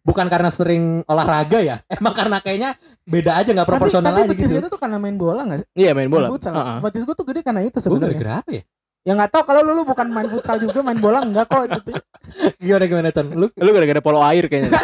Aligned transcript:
bukan 0.00 0.26
karena 0.32 0.48
sering 0.48 1.04
olahraga 1.04 1.60
ya 1.60 1.76
emang 2.00 2.14
karena 2.16 2.40
kayaknya 2.40 2.70
beda 3.04 3.36
aja 3.40 3.50
nggak 3.52 3.68
proporsional 3.68 4.10
tapi, 4.10 4.20
aja 4.24 4.28
tapi 4.32 4.40
gitu 4.40 4.52
betisnya 4.56 4.70
tuh 4.72 4.80
karena 4.80 4.96
main 4.96 5.16
bola 5.20 5.42
gak 5.44 5.58
sih? 5.60 5.68
Iya 5.76 5.90
main 5.92 6.08
bola. 6.08 6.26
Main 6.28 6.34
futsal. 6.36 6.52
Heeh. 6.56 6.76
Betis 6.80 7.02
gue 7.04 7.14
tuh 7.16 7.26
gede 7.28 7.40
karena 7.44 7.60
itu 7.60 7.76
gue 7.76 7.82
sebenarnya. 7.84 8.16
gara-gara 8.16 8.32
apa 8.40 8.50
ya 8.52 8.64
Ya 9.00 9.16
nggak 9.16 9.32
tahu 9.32 9.42
kalau 9.48 9.64
lu, 9.64 9.72
lu 9.80 9.82
bukan 9.88 10.12
main 10.12 10.28
futsal 10.28 10.60
juga 10.60 10.84
main 10.84 11.00
bola 11.00 11.24
enggak 11.24 11.48
kok 11.48 11.64
gitu. 11.72 11.90
gimana 12.60 12.84
gimana 12.84 13.08
Con 13.16 13.26
lu 13.32 13.46
Lu 13.48 13.70
gara-gara 13.72 14.00
polo 14.04 14.20
air 14.20 14.44
kayaknya. 14.44 14.76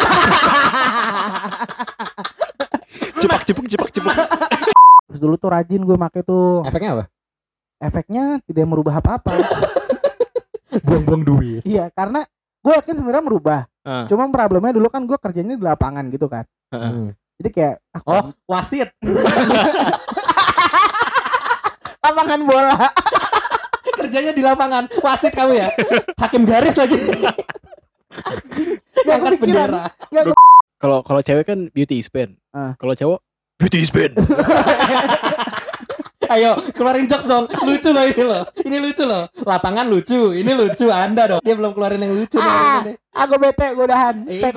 cepak 3.21 3.43
cepuk 3.45 3.67
cepak 3.69 3.91
cepuk. 3.93 4.15
Terus 5.07 5.21
dulu 5.21 5.35
tuh 5.37 5.49
rajin 5.53 5.83
gue 5.85 5.97
make 5.97 6.21
tuh. 6.25 6.65
efeknya 6.65 6.91
apa 6.97 7.05
Efeknya 7.77 8.41
tidak 8.49 8.65
merubah 8.65 9.05
apa-apa. 9.05 9.37
buang-buang 10.87 11.23
duit 11.25 11.63
iya, 11.65 11.89
karena 11.89 12.21
gue 12.61 12.73
yakin 12.73 12.97
sebenarnya 13.01 13.25
merubah. 13.25 13.61
Ah. 13.87 14.03
Cuma 14.11 14.27
problemnya 14.35 14.75
dulu 14.75 14.91
kan 14.91 15.07
gue 15.07 15.15
kerjanya 15.15 15.55
di 15.55 15.63
lapangan 15.63 16.11
gitu 16.11 16.27
kan. 16.27 16.43
Heeh. 16.75 16.91
Hmm. 16.91 17.11
Jadi 17.39 17.49
kayak 17.55 17.75
ah, 17.95 18.03
oh 18.11 18.25
wasit 18.51 18.91
lapangan 22.05 22.41
bola. 22.43 22.75
kerjanya 23.97 24.37
di 24.37 24.45
lapangan 24.45 24.85
wasit 25.01 25.33
kamu 25.33 25.57
ya 25.57 25.73
hakim 26.21 26.45
garis 26.45 26.77
lagi 26.77 27.01
Gak 29.07 29.15
angkat 29.23 29.41
kepikiran. 29.41 29.89
bendera 30.13 30.37
Kalau 30.77 31.01
kalau 31.01 31.25
cewek 31.25 31.49
kan 31.49 31.73
beauty 31.73 32.05
span. 32.05 32.37
Ah. 32.53 32.77
Kalau 32.77 32.93
cowok 32.93 33.25
beauty 33.57 33.81
span. 33.89 34.13
ayo 36.31 36.57
keluarin 36.75 37.07
jokes 37.07 37.27
dong. 37.27 37.47
Lucu 37.67 37.91
loh 37.95 38.05
ini 38.05 38.23
loh. 38.23 38.43
Ini 38.59 38.77
lucu 38.83 39.05
loh. 39.07 39.29
Lapangan 39.47 39.87
lucu. 39.87 40.35
Ini 40.35 40.53
lucu 40.55 40.91
anda 40.91 41.27
dong. 41.31 41.41
Dia 41.43 41.55
belum 41.55 41.73
keluarin 41.75 42.03
yang 42.03 42.15
lucu 42.15 42.39
Ah, 42.43 42.83
aku 43.15 43.35
bete 43.39 43.73
gue 43.75 43.85
udahan. 43.87 44.17
Iya, 44.27 44.51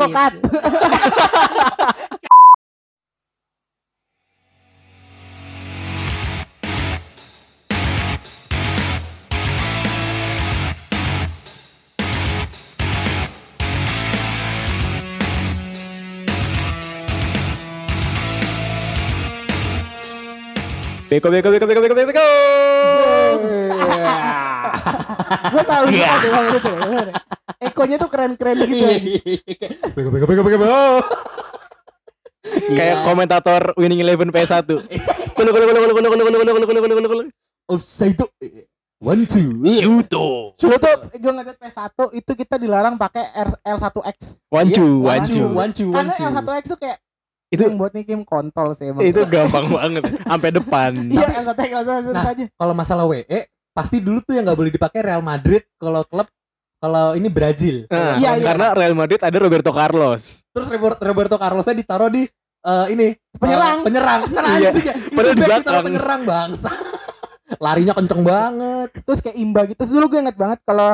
Beko 21.09 21.27
beko 21.27 21.49
beko 21.49 21.65
beko 21.65 21.81
beko 21.81 21.95
beko. 21.95 22.07
beko. 22.07 22.25
gue 25.49 25.63
selalu 25.63 25.87
Iya. 25.91 26.09
suka 26.13 26.17
tuh 26.21 26.43
gitu. 26.53 26.69
bener. 26.75 27.07
Ekonya 27.59 27.95
tuh 27.97 28.09
keren-keren 28.09 28.55
gitu. 28.61 28.75
Iya, 28.79 28.91
iya, 28.95 29.19
iya. 29.25 29.69
Bego, 29.97 30.09
bego, 30.09 30.25
bego, 30.25 30.41
bego, 30.45 30.57
bego. 30.59 30.81
Kayak 32.69 32.97
komentator 33.03 33.61
Winning 33.75 33.99
Eleven 33.99 34.29
PS1. 34.29 34.65
Kulu 35.33 35.49
kulu 35.49 35.65
kulu 35.65 35.79
kulu 35.79 35.93
kulu 35.93 36.07
kulu 36.07 36.23
kulu 36.23 36.37
kulu 36.39 36.51
kulu 36.53 36.79
kulu 36.79 36.93
kulu 36.95 37.07
kulu. 37.09 37.23
Offside 37.67 38.15
tuh 38.15 38.29
one 38.97 39.23
two. 39.25 39.61
Shuto. 39.65 40.53
Tuh 40.57 40.69
gue 41.11 41.31
ngeliat 41.31 41.57
PS1 41.57 41.89
itu 42.13 42.31
kita 42.35 42.55
dilarang 42.57 42.95
pakai 42.95 43.25
R- 43.33 43.59
L1X. 43.67 44.17
One 44.49 44.69
Iya, 44.69 44.75
two 44.75 44.93
one 44.99 45.21
two, 45.21 45.45
one 45.49 45.71
two, 45.71 45.89
Karena 45.89 46.13
two. 46.13 46.25
L1X 46.25 46.63
tuh 46.67 46.79
kayak 46.79 46.97
Itu 47.49 47.61
yang 47.63 47.75
buat 47.75 47.91
nikim 47.91 48.21
kontol 48.21 48.71
sih 48.71 48.87
emang. 48.87 49.01
itu 49.01 49.21
gampang 49.25 49.65
banget. 49.67 50.03
Sampai 50.21 50.49
depan. 50.51 50.91
Iya 51.11 51.27
L1X 51.41 51.69
L1X 51.81 52.05
Nah, 52.11 52.25
aja. 52.27 52.45
Kalau 52.47 52.73
masalah 52.73 53.05
WE, 53.05 53.25
pasti 53.71 53.97
dulu 53.97 54.21
tuh 54.21 54.33
yang 54.33 54.43
nggak 54.43 54.55
boleh 54.55 54.69
dipakai 54.69 55.01
Real 55.01 55.19
Madrid 55.19 55.65
kalau 55.75 56.01
klub 56.03 56.29
kalau 56.77 57.11
ini 57.11 57.27
Brazil. 57.27 57.83
Nah, 57.87 58.15
Iya, 58.15 58.37
iya. 58.37 58.45
karena 58.45 58.67
Real 58.71 58.93
Madrid 58.93 59.19
ada 59.19 59.35
Roberto 59.35 59.69
Carlos. 59.69 60.45
Terus 60.47 60.67
Robert- 60.69 61.01
Roberto 61.01 61.35
Carlosnya 61.35 61.75
ditaruh 61.75 62.07
di 62.07 62.23
eh, 62.59 62.85
ini 62.89 63.07
Penyerang. 63.33 63.77
eh, 63.77 63.83
penyerang 63.83 64.21
kan 64.27 64.43
Iya. 64.53 64.69
anjing 64.69 64.85
ya. 64.85 64.95
Padahal 65.09 65.33
di 65.33 65.41
belakang. 65.41 65.83
penyerang 65.83 66.21
bangsa. 66.23 66.69
Larinya 67.59 67.91
kenceng 67.91 68.21
banget. 68.21 68.89
Terus 69.01 69.19
kayak 69.19 69.37
imba 69.37 69.61
gitu. 69.65 69.75
Terus 69.75 69.91
dulu 69.91 70.05
gue 70.07 70.19
inget 70.21 70.35
banget 70.35 70.59
kalau 70.61 70.93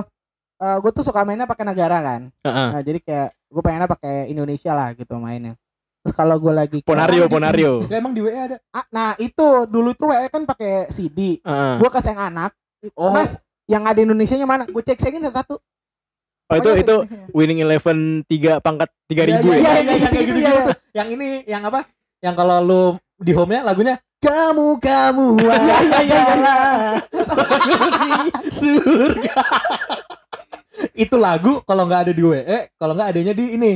eh, 0.55 0.77
gue 0.79 0.91
tuh 0.93 1.03
suka 1.03 1.21
mainnya 1.21 1.43
pakai 1.43 1.65
negara 1.65 1.99
kan. 1.99 2.21
Heeh. 2.41 2.67
Nah, 2.71 2.81
jadi 2.81 2.99
kayak 3.01 3.29
gue 3.45 3.61
pengennya 3.61 3.89
pakai 3.89 4.15
Indonesia 4.27 4.71
lah 4.71 4.93
gitu 4.93 5.17
mainnya. 5.17 5.59
Terus 6.05 6.13
kalau 6.13 6.37
gue 6.37 6.53
lagi 6.53 6.79
Ponario 6.85 7.25
Ponario. 7.25 7.81
Gak 7.89 7.97
emang 8.05 8.13
di 8.13 8.21
WE 8.21 8.29
ada. 8.37 8.61
Ah, 8.69 8.85
nah 8.93 9.17
itu 9.17 9.65
dulu 9.65 9.97
tuh 9.97 10.13
WE 10.13 10.29
kan 10.29 10.45
pakai 10.45 10.85
CD. 10.93 11.41
Heeh. 11.41 11.75
Gue 11.81 11.89
kasih 11.89 12.13
yang 12.13 12.29
anak. 12.29 12.53
Oh. 12.93 13.09
Mas, 13.09 13.33
yang 13.65 13.81
ada 13.89 13.97
Indonesianya 13.97 14.45
mana? 14.45 14.69
Gue 14.69 14.85
cek 14.85 15.01
cekin 15.01 15.25
satu-satu. 15.25 15.57
Oh 16.45 16.55
itu 16.61 16.69
Pokoknya 16.69 16.85
itu. 16.85 16.97
Winning 17.33 17.59
Eleven 17.65 18.21
tiga 18.29 18.61
pangkat 18.61 18.85
tiga 19.09 19.25
Iya, 19.25 19.29
ribu 19.33 19.49
iya, 19.49 19.57
ya. 19.57 19.61
iya, 19.65 19.65
ya? 19.65 19.73
iya, 19.73 19.81
yang 19.81 19.89
kayak 19.89 20.05
Gitu, 20.05 20.13
gitu-gitu 20.29 20.45
iya, 20.45 20.53
tuh. 20.69 20.77
Yang 20.93 21.07
ini 21.17 21.29
yang 21.49 21.63
apa? 21.65 21.79
Yang 22.21 22.35
kalau 22.37 22.57
lu 22.61 22.83
di 23.17 23.31
home-nya 23.33 23.61
lagunya 23.65 23.95
kamu 24.21 24.67
kamu 24.77 25.27
Iya, 25.41 25.57
iya, 25.57 25.77
iya, 25.81 25.99
iya. 26.05 26.21
adalah 26.21 26.69
penghuni 27.09 28.13
surga. 28.53 29.37
Itu 31.03 31.17
lagu 31.17 31.65
kalau 31.65 31.89
nggak 31.89 32.01
ada 32.05 32.13
di 32.13 32.21
WE, 32.21 32.59
kalau 32.77 32.93
nggak 32.93 33.09
adanya 33.09 33.33
di 33.33 33.45
ini 33.57 33.71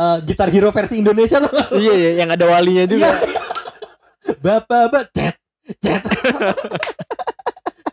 eh, 0.00 0.18
Gitar 0.24 0.48
Hero 0.48 0.72
versi 0.72 0.98
Indonesia 0.98 1.36
loh. 1.38 1.52
Iya 1.80 1.92
iya 1.94 2.10
yang 2.24 2.30
ada 2.32 2.44
walinya 2.48 2.84
juga. 2.88 3.12
Bapak 4.40 4.88
bapak 4.88 5.04
cet 5.12 5.36
cet. 5.78 6.02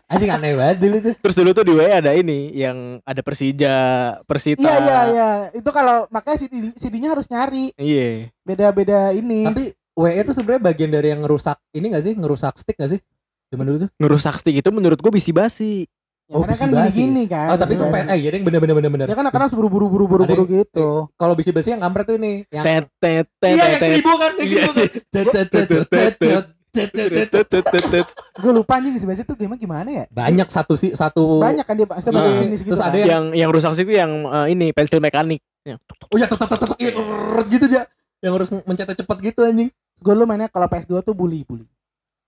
Anjing 0.08 0.32
aneh 0.32 0.56
banget 0.56 0.76
dulu 0.80 0.96
tuh. 1.04 1.14
Terus 1.20 1.36
dulu 1.36 1.50
tuh 1.52 1.64
di 1.68 1.72
WA 1.76 2.00
ada 2.00 2.16
ini 2.16 2.48
yang 2.56 2.96
ada 3.04 3.20
Persija, 3.20 3.76
Persita. 4.24 4.64
Iya 4.64 4.76
iya 4.80 4.98
iya. 5.12 5.30
Itu 5.52 5.68
kalau 5.68 6.08
makanya 6.08 6.48
CD 6.48 6.72
CD-nya 6.80 7.12
harus 7.12 7.28
nyari. 7.28 7.76
Iya. 7.76 8.32
Beda-beda 8.40 9.12
ini. 9.12 9.44
Tapi 9.44 9.76
WE 9.76 10.12
itu 10.24 10.32
sebenarnya 10.32 10.62
bagian 10.64 10.88
dari 10.88 11.12
yang 11.12 11.20
ngerusak 11.20 11.60
ini 11.76 11.92
gak 11.92 12.04
sih? 12.08 12.14
Ngerusak 12.16 12.56
stick 12.56 12.80
gak 12.80 12.96
sih? 12.96 13.00
Zaman 13.52 13.68
dulu 13.68 13.78
tuh. 13.84 13.90
Ngerusak 14.00 14.40
stick 14.40 14.56
itu 14.56 14.70
menurut 14.72 14.96
gua 14.96 15.12
bisi-basi. 15.12 15.84
Ya, 16.28 16.36
oh, 16.36 16.44
karena 16.44 16.60
kan 16.60 16.68
basi. 16.76 17.08
gini 17.08 17.24
kan. 17.24 17.48
Oh, 17.48 17.56
tapi 17.56 17.72
itu 17.72 17.88
PN 17.88 18.12
ya, 18.12 18.16
yang 18.20 18.44
bener 18.44 18.60
bener 18.60 18.76
bener 18.76 18.90
bener. 18.92 19.06
Ya 19.08 19.16
kan 19.16 19.24
karena 19.32 19.48
seburu 19.48 19.72
buru 19.72 19.88
buru 19.88 20.04
buru 20.04 20.28
buru 20.28 20.34
buru 20.44 20.44
gitu. 20.60 20.88
Kalau 21.16 21.32
bisi 21.32 21.56
basi 21.56 21.72
yang 21.72 21.80
kampret 21.80 22.04
tuh 22.04 22.20
ini. 22.20 22.44
Yang 22.52 22.64
tet 22.68 22.84
tet 23.00 23.26
tet. 23.40 23.56
Iya 23.56 23.64
yang 23.64 23.92
ribu 23.96 24.12
kan, 24.12 24.32
yang 24.36 24.50
ribu 24.52 24.70
kan. 24.76 24.88
Tet 25.08 25.26
tet 25.32 25.48
tet 25.48 25.88
tet 25.88 26.44
Gue 28.44 28.52
lupa 28.52 28.76
nih 28.76 28.92
bisi 28.92 29.08
basi 29.08 29.24
tuh 29.24 29.40
game 29.40 29.56
gimana 29.56 29.88
ya? 29.88 30.04
Banyak 30.12 30.52
satu 30.52 30.76
sih 30.76 30.92
satu. 30.92 31.40
Banyak 31.40 31.64
kan 31.64 31.80
dia 31.80 31.88
pasti 31.88 32.12
nah, 32.12 32.44
ini 32.44 32.60
Terus 32.60 32.76
kan. 32.76 32.92
ada 32.92 32.98
yang 33.00 33.32
yang 33.32 33.48
rusak 33.48 33.72
sih 33.72 33.88
yang 33.88 34.28
eh, 34.28 34.52
ini 34.52 34.68
pensil 34.76 35.00
mekanik. 35.00 35.40
Ya. 35.64 35.80
Oh 36.12 36.20
ya 36.20 36.28
tet 36.28 36.44
tet 36.44 36.60
tet 36.60 36.92
gitu 37.48 37.64
dia. 37.72 37.88
Yang 38.20 38.32
harus 38.36 38.48
mencetak 38.68 39.00
cepat 39.00 39.16
gitu 39.24 39.48
anjing. 39.48 39.72
Gue 40.04 40.12
lu 40.12 40.28
mainnya 40.28 40.52
kalau 40.52 40.68
PS2 40.68 41.00
tuh 41.00 41.16
bully 41.16 41.40
bully. 41.48 41.64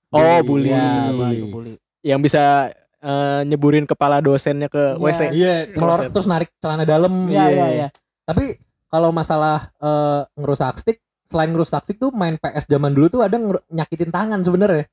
Oh 0.09 0.41
bully. 0.41 0.73
Ya, 0.73 1.13
bully. 1.13 1.77
Yang 2.01 2.33
bisa 2.33 2.73
eh, 3.01 3.41
nyeburin 3.45 3.85
kepala 3.85 4.21
dosennya 4.21 4.69
ke 4.69 4.95
Iya. 4.95 5.01
WC. 5.01 5.21
Iya, 5.31 5.55
ngelor 5.73 5.99
Konsep. 6.01 6.13
terus 6.13 6.27
narik 6.27 6.49
celana 6.57 6.85
dalam. 6.85 7.13
Iya 7.27 7.47
iya 7.49 7.67
iya. 7.71 7.89
Tapi 8.23 8.57
kalau 8.87 9.11
masalah 9.11 9.73
eh, 9.77 10.21
ngerusak 10.37 10.77
stick, 10.77 10.99
selain 11.25 11.49
ngerusak 11.49 11.83
stick 11.83 11.97
tuh 11.97 12.11
main 12.11 12.37
PS 12.37 12.67
zaman 12.67 12.91
dulu 12.91 13.07
tuh 13.09 13.21
ada 13.21 13.37
nyakitin 13.67 14.11
tangan 14.11 14.41
sebenarnya. 14.41 14.85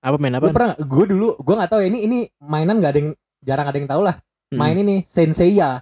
Apa 0.00 0.16
main 0.16 0.32
Lu 0.32 0.40
apa? 0.40 0.52
pernah? 0.52 0.74
Gue 0.76 1.04
dulu, 1.06 1.32
gue 1.34 1.54
nggak 1.54 1.70
tahu 1.70 1.80
ya, 1.80 1.88
ini 1.88 1.98
ini 2.04 2.18
mainan 2.38 2.76
nggak 2.76 2.92
ada 2.92 3.00
yang 3.00 3.10
jarang 3.40 3.66
ada 3.66 3.76
yang 3.76 3.88
tahu 3.88 4.02
lah. 4.04 4.16
Main 4.50 4.76
ini 4.76 5.02
Senseiya 5.02 5.80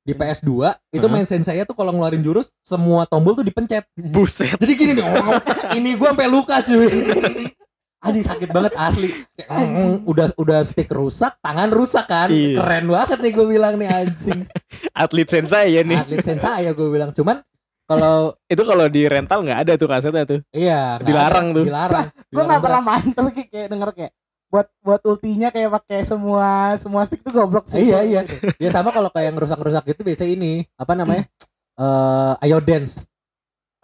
di 0.00 0.12
PS2 0.12 0.48
itu 0.90 1.00
Heeh. 1.00 1.08
main 1.08 1.24
Senseiya 1.24 1.64
tuh 1.64 1.72
kalau 1.72 1.90
ngeluarin 1.90 2.20
jurus 2.20 2.52
semua 2.60 3.04
tombol 3.04 3.34
tuh 3.34 3.42
dipencet. 3.42 3.84
Buset. 3.94 4.54
Jadi 4.56 4.72
gini 4.74 4.92
nih, 4.94 5.04
oh, 5.04 5.40
ini 5.76 5.92
gue 5.92 6.08
sampai 6.08 6.28
luka 6.28 6.60
cuy. 6.60 6.88
Anjing 8.04 8.20
sakit 8.20 8.48
banget 8.52 8.76
asli. 8.76 9.08
Kayak, 9.32 9.48
mm, 9.64 10.04
udah 10.04 10.26
udah 10.36 10.60
stick 10.60 10.92
rusak, 10.92 11.40
tangan 11.40 11.72
rusak 11.72 12.04
kan. 12.04 12.28
Iya. 12.28 12.60
Keren 12.60 12.84
banget 12.92 13.18
nih 13.24 13.32
gue 13.32 13.46
bilang 13.48 13.74
nih 13.80 13.88
anjing. 13.88 14.44
Atlet 15.02 15.28
sensei 15.32 15.80
ya 15.80 15.82
nih. 15.82 15.96
Atlet 16.04 16.20
Senseiya 16.20 16.76
gue 16.76 16.88
bilang. 16.92 17.16
Cuman 17.16 17.40
kalau 17.88 18.36
Itu 18.52 18.62
kalau 18.68 18.86
di 18.92 19.08
rental 19.08 19.40
nggak 19.40 19.60
ada 19.64 19.72
tuh 19.80 19.88
kasetnya 19.88 20.24
tuh. 20.28 20.40
iya 20.52 21.00
Dilarang 21.00 21.50
ada, 21.50 21.56
tuh. 21.56 21.64
Dilarang. 21.64 22.06
Gue 22.34 22.44
nggak 22.44 22.62
pernah 22.62 22.82
main 22.84 23.06
tapi 23.10 23.30
kayak, 23.32 23.48
kayak 23.48 23.68
denger 23.72 23.90
kayak 23.96 24.12
buat 24.52 24.66
buat 24.86 25.02
ultinya 25.02 25.48
kayak 25.50 25.70
pakai 25.82 25.98
semua 26.06 26.78
semua 26.78 27.02
stick 27.08 27.24
tuh 27.24 27.32
goblok 27.32 27.66
sih. 27.66 27.88
Iya 27.88 28.04
iya. 28.04 28.20
Ya 28.60 28.68
sama 28.70 28.92
kalau 28.92 29.08
kayak 29.10 29.32
yang 29.32 29.38
rusak-rusak 29.40 29.82
gitu 29.90 30.04
biasa 30.04 30.28
ini 30.28 30.68
apa 30.76 30.92
namanya? 30.92 31.24
Eh 31.74 32.34
Ayo 32.46 32.62
Dance. 32.62 33.02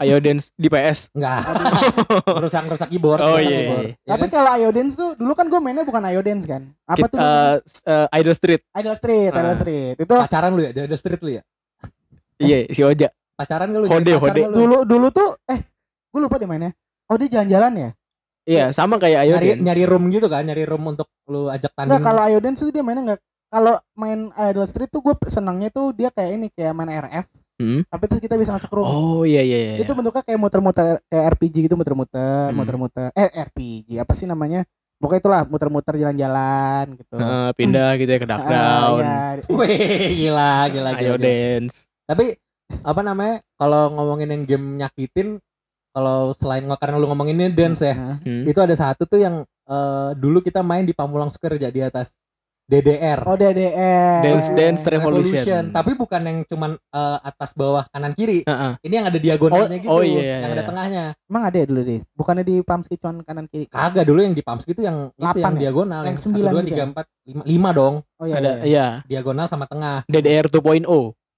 Ayo 0.01 0.17
dance 0.17 0.49
di 0.57 0.67
PS. 0.67 1.13
Enggak. 1.13 1.45
Rusak-rusak 2.43 2.89
keyboard. 2.89 3.21
Oh, 3.21 3.37
rusak 3.37 3.45
iya, 3.45 3.59
keyboard. 3.61 3.85
iya. 3.85 3.95
Ya 4.01 4.11
Tapi 4.17 4.27
kalau 4.27 4.51
Ayo 4.57 4.69
Dance 4.73 4.95
tuh 4.97 5.13
dulu 5.13 5.33
kan 5.37 5.47
gue 5.47 5.61
mainnya 5.61 5.85
bukan 5.85 6.01
Ayo 6.09 6.25
Dance 6.25 6.49
kan. 6.49 6.73
Apa 6.89 7.05
Kit- 7.05 7.13
tuh? 7.13 7.19
eh, 7.21 7.25
namanya? 7.29 7.61
eh, 7.85 8.19
Idol 8.19 8.35
Street. 8.35 8.63
Idol 8.73 8.95
Street, 8.97 9.31
Idol 9.31 9.45
ah. 9.45 9.59
Street. 9.61 9.97
Itu 10.01 10.15
pacaran 10.17 10.51
lu 10.57 10.61
ya? 10.65 10.71
Ada 10.73 10.97
street 10.97 11.21
lu 11.21 11.31
ya? 11.37 11.43
Iya, 12.41 12.59
si 12.73 12.81
Oja. 12.81 13.09
Pacaran 13.37 13.69
gak 13.69 13.81
lu? 13.81 13.87
Hode, 13.89 14.13
hode. 14.17 14.41
lu? 14.41 14.53
dulu 14.57 14.77
dulu 14.89 15.07
tuh 15.13 15.29
eh 15.45 15.61
gue 16.09 16.21
lupa 16.21 16.41
deh 16.41 16.49
mainnya. 16.49 16.73
Oh 17.05 17.21
dia 17.21 17.29
jalan-jalan 17.29 17.73
ya? 17.77 17.91
Iya, 18.49 18.65
sama 18.73 18.97
kayak 18.97 19.21
Ayo 19.21 19.37
nyari 19.37 19.49
dance. 19.53 19.65
nyari 19.69 19.83
room 19.85 20.05
gitu 20.09 20.27
kan? 20.33 20.43
Nyari 20.49 20.65
room 20.65 20.83
untuk 20.89 21.13
lu 21.29 21.53
ajak 21.53 21.77
tanding. 21.77 21.93
Enggak 21.93 22.09
kalau 22.09 22.23
Ayo 22.25 22.39
Dance 22.41 22.65
tuh 22.65 22.73
dia 22.73 22.81
mainnya 22.81 23.05
enggak 23.05 23.21
kalau 23.51 23.77
main 23.93 24.33
Idol 24.49 24.65
Street 24.65 24.89
tuh 24.89 25.05
gue 25.05 25.13
senangnya 25.29 25.69
tuh 25.69 25.93
dia 25.93 26.09
kayak 26.09 26.31
ini 26.41 26.47
kayak 26.49 26.73
main 26.73 26.89
RF. 26.89 27.29
Hmm. 27.61 27.85
tapi 27.87 28.05
terus 28.09 28.19
kita 28.19 28.35
bisa 28.35 28.57
masuk 28.57 28.73
room 28.73 28.89
Oh 28.89 29.23
iya 29.23 29.45
iya 29.45 29.59
iya. 29.61 29.75
itu 29.79 29.93
bentuknya 29.93 30.25
kayak 30.25 30.41
muter-muter 30.41 31.05
kayak 31.07 31.25
RPG 31.37 31.69
gitu 31.69 31.77
muter-muter 31.77 32.49
Hmm. 32.49 32.57
muter-muter 32.57 33.13
eh 33.13 33.29
RPG 33.29 34.01
apa 34.01 34.17
sih 34.17 34.25
namanya 34.25 34.65
pokoknya 34.97 35.21
itulah 35.21 35.43
muter-muter 35.45 35.95
jalan-jalan 35.95 36.85
gitu 36.95 37.17
Heeh, 37.17 37.49
pindah 37.53 37.91
gitu 38.01 38.11
ya 38.11 38.19
ke 38.19 38.27
dark 38.27 38.45
down. 38.45 39.01
iya. 39.01 39.21
Wih, 39.61 40.09
gila, 40.19 40.53
gila, 40.67 40.91
gila. 40.93 40.99
Ayo 40.99 41.15
gila. 41.15 41.21
dance. 41.21 41.77
Tapi 42.05 42.25
apa 42.81 43.01
namanya? 43.01 43.37
Kalau 43.55 43.83
ngomongin 43.91 44.29
yang 44.31 44.43
game 44.45 44.67
nyakitin, 44.77 45.41
kalau 45.91 46.31
selain 46.33 46.63
nggak 46.63 46.79
karena 46.79 46.97
lu 46.97 47.09
ngomonginnya 47.09 47.49
dance 47.49 47.81
ya, 47.81 47.93
Nah, 47.93 48.17
Hmm. 48.21 48.45
itu 48.45 48.57
ada 48.57 48.73
satu 48.73 49.05
tuh 49.05 49.19
yang 49.19 49.41
eh, 49.67 50.11
dulu 50.15 50.39
kita 50.41 50.61
main 50.61 50.83
di 50.83 50.93
Pamulang 50.93 51.31
Square 51.31 51.57
aja 51.57 51.69
di 51.69 51.81
atas 51.81 52.13
DDR. 52.71 53.19
oh 53.27 53.35
DDR 53.35 54.23
Dance 54.23 54.49
Dance 54.55 54.83
Revolution. 54.87 55.75
Tapi 55.75 55.99
bukan 55.99 56.21
yang 56.23 56.39
cuman 56.47 56.79
eh, 56.79 57.19
atas 57.27 57.51
bawah 57.59 57.83
kanan 57.91 58.15
kiri. 58.15 58.47
Heeh. 58.47 58.73
Ini 58.87 58.95
yang 59.03 59.07
ada 59.11 59.19
diagonalnya 59.19 59.75
Oh, 59.75 59.83
gitu, 59.83 59.91
oh 59.91 60.03
iya, 60.07 60.39
yang 60.47 60.53
ada 60.55 60.63
iya. 60.63 60.69
tengahnya. 60.71 61.05
emang 61.27 61.43
ada 61.47 61.57
ya 61.59 61.67
dulu 61.67 61.81
deh 61.83 62.01
bukannya 62.15 62.45
di 62.47 62.57
Pamski 62.63 62.95
cuman 62.95 63.23
kanan 63.23 63.47
kiri 63.51 63.65
Kagak 63.67 64.05
dulu 64.07 64.21
yang 64.23 64.35
di 64.35 64.43
Pamski 64.43 64.71
itu 64.71 64.83
yang 64.83 65.11
itu 65.11 65.25
Lapan 65.25 65.41
yang 65.43 65.55
ya? 65.55 65.61
diagonal, 65.67 66.01
Yang 66.03 66.11
yang, 66.11 66.23
sembilan 66.23 66.51
dua, 66.53 66.61
gitu 66.61 66.69
tiga, 66.71 66.83
ya? 66.83 66.87
empat, 66.91 67.07
lima, 67.27 67.43
lima 67.43 67.71
dong, 67.75 67.95
oh 68.21 68.27
iya, 68.27 68.35
Ada 68.39 68.51
iya. 68.51 68.65
iya. 68.67 68.87
diagonal 69.09 69.47
sama 69.51 69.65
tengah. 69.67 69.97
DDR 70.07 70.47
2.0. 70.47 70.87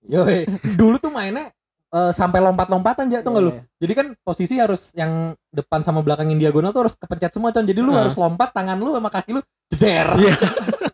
Yoi, 0.03 0.39
dulu 0.81 0.97
tuh 0.99 1.13
mainnya 1.15 1.49
eh, 1.93 2.13
sampai 2.13 2.41
lompat-lompatan 2.43 3.07
aja 3.09 3.23
tuh 3.23 3.31
nggak 3.33 3.45
lu? 3.45 3.53
Iya, 3.53 3.63
Jadi 3.87 3.93
kan 3.95 4.07
posisi 4.21 4.55
harus 4.59 4.91
yang 4.93 5.33
depan 5.49 5.81
sama 5.81 6.03
belakang 6.03 6.29
yang 6.33 6.41
diagonal 6.43 6.73
tuh 6.73 6.89
harus 6.89 6.95
kepencet 6.99 7.33
semua 7.33 7.53
con. 7.55 7.65
Jadi 7.65 7.81
lu 7.81 7.93
Heeh. 7.93 8.01
harus 8.05 8.17
lompat 8.19 8.51
tangan 8.53 8.77
lu 8.77 8.93
sama 8.93 9.09
kaki 9.09 9.31
lu 9.37 9.41
jeder. 9.71 10.09
Iya. 10.19 10.35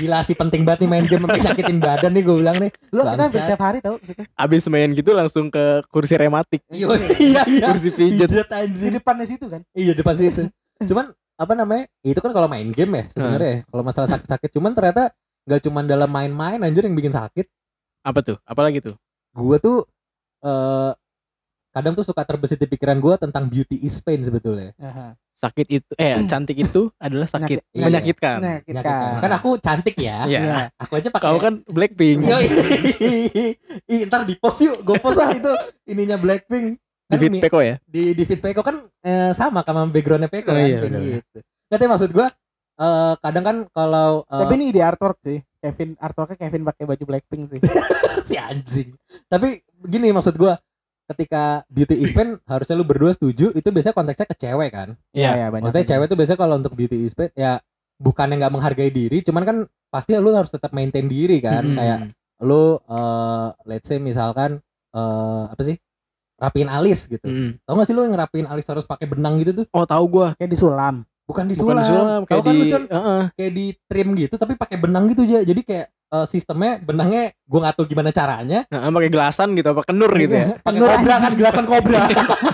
Gila 0.00 0.24
sih 0.24 0.32
penting 0.32 0.64
banget 0.64 0.80
nih 0.82 0.90
main 0.90 1.04
game 1.04 1.20
sampai 1.20 1.40
nyakitin 1.42 1.78
badan 1.78 2.10
nih 2.10 2.22
gue 2.24 2.36
bilang 2.40 2.56
nih. 2.56 2.70
Lu 2.88 3.02
kita 3.02 3.12
hampir 3.20 3.36
Bangsat. 3.36 3.48
tiap 3.52 3.60
hari 3.60 3.78
tau 3.78 3.96
situ. 4.00 4.22
Abis 4.32 4.64
main 4.66 4.90
gitu 4.90 5.10
langsung 5.12 5.46
ke 5.46 5.64
kursi 5.86 6.16
rematik. 6.16 6.64
Iya 6.68 6.88
iya. 7.20 7.42
Kursi 7.68 7.92
pijet. 7.92 8.24
Pijet 8.24 8.48
Di 8.48 8.56
anjir. 8.56 8.90
depannya 8.96 9.26
situ 9.28 9.44
kan. 9.44 9.60
Iya 9.70 9.92
depan 9.92 10.14
situ. 10.16 10.48
Cuman 10.80 11.12
apa 11.36 11.52
namanya? 11.52 11.84
Itu 12.00 12.18
kan 12.18 12.32
kalau 12.32 12.48
main 12.48 12.72
game 12.72 12.92
ya 12.96 13.04
sebenarnya. 13.12 13.52
ya. 13.52 13.58
Kalau 13.68 13.82
masalah 13.84 14.08
sakit-sakit 14.08 14.50
cuman 14.50 14.72
ternyata 14.72 15.12
nggak 15.44 15.60
cuman 15.64 15.84
dalam 15.84 16.08
main-main 16.08 16.58
anjir 16.60 16.88
yang 16.88 16.96
bikin 16.96 17.12
sakit. 17.12 17.44
Apa 18.00 18.24
tuh? 18.24 18.36
Apalagi 18.48 18.80
tuh? 18.80 18.96
Gue 19.30 19.60
tuh 19.60 19.84
eh 20.40 20.92
kadang 21.70 21.94
tuh 21.94 22.02
suka 22.02 22.26
terbesit 22.26 22.58
di 22.58 22.66
pikiran 22.66 22.98
gue 22.98 23.14
tentang 23.14 23.46
beauty 23.46 23.78
is 23.78 24.00
pain 24.00 24.18
sebetulnya. 24.18 24.72
Aha. 24.80 25.14
Sakit 25.40 25.66
itu 25.72 25.90
eh 25.96 26.20
cantik 26.26 26.52
itu 26.54 26.92
adalah 26.94 27.24
sakit 27.24 27.64
Menyakit- 27.72 27.80
menyakitkan. 27.80 28.38
Menyakitkan. 28.38 28.84
Menyakitkan. 28.84 29.12
Kan 29.18 29.30
aku 29.32 29.50
cantik 29.56 29.96
ya. 29.96 30.28
Iya. 30.28 30.38
Iya. 30.38 30.56
Aku 30.76 30.92
aja 30.94 31.08
pakai 31.08 31.26
Kau 31.26 31.40
kan 31.40 31.54
Blackpink. 31.66 32.20
Ih, 33.88 34.04
ntar 34.08 34.22
di 34.22 34.36
post 34.36 34.60
yuk, 34.60 34.80
gue 34.80 34.96
post 34.98 35.16
lah 35.16 35.32
itu 35.32 35.48
ininya 35.86 36.16
Blackpink. 36.16 36.76
Di 36.76 37.08
Kan 37.08 37.18
Fit 37.18 37.30
mi- 37.30 37.42
Peko 37.42 37.58
ya? 37.58 37.74
di 37.82 38.12
di 38.12 38.22
feed 38.22 38.38
Peko 38.38 38.60
kan 38.60 38.86
eh, 39.00 39.32
sama 39.32 39.64
sama 39.64 39.82
backgroundnya 39.84 40.28
Peko 40.28 40.46
Oh, 40.46 40.54
kan, 40.54 40.62
iya, 40.62 40.78
gitu. 41.18 41.38
Katanya 41.66 41.90
maksud 41.90 42.10
gue 42.10 42.26
eh 42.76 43.14
kadang 43.18 43.44
kan 43.44 43.56
kalau 43.70 44.22
eh, 44.24 44.38
Tapi 44.38 44.52
ini 44.54 44.66
di 44.70 44.78
artwork 44.78 45.18
sih. 45.20 45.40
Kevin 45.60 45.92
artworknya 45.94 46.36
Kevin 46.38 46.62
pakai 46.64 46.84
baju 46.84 47.04
Blackpink 47.06 47.42
sih. 47.48 47.60
si 48.28 48.36
anjing. 48.36 48.92
Tapi 49.26 49.58
gini 49.82 50.08
maksud 50.10 50.32
gue 50.34 50.52
ketika 51.10 51.42
beauty 51.66 51.98
is 51.98 52.10
pain 52.10 52.38
harusnya 52.52 52.74
lu 52.74 52.84
berdua 52.84 53.10
setuju 53.10 53.50
itu 53.50 53.68
biasanya 53.68 53.92
konteksnya 53.92 54.26
ke 54.26 54.36
cewek 54.36 54.70
kan. 54.70 54.88
Iya. 55.10 55.30
iya 55.34 55.46
banyak. 55.48 55.64
Maksudnya 55.66 55.86
cewek 55.86 56.06
tuh 56.06 56.16
biasanya 56.16 56.38
kalau 56.38 56.54
untuk 56.56 56.72
beauty 56.72 57.02
is 57.02 57.12
pain 57.12 57.30
ya 57.34 57.58
bukannya 57.98 58.38
nggak 58.38 58.52
menghargai 58.52 58.88
diri, 58.88 59.20
cuman 59.20 59.42
kan 59.42 59.56
pasti 59.88 60.14
lu 60.14 60.32
harus 60.32 60.48
tetap 60.48 60.70
maintain 60.70 61.04
diri 61.04 61.36
kan 61.38 61.60
Mm-mm. 61.60 61.76
kayak 61.76 61.98
lu 62.40 62.78
eh 62.80 63.48
let's 63.66 63.84
say 63.84 63.98
misalkan 63.98 64.62
eh 64.90 65.44
apa 65.46 65.60
sih 65.60 65.76
rapiin 66.34 66.66
alis 66.66 67.04
gitu 67.04 67.20
Mm. 67.20 67.60
tau 67.60 67.76
gak 67.76 67.84
sih 67.84 67.92
lu 67.92 68.00
yang 68.00 68.16
ngerapiin 68.16 68.48
alis 68.48 68.64
harus 68.64 68.82
pakai 68.82 69.04
benang 69.04 69.36
gitu 69.36 69.52
tuh 69.52 69.66
Oh 69.70 69.84
tahu 69.84 70.08
gua. 70.08 70.32
kayak 70.34 70.48
disulam. 70.48 71.04
bukan 71.28 71.44
Bukan 71.44 71.44
disulam, 71.46 71.76
disulam 71.78 72.06
tau 72.06 72.26
kayak 72.26 72.42
kan 72.42 72.50
di 72.50 72.58
lu 72.58 72.64
Con? 72.66 72.84
Heeh. 72.88 73.22
kayak 73.36 73.52
di 73.52 73.66
trim 73.84 74.08
gitu 74.16 74.34
tapi 74.34 74.52
pakai 74.56 74.76
benang 74.78 75.04
gitu 75.06 75.20
aja 75.22 75.44
jadi 75.44 75.60
kayak 75.60 75.86
eh, 76.10 76.26
sistemnya 76.26 76.82
benangnya 76.82 77.30
gua 77.46 77.58
nggak 77.66 77.74
tahu 77.78 77.86
gimana 77.86 78.10
caranya 78.10 78.66
Heeh, 78.66 78.90
pakai 78.90 79.10
gelasan 79.10 79.48
gitu 79.54 79.68
apa 79.72 79.82
kenur 79.86 80.10
gitu 80.18 80.34
ya. 80.34 80.46
pakai 80.58 80.66
Penur 80.66 80.88
kobra 80.94 81.14
kan 81.22 81.32
gelasan 81.38 81.64
kobra 81.66 82.00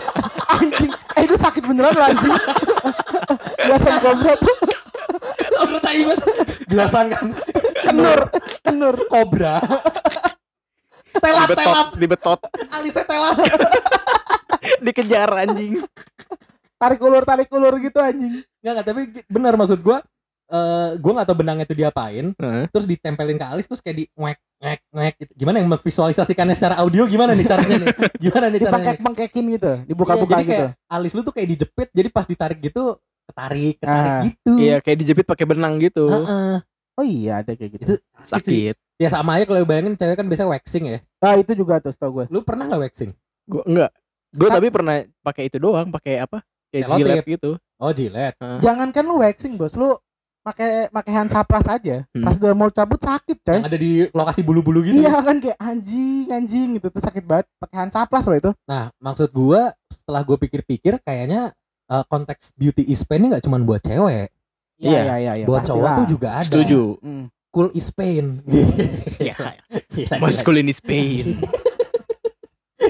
anjing. 0.57 0.93
Eh 1.17 1.23
itu 1.25 1.37
sakit 1.37 1.63
beneran 1.65 1.97
anjing. 1.97 2.35
Gelasan 3.65 3.97
kobra 4.01 4.33
tuh 4.37 4.57
tai 5.83 6.03
gelasan 6.67 7.07
kan 7.13 7.27
kenur, 7.87 8.21
kenur. 8.65 8.95
kobra 9.07 9.63
telap 11.17 11.49
Dibetot, 11.49 11.65
telap 11.65 11.89
dibetot, 11.97 12.41
alisnya 12.77 13.05
telap 13.09 13.37
dikejar 14.85 15.31
anjing. 15.33 15.81
Tarik 16.77 17.01
ulur, 17.01 17.25
tarik 17.25 17.49
ulur 17.49 17.73
gitu 17.81 17.97
anjing. 18.05 18.45
Nggak, 18.61 18.73
nggak, 18.77 18.87
tapi 18.87 19.01
benar 19.33 19.57
maksud 19.57 19.81
gua 19.81 20.05
eh 20.49 20.91
gua 20.97 21.13
nggak 21.13 21.27
tahu 21.27 21.39
benangnya 21.39 21.65
itu 21.65 21.75
diapain 21.75 22.31
Heeh. 22.33 22.65
terus 22.71 22.85
ditempelin 22.85 23.35
ke 23.35 23.45
alis 23.45 23.67
terus 23.67 23.81
kayak 23.81 23.97
di 23.97 24.05
ngek 24.09 24.39
ngek 24.57 24.81
ngek 24.89 25.15
gitu. 25.19 25.33
gimana 25.37 25.57
yang 25.59 25.69
memvisualisasikannya 25.69 26.55
secara 26.55 26.79
audio 26.79 27.03
gimana 27.05 27.35
nih 27.35 27.45
caranya 27.45 27.77
nih 27.77 27.89
gimana 28.25 28.47
nih 28.47 28.59
caranya? 28.59 28.71
Dipengkek-pengkekin 28.95 29.45
gitu, 29.53 29.73
dibuka-buka 29.85 30.33
jadi 30.33 30.43
gitu. 30.43 30.53
kayak 30.55 30.69
alis 30.89 31.13
lu 31.13 31.21
tuh 31.21 31.35
kayak 31.35 31.49
dijepit 31.51 31.89
jadi 31.91 32.09
pas 32.09 32.25
ditarik 32.25 32.59
gitu 32.61 32.95
ketarik 33.27 33.75
ketarik 33.77 34.13
Ah. 34.13 34.23
gitu 34.23 34.53
Iya, 34.57 34.77
kayak 34.79 34.99
dijepit 35.03 35.27
pakai 35.27 35.45
benang 35.45 35.75
gitu. 35.77 36.07
Heeh. 36.07 36.63
Oh 36.95 37.03
iya 37.03 37.43
ada 37.43 37.53
kayak 37.53 37.71
gitu. 37.75 37.83
Itu 37.83 37.95
sakit. 38.23 38.31
Sakit. 38.73 38.75
ya 38.97 39.09
sama 39.11 39.37
aja 39.37 39.45
kalau 39.45 39.61
bayangin 39.63 39.93
cewek 39.93 40.15
kan 40.15 40.25
biasa 40.25 40.47
waxing 40.47 40.89
ya 40.89 40.99
Ah 41.19 41.35
itu 41.35 41.53
juga 41.53 41.77
tuh 41.77 41.93
tau 41.93 42.09
gue. 42.15 42.25
lu 42.31 42.41
pernah 42.41 42.65
nggak 42.65 42.81
waxing 42.81 43.13
Gua 43.45 43.61
enggak. 43.67 43.91
Gua 44.33 44.47
Kan- 44.47 44.57
tapi 44.57 44.69
pernah 44.71 44.95
pakai 45.21 45.43
itu 45.47 45.59
doang, 45.59 45.91
pakai 45.91 46.17
apa? 46.19 46.41
Kayak 46.67 46.87
Selotip. 46.89 47.05
jilet 47.05 47.25
gitu. 47.29 47.51
oh 47.77 47.91
jilet 47.91 48.35
Jangankan 48.59 49.05
lu 49.05 49.21
waxing 49.21 49.53
bos, 49.55 49.75
lu 49.75 49.93
pakai 50.47 50.71
pakai 50.89 51.13
hand 51.13 51.27
saplas 51.29 51.67
aja. 51.67 52.07
Hmm. 52.09 52.23
Pas 52.23 52.39
udah 52.39 52.55
mau 52.55 52.71
cabut 52.71 52.97
sakit 52.97 53.39
coy. 53.43 53.53
yang 53.53 53.67
ada 53.67 53.75
di 53.75 54.07
lokasi 54.09 54.41
bulu-bulu 54.41 54.79
gitu 54.81 54.95
Iya 54.97 55.19
kan 55.19 55.37
kayak 55.37 55.59
anjing 55.59 56.31
anjing 56.31 56.79
gitu 56.79 56.87
tuh 56.87 57.03
sakit 57.03 57.27
banget 57.27 57.51
pakai 57.59 57.77
hand 57.77 57.91
saplas 57.91 58.23
loh 58.25 58.39
itu. 58.39 58.51
nah 58.65 58.95
maksud 58.97 59.27
gua 59.31 59.75
setelah 59.89 60.23
gua 60.23 60.39
pikir-pikir 60.39 61.03
kayaknya 61.03 61.51
eh, 61.87 62.05
konteks 62.07 62.55
beauty 62.55 62.87
is 62.87 63.03
pain 63.03 63.19
ini 63.19 63.29
nggak 63.29 63.43
cuma 63.43 63.59
buat 63.59 63.83
cewek 63.83 64.31
Iya. 64.77 65.01
iya 65.03 65.15
iya. 65.19 65.33
iya, 65.35 65.47
buat 65.49 65.65
cowok 65.65 65.89
tuh 65.97 66.07
juga 66.07 66.29
ada 66.37 66.47
Setuju. 66.47 67.01
Hmm. 67.01 67.27
cool 67.49 67.73
is 67.73 67.89
pain 67.91 68.45
Ya, 69.19 69.33
Gila, 69.33 69.53
gila. 69.89 70.17
masculine 70.21 70.69
is 70.69 70.79
pain. 70.79 71.25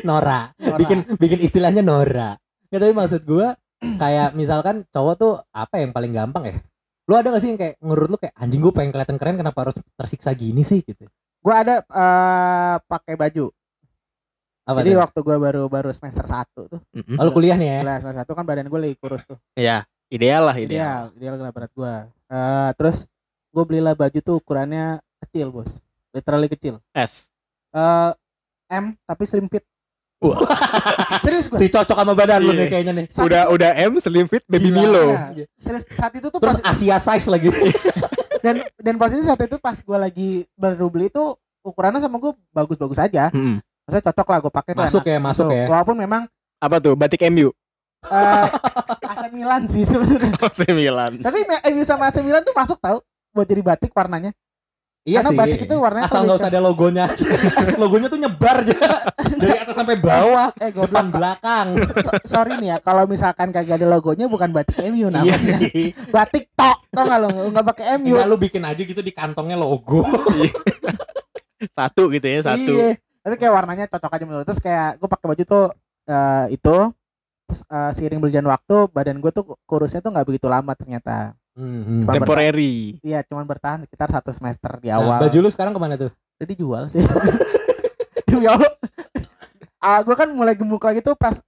Nora. 0.02 0.52
Nora. 0.56 0.76
bikin 0.76 0.98
bikin 1.16 1.40
istilahnya 1.40 1.80
Nora 1.80 2.36
nggak 2.68 2.80
tapi 2.80 2.92
maksud 2.92 3.22
gua 3.22 3.54
kayak 3.78 4.34
misalkan 4.34 4.82
cowok 4.88 5.14
tuh 5.16 5.32
apa 5.48 5.78
yang 5.78 5.94
paling 5.94 6.10
gampang 6.10 6.44
ya 6.44 6.56
lu 7.06 7.14
ada 7.14 7.30
gak 7.30 7.38
sih 7.38 7.50
yang 7.54 7.60
kayak 7.60 7.74
menurut 7.78 8.08
lu 8.10 8.18
kayak 8.18 8.34
anjing 8.34 8.58
gue 8.58 8.74
pengen 8.74 8.90
kelihatan 8.90 9.16
keren 9.16 9.38
kenapa 9.38 9.58
harus 9.62 9.76
tersiksa 9.94 10.34
gini 10.34 10.60
sih 10.60 10.82
gitu 10.82 11.06
Gua 11.38 11.62
ada 11.62 11.78
eh, 11.78 12.76
pakai 12.82 13.14
baju. 13.14 13.54
apa 14.66 14.82
Jadi 14.82 14.90
tuh? 14.90 14.98
waktu 14.98 15.18
gua 15.22 15.36
baru 15.38 15.62
baru 15.70 15.94
semester 15.94 16.26
1 16.26 16.42
tuh. 16.66 16.82
Mm-mm. 16.90 17.14
Oh, 17.14 17.22
lu 17.22 17.30
kuliah 17.30 17.54
nih 17.54 17.68
ya 17.70 17.78
Kelas 17.86 18.00
semester 18.02 18.34
1 18.34 18.34
kan 18.34 18.42
badan 18.42 18.66
gue 18.66 18.80
lagi 18.82 18.96
kurus 18.98 19.22
tuh. 19.22 19.38
Ya, 19.54 19.86
ideal 20.10 20.42
lah 20.42 20.58
ideal. 20.58 21.14
Ideal, 21.14 21.38
ideal 21.38 21.46
lah 21.46 21.52
berat 21.54 21.70
gua. 21.70 22.10
Eh, 22.26 22.70
terus 22.74 23.06
gue 23.54 23.62
belilah 23.62 23.94
baju 23.94 24.18
tuh 24.18 24.42
ukurannya 24.42 24.98
kecil, 25.22 25.54
Bos. 25.54 25.78
Literally 26.10 26.50
kecil. 26.50 26.82
S. 26.90 27.30
Eh 27.70 28.10
M 28.74 28.98
tapi 29.06 29.22
slim 29.22 29.46
fit. 29.46 29.62
Serius 31.22 31.46
gue. 31.46 31.58
si 31.58 31.66
cocok 31.66 31.92
sama 31.94 32.12
badan 32.12 32.40
lu 32.40 32.50
Iya. 32.50 32.58
nih 32.58 32.66
kayaknya 32.68 32.92
nih 32.94 33.06
Udah 33.18 33.42
udah 33.48 33.70
M 33.76 33.92
slim 33.96 34.26
fit 34.26 34.42
baby 34.46 34.68
Gila. 34.68 34.76
Milo. 34.78 35.06
Iya. 35.32 35.44
Serius 35.54 35.84
saat 35.90 36.12
itu 36.12 36.26
tuh 36.26 36.38
terus 36.38 36.56
posi- 36.56 36.66
Asia 36.66 36.96
size 36.98 37.26
lagi 37.26 37.48
dan 38.44 38.54
dan 38.76 38.94
posisi 38.96 39.22
saat 39.22 39.40
itu 39.40 39.56
pas 39.56 39.76
gue 39.76 39.98
lagi 39.98 40.30
baru 40.54 40.86
beli 40.86 41.06
itu 41.06 41.24
ukurannya 41.60 41.98
sama 41.98 42.16
gue 42.16 42.32
bagus-bagus 42.48 42.96
aja. 42.98 43.28
Mm-mm. 43.30 43.58
Maksudnya 43.84 44.04
cocok 44.04 44.26
lah 44.26 44.38
gue 44.40 44.52
pakai 44.52 44.72
masuk 44.74 45.00
enak. 45.00 45.12
ya 45.12 45.18
masuk 45.20 45.46
ya 45.48 45.64
Walaupun 45.68 45.96
memang 45.96 46.22
Apa 46.56 46.80
tuh? 46.80 46.94
Batik 46.94 47.20
MU. 47.28 47.52
eh 48.06 48.46
AC 49.04 49.22
Milan 49.30 49.66
sih 49.66 49.82
sebenarnya. 49.82 50.32
AC 50.46 50.64
Milan. 50.70 51.18
Tapi 51.18 51.38
MU 51.44 51.82
sama 51.82 52.08
AC 52.08 52.18
Milan 52.20 52.40
tuh 52.40 52.52
masuk 52.52 52.78
tau 52.78 53.02
buat 53.30 53.44
jadi 53.44 53.60
batik 53.60 53.90
warnanya. 53.90 54.32
Iya 55.06 55.22
Karena 55.22 55.30
sih 55.30 55.38
batik 55.38 55.60
itu 55.64 55.74
warnanya 55.78 56.04
asal 56.04 56.26
nggak 56.26 56.36
usah 56.36 56.50
ada 56.50 56.58
logonya 56.58 57.04
logonya 57.80 58.06
tuh 58.10 58.18
nyebar 58.18 58.56
aja 58.58 58.74
dari 59.38 59.56
atas 59.56 59.74
sampai 59.74 59.96
bawah 59.96 60.50
Eh 60.58 60.74
depan 60.74 61.08
belakang 61.08 61.66
So- 62.02 62.22
sorry 62.26 62.58
nih 62.58 62.74
ya, 62.74 62.76
kalau 62.82 63.06
misalkan 63.06 63.54
kagak 63.54 63.78
ada 63.78 63.86
logonya 63.86 64.26
bukan 64.26 64.50
batik 64.50 64.82
MU 64.84 65.06
iya 65.06 65.08
namanya. 65.08 65.38
sih 65.38 65.94
Batik 66.14 66.50
tok, 66.52 66.78
tau 66.90 67.04
gak 67.04 67.18
lo? 67.18 67.28
Nggak 67.30 67.66
pakai 67.70 67.84
MU. 67.96 68.12
Enggak 68.12 68.26
lu 68.26 68.36
bikin 68.36 68.62
aja 68.62 68.82
gitu 68.82 68.98
di 68.98 69.12
kantongnya 69.12 69.54
logo 69.54 70.02
Satu 71.76 72.12
gitu 72.12 72.26
ya, 72.26 72.40
satu. 72.42 72.68
Iya. 72.68 73.00
Tapi 73.22 73.34
kayak 73.36 73.52
warnanya 73.54 73.84
cocok 73.88 74.12
aja 74.12 74.24
menurut. 74.24 74.44
Terus 74.44 74.60
kayak 74.60 74.98
gue 74.98 75.08
pakai 75.08 75.26
baju 75.26 75.42
tuh 75.42 75.64
eh, 76.06 76.46
itu 76.52 76.76
terus 77.46 77.60
eh, 77.64 77.90
seiring 77.92 78.18
berjalan 78.18 78.50
waktu 78.50 78.76
badan 78.90 79.18
gue 79.18 79.30
tuh 79.30 79.44
kurusnya 79.64 80.02
tuh 80.02 80.10
nggak 80.10 80.26
begitu 80.26 80.46
lama 80.46 80.72
ternyata. 80.74 81.34
Hmm, 81.56 82.04
Cuma 82.04 82.12
Temporary. 82.14 83.00
Iya, 83.00 83.24
cuman 83.24 83.42
bertahan 83.42 83.80
sekitar 83.80 84.12
satu 84.12 84.28
semester 84.28 84.76
di 84.76 84.86
Nah, 84.86 85.00
awal. 85.00 85.18
baju 85.24 85.38
lu 85.40 85.48
sekarang 85.48 85.72
ke 85.72 85.80
mana 85.80 85.96
tuh? 85.96 86.12
Udah 86.36 86.46
dijual 86.46 86.84
sih. 86.86 87.00
Demi 88.28 88.44
Allah. 88.44 88.68
ah 89.78 90.02
gue 90.02 90.12
kan 90.12 90.28
mulai 90.28 90.52
gemuk 90.52 90.82
lagi 90.82 90.98
tuh 90.98 91.14
pas 91.14 91.38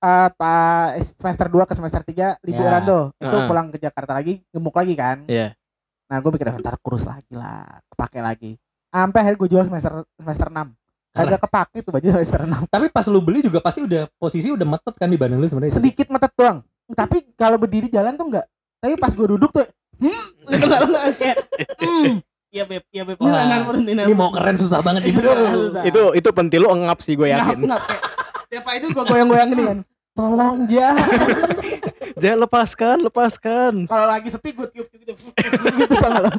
eh 0.00 0.28
pas 0.30 0.92
semester 0.98 1.46
2 1.46 1.62
ke 1.62 1.72
semester 1.72 2.02
3 2.02 2.36
liburan 2.42 2.76
Ya. 2.76 2.84
tuh. 2.84 3.04
Itu 3.16 3.32
Heeh. 3.32 3.46
pulang 3.46 3.66
ke 3.70 3.78
Jakarta 3.78 4.12
lagi 4.12 4.44
gemuk 4.46 4.74
lagi 4.74 4.92
kan. 4.92 5.24
Iya. 5.24 5.56
Nah, 6.04 6.20
gue 6.20 6.30
mikir 6.30 6.52
ntar 6.54 6.76
kurus 6.78 7.04
lagi 7.04 7.32
lah, 7.32 7.64
kepake 7.88 8.20
lagi. 8.20 8.52
Sampai 8.86 9.24
akhirnya 9.24 9.38
gue 9.38 9.48
jual 9.48 9.64
semester 9.64 9.92
semester 10.14 10.48
6. 10.50 10.76
Kagak 11.14 11.40
kepake 11.40 11.78
tuh 11.80 11.92
baju 11.94 12.06
semester 12.12 12.40
6. 12.42 12.68
Tapi 12.68 12.86
pas 12.90 13.06
lu 13.06 13.22
beli 13.22 13.40
juga 13.40 13.58
pasti 13.58 13.80
udah 13.80 14.10
posisi 14.14 14.50
udah 14.50 14.66
metet 14.66 14.94
kan 14.94 15.08
dibanding 15.08 15.38
lu 15.38 15.46
sebenarnya. 15.46 15.72
Sedikit 15.72 16.10
metet 16.10 16.34
doang. 16.34 16.60
Tapi 16.86 17.32
kalau 17.32 17.56
berdiri 17.56 17.88
jalan 17.88 18.12
tuh 18.12 18.28
enggak. 18.28 18.44
Tapi 18.84 19.00
pas 19.00 19.08
gue 19.10 19.26
duduk 19.26 19.48
tuh 19.48 19.64
hmm, 19.64 20.22
gitu 20.52 20.66
kayak 21.24 21.36
hmm. 21.80 22.20
Iya 22.54 22.70
beb, 22.70 22.84
iya 22.92 23.02
beb. 23.02 23.18
Wah, 23.18 23.34
Nah, 23.34 23.66
nah, 23.66 23.74
nah, 23.74 24.04
Ini 24.06 24.14
mau 24.14 24.30
keren 24.30 24.54
susah 24.54 24.78
banget 24.78 25.10
Susah, 25.10 25.26
bro. 25.26 25.74
susah. 25.74 25.82
Itu 25.82 26.02
itu 26.14 26.28
pentil 26.30 26.62
lu 26.62 26.70
engap 26.70 27.02
sih 27.02 27.18
gue 27.18 27.26
Ngap, 27.26 27.50
yakin. 27.50 27.66
ngap, 27.66 27.82
kayak, 27.82 28.02
Tiap 28.46 28.66
itu 28.78 28.86
gue 28.94 29.04
goyang-goyang 29.10 29.48
gini 29.50 29.62
kan. 29.66 29.78
Tolong 30.14 30.56
jangan. 30.70 31.08
Jangan 32.22 32.38
lepaskan, 32.46 32.96
lepaskan. 33.02 33.72
Kalau 33.90 34.06
lagi 34.06 34.30
sepi 34.30 34.54
gue 34.54 34.70
tiup 34.70 34.86
gitu. 35.02 35.18
gitu 35.74 35.94
lo? 35.98 36.30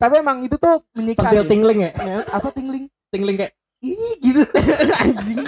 Tapi 0.00 0.14
emang 0.16 0.40
itu 0.48 0.56
tuh 0.56 0.80
menyiksa. 0.96 1.28
Pentil 1.28 1.44
tingling 1.44 1.78
ya. 1.84 1.90
Ya, 1.92 2.16
Apa 2.32 2.48
tingling? 2.48 2.88
Tingling 3.12 3.36
kayak 3.36 3.52
ih 3.84 4.16
gitu. 4.24 4.48
Anjing. 4.96 5.44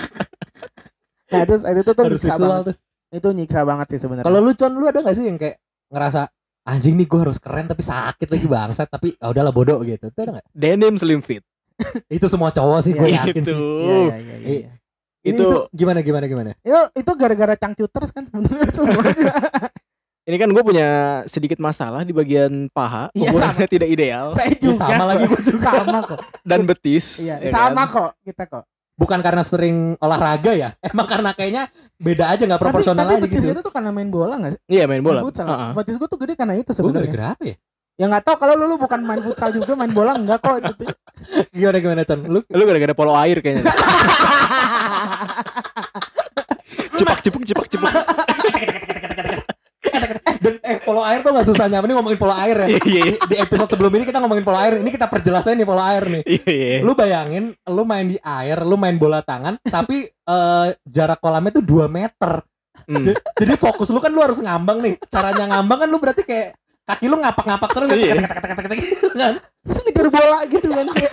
Nah, 1.33 1.41
itu 1.41 1.55
itu 1.57 1.81
tuh, 1.83 1.93
tuh 1.97 2.05
Harus 2.05 2.21
nyiksa 2.21 2.37
banget. 2.37 2.65
tuh. 2.69 2.77
Itu 3.17 3.29
nyiksa 3.33 3.61
banget 3.65 3.87
sih 3.97 4.01
sebenarnya. 4.05 4.29
Kalau 4.29 4.39
lu 4.45 4.53
Con, 4.53 4.73
lu 4.77 4.85
ada 4.85 5.01
gak 5.01 5.17
sih 5.17 5.25
yang 5.25 5.41
kayak 5.41 5.57
ngerasa 5.89 6.27
anjing 6.63 6.95
nih 6.95 7.07
gue 7.07 7.21
harus 7.21 7.39
keren 7.39 7.65
tapi 7.65 7.81
sakit 7.81 8.27
lagi 8.27 8.47
bangsat 8.47 8.89
tapi 8.89 9.15
ya 9.15 9.27
udahlah 9.29 9.51
bodoh 9.51 9.79
gitu. 9.81 10.07
Itu 10.07 10.19
ada 10.21 10.39
gak? 10.39 10.47
Denim 10.51 10.95
slim 10.95 11.21
fit. 11.21 11.43
Itu 12.09 12.27
semua 12.27 12.49
cowok 12.49 12.81
sih 12.81 12.93
gue 12.93 13.07
Iya, 13.07 13.23
yakin 13.23 13.43
Itu. 13.43 13.51
sih. 13.51 13.57
Iya, 13.57 13.95
iya, 13.95 14.17
iya, 14.17 14.37
iya, 14.37 14.37
iya. 14.65 14.71
Ini 15.23 15.35
Itu- 15.35 15.45
itu 15.45 15.59
gimana 15.73 16.01
gimana 16.01 16.25
gimana? 16.25 16.51
Itu 16.57 16.81
itu 16.97 17.11
gara-gara 17.13 17.55
cangcuters 17.55 18.11
kan 18.11 18.23
sebenarnya 18.25 18.71
semuanya. 18.71 19.33
Ini 20.27 20.37
kan 20.37 20.51
gue 20.51 20.59
punya 20.59 20.89
sedikit 21.27 21.63
masalah 21.63 22.03
di 22.03 22.11
bagian 22.11 22.67
paha, 22.75 23.15
Iya, 23.15 23.31
ukurannya 23.31 23.63
sama. 23.63 23.71
tidak 23.71 23.89
ideal 23.89 24.27
Saya 24.35 24.51
Ya, 24.51 24.59
juga. 24.59 24.75
sama 24.83 24.99
kok. 24.99 25.07
lagi 25.07 25.25
gue 25.25 25.43
juga. 25.45 25.63
Sama 25.63 25.99
kok. 26.03 26.19
dan 26.43 26.61
betis. 26.63 27.05
Iya, 27.23 27.35
ya 27.39 27.51
sama 27.53 27.83
kan? 27.87 27.95
kok 27.95 28.11
kita 28.27 28.43
kok. 28.45 28.65
Bukan 28.97 29.21
karena 29.21 29.45
sering 29.45 29.93
olahraga 30.01 30.57
ya, 30.57 30.73
emang 30.93 31.05
karena 31.05 31.37
kayaknya 31.37 31.69
beda 32.01 32.33
aja 32.33 32.49
nggak 32.49 32.61
proporsional 32.61 33.05
tapi, 33.05 33.13
tapi 33.13 33.21
aja 33.21 33.25
betis 33.29 33.43
gitu. 33.45 33.53
itu 33.53 33.61
tuh 33.61 33.73
karena 33.77 33.91
main 33.93 34.09
bola 34.09 34.41
gak 34.41 34.57
sih? 34.57 34.61
Iya 34.73 34.85
main 34.89 35.05
bola. 35.05 35.21
Main 35.21 35.29
futsal. 35.29 35.47
Heeh. 35.47 35.71
Betis 35.77 35.97
gue 36.01 36.09
tuh 36.09 36.17
gede 36.17 36.33
karena 36.33 36.55
itu 36.57 36.65
Gue 36.65 36.77
sebenarnya. 36.81 37.05
gara-gara 37.05 37.27
apa 37.37 37.45
ya? 37.45 37.57
Ya 37.97 38.05
nggak 38.09 38.25
tahu 38.25 38.37
kalau 38.37 38.53
lu, 38.57 38.65
lu 38.73 38.77
bukan 38.77 39.01
main 39.05 39.21
futsal 39.21 39.53
juga 39.53 39.73
main 39.73 39.93
bola 39.93 40.17
enggak 40.17 40.41
kok 40.41 40.57
gitu. 40.65 40.85
Gimana 41.57 41.79
gimana 41.81 42.03
Con? 42.05 42.21
Lu 42.25 42.41
Lu 42.41 42.63
gara-gara 42.65 42.93
polo 42.97 43.13
air 43.17 43.41
kayaknya. 43.45 43.69
cepak 46.97 47.19
cepuk 47.21 47.43
cepak 47.45 47.67
cepuk. 47.69 47.93
Dan 50.37 50.55
eh 50.63 50.79
polo 50.79 51.03
air 51.03 51.21
tuh 51.21 51.33
gak 51.33 51.47
susah 51.47 51.67
nyaman 51.67 51.87
nih 51.89 51.97
ngomongin 51.97 52.19
polo 52.19 52.35
air 52.35 52.57
ya. 52.57 52.69
Iya 52.69 52.79
iya 52.85 53.03
Di 53.19 53.37
episode 53.39 53.71
sebelum 53.71 53.93
ini 53.95 54.05
kita 54.05 54.19
ngomongin 54.19 54.43
polo 54.43 54.59
air. 54.59 54.79
Ini 54.79 54.91
kita 54.91 55.07
perjelas 55.07 55.47
aja 55.47 55.55
nih 55.55 55.65
polo 55.65 55.81
air 55.81 56.05
nih. 56.07 56.23
iya. 56.27 56.79
Lu 56.81 56.93
bayangin 56.93 57.55
lu 57.67 57.83
main 57.83 58.07
di 58.07 58.19
air, 58.19 58.63
lu 58.63 58.77
main 58.77 58.97
bola 58.97 59.21
tangan, 59.21 59.57
tapi 59.77 60.05
eh, 60.07 60.67
jarak 60.85 61.19
kolamnya 61.19 61.57
tuh 61.57 61.65
2 61.65 61.89
meter. 61.89 62.43
Hmm. 62.87 63.03
Jadi, 63.03 63.19
jadi 63.35 63.53
fokus 63.57 63.89
lu 63.89 63.99
kan 63.99 64.13
lu 64.13 64.21
harus 64.21 64.39
ngambang 64.39 64.79
nih. 64.81 64.95
Caranya 65.09 65.57
ngambang 65.57 65.85
kan 65.85 65.89
lu 65.89 65.99
berarti 65.99 66.23
kayak 66.23 66.55
kaki 66.87 67.11
lu 67.11 67.19
ngapak-ngapak 67.19 67.71
terus 67.73 67.89
tek- 67.91 67.99
tek- 67.99 68.31
tek- 68.31 68.43
tek- 68.47 68.69
tek- 68.71 68.79
gitu 68.79 69.09
kan. 69.11 69.35
Terus 69.67 69.79
ngejar 69.83 70.07
bola 70.13 70.39
gitu 70.47 70.67
kan 70.71 70.87
kayak. 70.93 71.11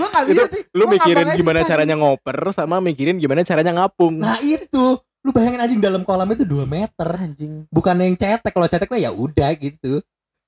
gue 0.00 0.08
gak 0.08 0.24
bisa 0.26 0.32
Itu 0.32 0.52
sih. 0.56 0.62
Lu 0.72 0.84
Gua 0.86 0.92
mikirin 0.96 1.26
gimana 1.34 1.60
susah. 1.60 1.68
caranya 1.68 1.94
ngoper 1.96 2.38
sama 2.52 2.76
mikirin 2.80 3.16
gimana 3.16 3.42
caranya 3.42 3.72
ngapung. 3.74 4.16
Nah 4.16 4.38
itu, 4.40 4.96
lu 5.20 5.30
bayangin 5.30 5.60
anjing 5.60 5.80
dalam 5.80 6.00
kolam 6.00 6.26
itu 6.30 6.42
2 6.42 6.64
meter. 6.64 7.08
anjing. 7.12 7.64
Bukan 7.68 7.94
yang 7.96 8.14
cetek, 8.14 8.50
kalau 8.50 8.66
cetek 8.66 8.88
mah 8.88 8.96
ya 8.96 9.10
udah 9.10 9.50
gitu. 9.54 10.00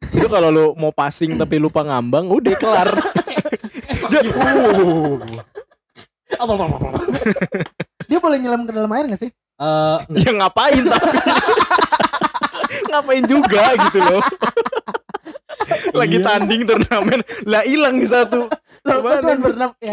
Itu 0.03 0.27
kalau 0.27 0.49
lu 0.49 0.65
mau 0.75 0.91
passing 0.91 1.37
tapi 1.37 1.57
lupa 1.57 1.81
ngambang, 1.83 2.29
udah 2.29 2.53
kelar. 2.57 2.91
Apa 6.33 6.53
apa. 6.57 6.89
Dia 8.09 8.19
boleh 8.19 8.41
nyelam 8.41 8.65
ke 8.65 8.73
dalam 8.73 8.89
air 8.91 9.05
gak 9.07 9.21
sih? 9.21 9.31
Eh, 9.63 9.99
ya 10.27 10.31
ngapain 10.33 10.83
tapi 10.83 11.19
ngapain 12.89 13.25
juga 13.29 13.63
gitu 13.79 13.99
loh 14.01 14.23
lagi 15.95 16.19
Iya. 16.19 16.25
tanding 16.27 16.67
turnamen 16.67 17.21
lah 17.47 17.63
hilang 17.63 18.01
di 18.01 18.09
satu 18.09 18.49
Lo 18.83 18.93
gue 18.99 18.99
Gimana 18.99 19.21
cuma 19.23 19.31
nih? 19.31 19.39
berenam 19.39 19.71
ya. 19.79 19.93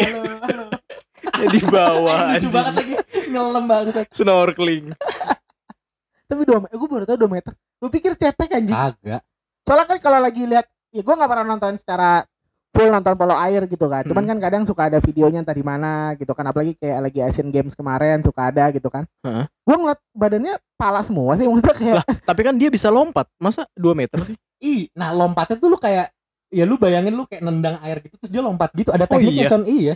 Ya 1.31 1.47
di 1.47 1.61
bawah 1.63 2.17
lucu 2.27 2.35
anjing. 2.35 2.51
banget 2.51 2.73
lagi 2.75 2.93
ngelem 3.27 3.65
banget. 3.65 3.93
snorkeling 4.09 4.85
Tapi 6.29 6.41
dua 6.45 6.61
meter, 6.61 6.75
gue 6.75 6.85
baru 6.87 7.03
tau 7.03 7.17
dua 7.17 7.31
meter. 7.31 7.51
Gue 7.75 7.89
pikir 7.89 8.13
cetek 8.13 8.49
anjing. 8.53 8.69
Kagak. 8.69 9.21
Soalnya 9.65 9.85
kan 9.87 9.97
kalau 9.97 10.19
lagi 10.19 10.45
lihat, 10.45 10.61
ya 10.89 11.01
gue 11.01 11.09
nggak 11.11 11.25
pernah 11.25 11.45
nonton 11.47 11.73
secara 11.73 12.21
full 12.69 12.85
nonton 12.85 13.17
polo 13.17 13.33
air 13.33 13.65
gitu 13.65 13.89
kan. 13.89 14.05
Cuman 14.05 14.21
Hmm. 14.21 14.29
kan 14.29 14.39
kadang 14.39 14.61
suka 14.61 14.85
ada 14.85 15.01
videonya 15.01 15.41
entah 15.41 15.57
di 15.57 15.65
mana 15.65 16.13
gitu 16.13 16.29
kan. 16.31 16.45
Apalagi 16.45 16.77
kayak 16.77 17.01
lagi 17.01 17.19
Asian 17.19 17.49
Games 17.49 17.73
kemarin 17.73 18.21
suka 18.21 18.45
ada 18.45 18.69
gitu 18.69 18.93
kan. 18.93 19.09
Heeh. 19.19 19.41
Gue 19.59 19.75
ngeliat 19.75 19.97
badannya 20.11 20.53
pala 20.75 21.01
semua 21.01 21.33
sih. 21.33 21.49
Maksudnya 21.49 21.73
kayak 21.73 21.95
lah 21.97 22.05
tapi 22.23 22.41
kan 22.41 22.53
dia 22.53 22.69
bisa 22.69 22.87
lompat 22.87 23.25
masa 23.35 23.65
2 23.73 23.97
meter 23.97 24.21
sih 24.23 24.37
Ih, 24.59 24.85
nah 24.91 25.09
lompatnya 25.09 25.55
tuh 25.55 25.65
lu 25.65 25.79
kayak 25.79 26.13
ya 26.49 26.63
lu 26.63 26.75
bayangin 26.75 27.13
lu 27.13 27.23
kayak 27.23 27.41
nendang 27.41 27.77
air 27.79 27.97
gitu 27.99 28.17
terus 28.17 28.29
dia 28.29 28.41
lompat 28.41 28.73
gitu 28.73 28.89
ada 28.89 29.03
Oh, 29.03 29.09
tekniknya 29.11 29.43
iya? 29.43 29.47
con 29.47 29.63
iya 29.63 29.93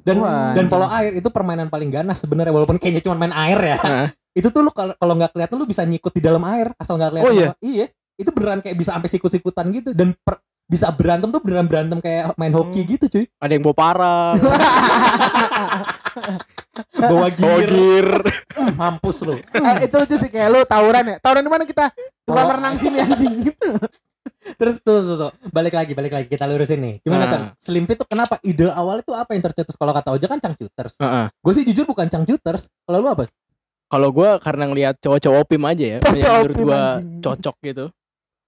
dan 0.00 0.16
Wah, 0.16 0.52
dan 0.52 0.64
polo 0.66 0.88
air 0.88 1.12
itu 1.14 1.28
permainan 1.28 1.68
paling 1.68 1.88
ganas 1.88 2.16
sebenarnya 2.18 2.50
walaupun 2.50 2.76
kayaknya 2.76 3.00
cuma 3.00 3.16
main 3.16 3.30
air 3.30 3.60
ya 3.60 3.76
itu 4.38 4.48
tuh 4.48 4.60
lu 4.60 4.70
kalau 4.70 4.92
kalau 4.94 5.12
nggak 5.14 5.30
kelihatan 5.30 5.54
lu 5.54 5.64
bisa 5.64 5.82
nyikut 5.82 6.10
di 6.10 6.20
dalam 6.20 6.40
air 6.46 6.72
asal 6.74 6.96
nggak 6.96 7.10
kelihatan 7.12 7.28
Oh, 7.28 7.34
iya? 7.34 7.48
apa- 7.50 7.60
iya 7.60 7.86
itu 8.16 8.30
beneran 8.30 8.60
kayak 8.60 8.74
bisa 8.74 8.92
sampai 8.92 9.08
sikut-sikutan 9.08 9.64
gitu 9.70 9.90
dan 9.92 10.16
per- 10.18 10.40
bisa 10.64 10.86
berantem 10.88 11.28
tuh 11.28 11.40
beneran 11.40 11.66
berantem 11.66 11.98
kayak 11.98 12.32
main 12.34 12.50
hoki 12.50 12.80
Hmm. 12.80 12.90
gitu 12.90 13.04
cuy 13.06 13.24
ada 13.34 13.50
yang 13.50 13.62
bawa 13.62 13.76
parang 13.76 14.34
bawa 16.96 17.08
bawa 17.10 17.28
gear 17.30 17.68
gear 17.68 18.08
mampus 18.72 19.20
lu 19.20 19.36
eh, 19.36 19.76
itu 19.82 19.94
lucu 19.94 20.16
sih 20.16 20.28
kayak 20.28 20.48
lu 20.48 20.60
tawuran 20.64 21.04
ya. 21.04 21.16
Tawuran 21.18 21.42
di 21.42 21.50
mana 21.50 21.64
kita? 21.64 21.92
Kolam 22.22 22.46
Oh. 22.46 22.52
renang 22.54 22.74
sini 22.76 22.98
anjing 22.98 23.34
gitu. 23.44 23.68
terus 24.56 24.80
tuh, 24.80 24.98
tuh 25.04 25.16
tuh. 25.16 25.30
Balik 25.52 25.74
lagi 25.76 25.92
balik 25.92 26.12
lagi. 26.12 26.26
Kita 26.26 26.48
lurusin 26.48 26.80
nih. 26.80 26.94
Gimana 27.04 27.24
Nah. 27.24 27.30
kan 27.30 27.40
slim 27.60 27.84
fit 27.84 27.96
tuh 27.96 28.08
kenapa? 28.08 28.40
Ide 28.40 28.72
awalnya 28.72 29.04
tuh 29.04 29.14
apa 29.14 29.36
yang 29.36 29.42
tercetus? 29.44 29.76
Kalau 29.76 29.92
kata 29.92 30.16
Oja 30.16 30.26
kan 30.26 30.40
cangcuters 30.40 30.96
Heeh. 30.96 31.26
gue 31.30 31.52
sih 31.52 31.64
jujur 31.66 31.84
bukan 31.84 32.08
cangcuters 32.08 32.68
kalau 32.84 32.98
lu 33.04 33.08
apa? 33.08 33.28
Kalau 33.90 34.08
gue 34.10 34.30
karena 34.38 34.64
ngelihat 34.70 34.94
cowok-cowok 35.02 35.44
pim 35.50 35.62
aja 35.66 35.84
ya 35.84 35.98
Cowok 35.98 36.14
yang 36.14 36.32
menurut 36.46 36.54
pim, 36.54 36.66
gue 36.66 36.82
cocok 37.20 37.56
gitu. 37.66 37.84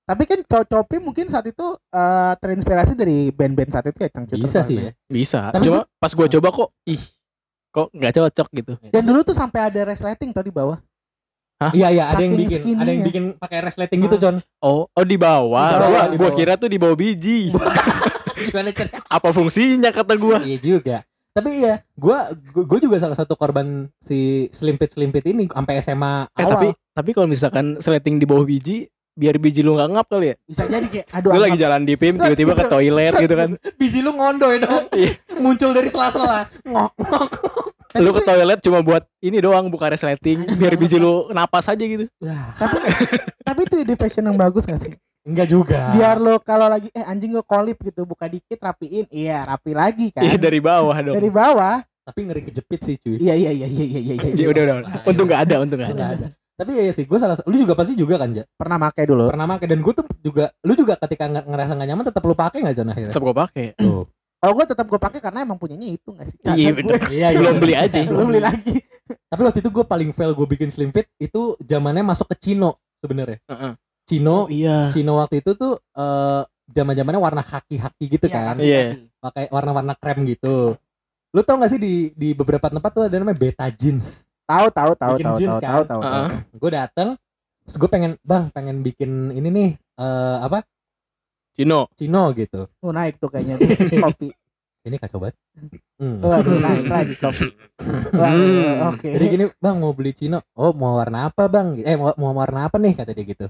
Tapi 0.03 0.23
kan 0.27 0.39
Cow 0.43 0.63
Copi 0.67 0.97
mungkin 0.99 1.27
saat 1.31 1.47
itu 1.47 1.67
eh, 1.75 2.33
terinspirasi 2.39 2.93
dari 2.95 3.31
band-band 3.31 3.71
saat 3.71 3.87
itu 3.87 4.03
ya 4.03 4.11
Cangcuter 4.11 4.39
bisa 4.39 4.61
sih 4.63 4.77
ya. 4.79 4.91
Bisa. 5.07 5.51
Tapi 5.51 5.67
cuma 5.67 5.87
pas 5.99 6.11
gue 6.11 6.27
coba 6.39 6.49
kok 6.51 6.69
ih 6.87 7.03
kok 7.73 7.89
nggak 7.91 8.13
cocok 8.13 8.49
gitu. 8.53 8.73
Dan 8.93 9.03
dulu 9.03 9.25
tuh 9.25 9.33
sampai 9.33 9.67
ada 9.67 9.81
resleting 9.83 10.31
tau 10.31 10.45
di 10.45 10.53
bawah. 10.53 10.77
Iya 11.71 11.88
iya 11.88 12.04
ada 12.09 12.19
yang 12.19 12.35
bikin 12.35 12.59
skinny-nya. 12.59 12.81
ada 12.81 12.90
yang 12.90 13.02
bikin 13.02 13.25
pakai 13.37 13.59
resleting 13.61 13.99
gitu 14.00 14.16
con. 14.16 14.37
oh 14.59 14.88
oh 14.88 15.04
di 15.04 15.14
bawah, 15.14 15.69
Di 15.69 15.76
bawah, 15.76 15.88
Gua- 15.88 16.09
di 16.09 16.16
gua 16.16 16.26
bawah. 16.26 16.35
kira 16.35 16.52
tuh 16.57 16.66
di 16.66 16.78
bawah 16.78 16.97
biji 16.97 17.40
Gimana 18.42 18.71
cer? 18.71 18.88
apa 18.90 19.28
fungsinya 19.31 19.90
kata 19.90 20.14
gua 20.16 20.40
Iya 20.40 20.59
juga. 20.59 20.97
Tapi 21.33 21.64
iya, 21.64 21.81
gua 21.95 22.28
gua 22.52 22.76
juga 22.76 22.99
salah 22.99 23.14
satu 23.14 23.33
korban 23.35 23.88
si 23.97 24.50
fit 24.52 24.92
ini 25.25 25.47
sampai 25.47 25.78
SMA 25.78 26.28
eh 26.28 26.42
awal. 26.42 26.52
tapi 26.52 26.69
tapi 26.92 27.11
kalau 27.11 27.25
misalkan 27.25 27.78
sleting 27.78 28.19
di 28.19 28.26
bawah 28.26 28.42
biji 28.42 28.85
biar 29.12 29.37
biji 29.37 29.61
lu 29.61 29.73
nggak 29.73 29.92
ngap 29.92 30.07
kali 30.09 30.26
ya 30.26 30.37
Bisa 30.42 30.64
jadi 30.64 30.88
kayak 30.88 31.07
aduh. 31.11 31.21
lu 31.23 31.33
anggap- 31.35 31.45
lagi 31.47 31.59
jalan 31.59 31.81
di 31.83 31.95
pim 31.95 32.14
tiba-tiba 32.14 32.52
ke 32.52 32.59
gitu. 32.59 32.73
toilet 32.73 33.12
Set 33.12 33.23
gitu 33.23 33.35
kan 33.35 33.49
biji 33.75 33.99
lu 34.00 34.11
ngondoy 34.12 34.57
dong. 34.59 34.85
Iya. 34.99 35.12
Muncul 35.38 35.71
dari 35.71 35.88
sela-sela. 35.88 36.45
Ngok 36.62 36.92
ngok. 36.99 37.33
Tapi 37.93 38.01
lu 38.01 38.11
ke 38.11 38.23
toilet 38.23 38.59
cuma 38.59 38.81
buat 38.81 39.05
ini 39.19 39.39
doang 39.39 39.69
buka 39.69 39.89
resleting 39.89 40.43
biar 40.59 40.75
biji 40.75 40.97
lu 40.97 41.29
napas 41.29 41.67
aja 41.67 41.79
gitu 41.79 42.09
Wah, 42.19 42.57
tapi, 42.57 42.77
tapi 43.39 43.61
itu 43.63 43.77
ide 43.79 43.95
fashion 43.95 44.25
yang 44.25 44.35
bagus 44.35 44.65
gak 44.65 44.81
sih? 44.81 44.97
enggak 45.23 45.47
juga. 45.47 45.93
Biar 45.93 46.17
lo 46.17 46.37
kalau 46.39 46.67
lagi 46.67 46.91
eh 46.91 47.05
anjing 47.05 47.31
gue 47.31 47.45
kolip 47.45 47.79
gitu 47.79 48.03
buka 48.03 48.27
dikit 48.27 48.59
rapiin, 48.59 49.07
iya 49.09 49.45
rapi 49.45 49.71
lagi 49.71 50.11
kan. 50.11 50.25
iya 50.25 50.35
dari 50.35 50.59
bawah 50.59 50.97
dong 50.97 51.15
Dari 51.15 51.31
bawah. 51.31 51.79
tapi 52.03 52.27
ngeri 52.27 52.43
kejepit 52.43 52.81
sih 52.83 52.97
cuy. 52.97 53.15
Iya 53.17 53.35
iya 53.37 53.51
iya 53.53 53.69
iya 53.69 53.85
iya 53.87 54.01
iya. 54.03 54.15
Ya, 54.17 54.31
iya. 54.33 54.47
udah 54.49 54.63
udah 54.65 54.77
udah. 54.81 55.07
untung 55.07 55.27
nggak 55.29 55.43
ada 55.47 55.57
untung 55.59 55.79
nggak 55.79 55.89
ada 55.89 55.95
Enggak 55.95 56.11
ada. 56.17 56.27
Tapi 56.53 56.71
iya 56.75 56.91
sih, 56.91 57.07
gue 57.07 57.15
salah 57.17 57.39
lu 57.41 57.55
juga 57.55 57.73
pasti 57.73 57.95
juga 57.95 58.19
kan, 58.19 58.29
Ja? 58.31 58.43
Pernah 58.53 58.79
pakai 58.83 59.05
dulu. 59.07 59.25
Pernah 59.27 59.47
pakai 59.49 59.67
dan 59.69 59.79
gue 59.79 59.93
tuh 59.93 60.05
juga 60.21 60.45
lu 60.61 60.73
juga 60.75 60.95
ketika 60.97 61.25
nge- 61.27 61.47
ngerasa 61.47 61.73
gak 61.73 61.87
nyaman 61.87 62.05
tetap 62.05 62.23
lu 62.23 62.35
pakai 62.35 62.59
enggak 62.61 62.77
Jon 62.77 62.89
akhirnya? 62.89 63.11
tetap 63.11 63.23
gua 63.23 63.37
pakai 63.39 63.67
Tuh. 63.77 64.03
Kalau 64.43 64.59
gue 64.59 64.67
tetap 64.67 64.87
gue 64.91 64.99
pakai 64.99 65.23
karena 65.23 65.47
emang 65.47 65.55
punyanya 65.55 65.87
itu 65.87 66.11
gak 66.11 66.27
sih? 66.27 66.35
Karena 66.43 66.59
Iya, 66.59 66.71
gue. 66.75 66.83
Iya, 67.15 67.29
iya. 67.31 67.39
belum 67.39 67.55
beli 67.63 67.75
aja 67.79 67.99
belum 68.03 68.27
beli 68.27 68.43
lagi. 68.43 68.75
Tapi 69.31 69.41
waktu 69.47 69.59
itu 69.63 69.71
gue 69.71 69.85
paling 69.87 70.11
fail 70.11 70.35
gue 70.35 70.47
bikin 70.51 70.67
slim 70.67 70.91
fit 70.91 71.07
itu 71.17 71.55
zamannya 71.63 72.03
masuk 72.03 72.27
ke 72.35 72.37
Cino 72.43 72.83
sebenarnya. 72.99 73.39
Heeh. 73.47 73.73
Cino, 74.03 74.51
iya 74.51 74.91
Cino 74.91 75.23
waktu 75.23 75.47
itu 75.47 75.55
tuh 75.55 75.79
eh 75.95 76.43
zaman 76.75 76.95
zamannya 76.99 77.21
warna 77.23 77.39
haki-haki 77.39 78.05
gitu 78.11 78.27
kan, 78.27 78.59
Iya. 78.59 78.99
pakai 79.23 79.47
warna-warna 79.47 79.95
krem 79.95 80.27
gitu. 80.27 80.75
Lu 81.31 81.41
tau 81.47 81.63
gak 81.63 81.71
sih 81.71 81.79
di 81.79 81.95
di 82.13 82.35
beberapa 82.35 82.67
tempat 82.67 82.91
tuh 82.91 83.07
ada 83.07 83.15
namanya 83.15 83.39
beta 83.39 83.71
jeans. 83.71 84.27
Tahu 84.43 84.75
tahu 84.75 84.93
tahu 84.99 85.13
Bikin 85.17 85.27
tahu 85.31 85.39
jeans 85.39 85.55
tahu 85.55 85.63
kan? 85.63 85.71
tahu 85.87 86.01
tahu. 86.03 86.03
Heeh. 86.03 86.29
Gue 86.59 86.71
dateng, 86.75 87.09
terus 87.63 87.77
gue 87.79 87.89
pengen, 87.89 88.13
bang 88.27 88.51
pengen 88.51 88.83
bikin 88.83 89.11
ini 89.31 89.49
nih 89.49 89.71
eh 90.03 90.37
apa 90.43 90.67
Cino. 91.53 91.89
Cino 91.97 92.33
gitu. 92.33 92.69
Oh, 92.81 92.93
naik 92.93 93.21
tuh 93.21 93.29
kayaknya 93.29 93.61
tuh, 93.61 93.69
kopi. 94.09 94.29
Ini 94.83 94.99
kacau 94.99 95.23
banget. 95.23 95.39
Hmm. 96.01 96.19
Waduh, 96.19 96.59
naik 96.59 96.85
lagi 96.91 97.15
kopi. 97.21 97.47
Waduh, 98.11 98.51
Hmm. 98.51 98.89
Oke. 98.91 99.09
Jadi 99.15 99.25
gini, 99.31 99.45
bang 99.63 99.77
mau 99.79 99.95
beli 99.95 100.11
Cino. 100.17 100.43
Oh 100.59 100.75
mau 100.75 100.99
warna 100.99 101.31
apa 101.31 101.47
bang? 101.47 101.79
Eh 101.87 101.95
mau, 101.95 102.11
mau 102.19 102.35
warna 102.35 102.67
apa 102.67 102.83
nih 102.83 102.99
kata 102.99 103.15
dia 103.15 103.23
gitu. 103.23 103.47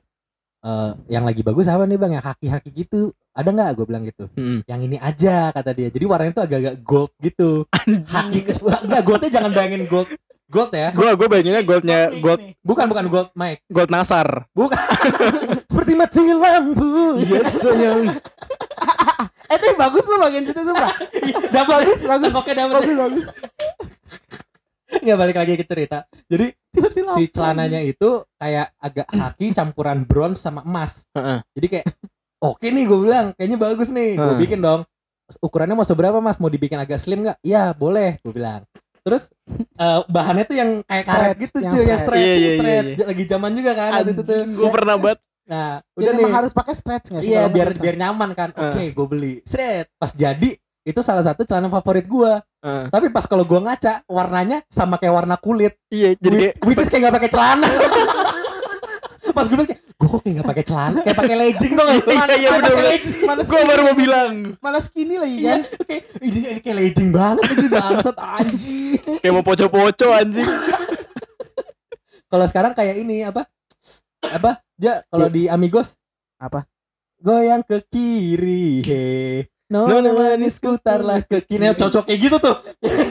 Eh 0.63 0.91
yang 1.09 1.25
lagi 1.25 1.41
bagus 1.41 1.71
apa 1.73 1.89
nih 1.89 1.97
bang? 1.97 2.21
Yang 2.21 2.27
haki-haki 2.37 2.69
gitu. 2.75 3.17
Ada 3.33 3.49
nggak? 3.49 3.71
Gue 3.81 3.85
bilang 3.89 4.05
gitu. 4.05 4.29
Hmm. 4.37 4.61
Yang 4.69 4.81
ini 4.93 4.97
aja 5.01 5.49
kata 5.57 5.71
dia. 5.73 5.89
Jadi 5.89 6.05
warnanya 6.05 6.33
tuh 6.37 6.45
agak-agak 6.45 6.77
gold 6.85 7.13
gitu. 7.23 7.51
Haki 8.13 8.39
enggak 8.85 9.03
goldnya 9.07 9.31
jangan 9.33 9.51
bayangin 9.57 9.89
gold 9.89 10.11
gold 10.53 10.73
ya. 10.77 10.93
Gua 10.93 11.17
gua 11.17 11.27
bayanginnya 11.33 11.65
goldnya 11.65 12.13
gold 12.21 12.41
Bukan 12.61 12.85
bukan 12.85 13.05
gold 13.09 13.31
Mike. 13.33 13.65
gold 13.73 13.89
nasar. 13.89 14.45
Bukan. 14.53 14.77
Seperti 15.73 15.93
mati 15.97 16.21
lampu. 16.29 17.17
Yes, 17.25 17.65
senyum. 17.65 18.13
Eh, 19.49 19.57
tapi 19.57 19.75
bagus 19.75 20.05
lu 20.05 20.21
bagian 20.21 20.45
situ 20.45 20.61
sumpah. 20.61 20.93
Dapat 21.57 21.69
Bagus, 21.81 22.01
bagus. 22.05 22.25
Cengkoknya 22.29 22.55
dapat. 22.55 22.75
Bagus, 22.79 22.97
bagus. 22.97 23.25
Nggak 24.93 25.19
balik 25.19 25.37
lagi 25.41 25.53
ke 25.57 25.65
cerita. 25.65 25.99
Jadi 26.29 26.47
si 27.17 27.25
celananya 27.33 27.81
itu 27.81 28.21
kayak 28.37 28.77
agak 28.77 29.09
haki 29.09 29.57
campuran 29.57 30.05
bronze 30.05 30.45
sama 30.45 30.61
emas. 30.63 31.09
Heeh. 31.17 31.41
Jadi 31.57 31.67
kayak 31.69 31.87
oke 32.39 32.61
nih 32.63 32.85
gue 32.85 32.99
bilang 33.01 33.27
kayaknya 33.33 33.57
bagus 33.57 33.89
nih. 33.89 34.21
Gue 34.21 34.37
bikin 34.37 34.61
dong. 34.61 34.85
Ukurannya 35.41 35.73
mau 35.73 35.87
seberapa 35.89 36.21
mas? 36.21 36.37
Mau 36.37 36.53
dibikin 36.53 36.77
agak 36.77 37.01
slim 37.01 37.25
nggak? 37.25 37.41
Iya 37.41 37.73
boleh. 37.73 38.21
Gue 38.21 38.37
bilang. 38.37 38.69
Terus 39.03 39.23
eh, 39.77 40.01
bahannya 40.07 40.45
tuh 40.47 40.57
yang 40.57 40.71
kayak 40.83 41.05
karet 41.05 41.27
Stretch, 41.27 41.43
gitu 41.43 41.57
yang 41.59 41.69
cuy, 41.69 41.79
yang 41.83 41.83
stretch. 41.83 42.03
stretch, 42.03 42.23
Iya, 42.23 42.33
iya, 42.33 42.39
iya, 42.39 42.51
stretch. 42.55 42.91
iya. 42.95 43.05
Lagi 43.11 43.25
zaman 43.27 43.51
juga 43.53 43.71
kan 43.75 43.91
waktu 43.99 44.11
itu 44.11 44.23
tuh. 44.23 44.41
Gua 44.55 44.71
pernah 44.71 44.97
banget. 44.97 45.19
Nah, 45.43 45.73
Jadi 45.83 45.99
udah 45.99 46.15
nih. 46.15 46.33
harus 46.33 46.53
pakai 46.55 46.73
stretch 46.73 47.07
nggak 47.11 47.23
sih? 47.23 47.35
Iya, 47.35 47.43
biar 47.47 47.69
biar 47.75 47.97
nyaman 47.99 48.31
kan. 48.33 48.49
Eh. 48.55 48.63
Oke, 48.63 48.83
gue 48.95 49.07
beli. 49.07 49.35
Sret. 49.43 49.91
Pas 49.99 50.15
jadi 50.15 50.55
itu 50.83 50.99
salah 50.99 51.23
satu 51.23 51.43
celana 51.43 51.67
favorit 51.67 52.07
gua. 52.07 52.39
Heeh. 52.63 52.87
Tapi 52.89 53.11
pas 53.11 53.27
kalau 53.27 53.43
gua 53.43 53.59
ngaca, 53.61 54.07
warnanya 54.07 54.63
sama 54.67 54.99
kayak 54.99 55.15
warna 55.15 55.35
kulit. 55.35 55.75
Iya, 55.91 56.15
jadi 56.15 56.55
kayak 56.55 56.55
Which 56.63 56.79
is 56.79 56.87
kayak 56.87 57.11
gak 57.11 57.17
pakai 57.19 57.31
celana. 57.31 57.67
pas 59.37 59.45
gue 59.45 59.55
bilang 59.55 59.69
kayak, 59.69 59.81
gue 59.83 60.09
kok 60.09 60.21
kayak 60.21 60.35
gak 60.39 60.49
pakai 60.49 60.65
celana, 60.65 60.99
kayak 61.01 61.19
pakai 61.19 61.37
legging 61.37 61.73
tuh 61.73 61.85
Iya, 62.13 62.25
iya, 62.35 62.49
bener. 62.55 62.73
legging. 62.85 63.17
Mana 63.23 63.41
gua 63.43 63.63
baru 63.65 63.81
mau 63.83 63.97
bilang 63.97 64.33
malah 64.59 64.81
skinny 64.81 65.17
lagi 65.17 65.37
Iya, 65.39 65.53
kan? 65.53 65.61
oke. 65.67 65.97
Ini, 66.21 66.39
ini 66.49 66.61
kayak 66.61 66.77
legging 66.79 67.11
banget 67.11 67.45
lagi 67.45 67.67
bangsat 67.69 68.17
anjing. 68.17 69.01
kayak 69.23 69.33
mau 69.33 69.43
poco-poco 69.43 70.07
anjing. 70.11 70.49
Kalau 72.27 72.47
sekarang 72.49 72.73
kayak 72.73 72.97
ini 72.97 73.23
apa? 73.23 73.45
Apa? 74.23 74.63
Ja, 74.77 75.05
kalau 75.07 75.29
di 75.29 75.47
Amigos 75.47 75.95
Apa? 76.37 76.67
Goyang 77.19 77.63
ke 77.63 77.79
kiri, 77.87 78.83
he. 78.83 79.03
No, 79.69 79.87
Nona 79.87 80.11
manis 80.11 80.59
putarlah 80.59 81.23
ke 81.23 81.39
kiri. 81.41 81.71
Cocok 81.73 82.05
kayak 82.05 82.21
gitu 82.21 82.37
tuh. 82.37 82.57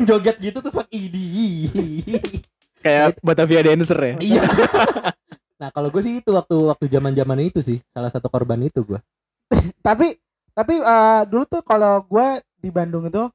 Joget 0.03 0.35
gitu 0.37 0.59
terus 0.59 0.75
pakai 0.75 1.07
idi. 1.07 1.63
Kayak 2.77 3.17
Batavia 3.21 3.61
dancer 3.63 3.95
ya. 3.95 4.15
Iya. 4.19 4.41
Nah, 5.61 5.69
kalau 5.69 5.87
gue 5.87 6.01
sih 6.01 6.17
itu 6.17 6.33
waktu 6.33 6.55
waktu 6.65 6.85
zaman-zaman 6.89 7.37
itu 7.39 7.61
sih 7.61 7.77
salah 7.87 8.09
satu 8.09 8.25
korban 8.27 8.57
itu 8.59 8.81
gue. 8.81 8.97
Tapi 9.85 10.17
tapi 10.51 10.73
eh, 10.75 11.21
dulu 11.29 11.45
tuh 11.45 11.61
kalau 11.61 12.01
gue 12.03 12.27
di 12.57 12.67
Bandung 12.67 13.05
itu 13.05 13.29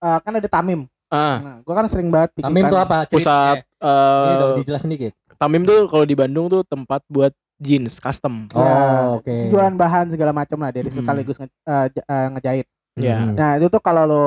eh, 0.00 0.18
kan 0.22 0.32
ada 0.32 0.46
Tamim. 0.46 0.86
Ah, 1.10 1.42
Nah, 1.42 1.56
gue 1.60 1.74
kan 1.74 1.90
sering 1.90 2.06
banget 2.08 2.38
bikin 2.38 2.46
Tamim 2.46 2.64
tuh 2.70 2.78
apa? 2.78 3.02
pusat 3.04 3.66
Eh, 3.80 4.22
ini 4.22 4.34
dong 4.36 4.50
eh 4.52 4.56
dijelasin 4.62 4.90
dikit. 4.90 5.12
Tamim 5.34 5.64
tuh 5.64 5.88
kalau 5.88 6.04
di 6.04 6.14
Bandung 6.14 6.46
tuh 6.46 6.62
tempat 6.62 7.02
buat 7.08 7.32
jeans 7.58 7.98
custom. 7.98 8.46
Oh, 8.52 8.60
Ya, 8.60 8.76
oke. 9.16 9.36
Jualan 9.50 9.74
bahan 9.74 10.06
segala 10.08 10.30
macam 10.30 10.60
lah 10.60 10.70
dari 10.70 10.86
Hmm. 10.86 11.02
sekaligus 11.02 11.36
nge- 11.36 11.50
eh, 11.66 11.86
j- 11.90 12.06
eh, 12.06 12.26
ngejahit. 12.30 12.66
Iya. 12.94 13.16
Hmm. 13.18 13.34
Nah 13.34 13.50
itu 13.56 13.66
tuh 13.66 13.80
kalau 13.80 14.04
lo 14.04 14.26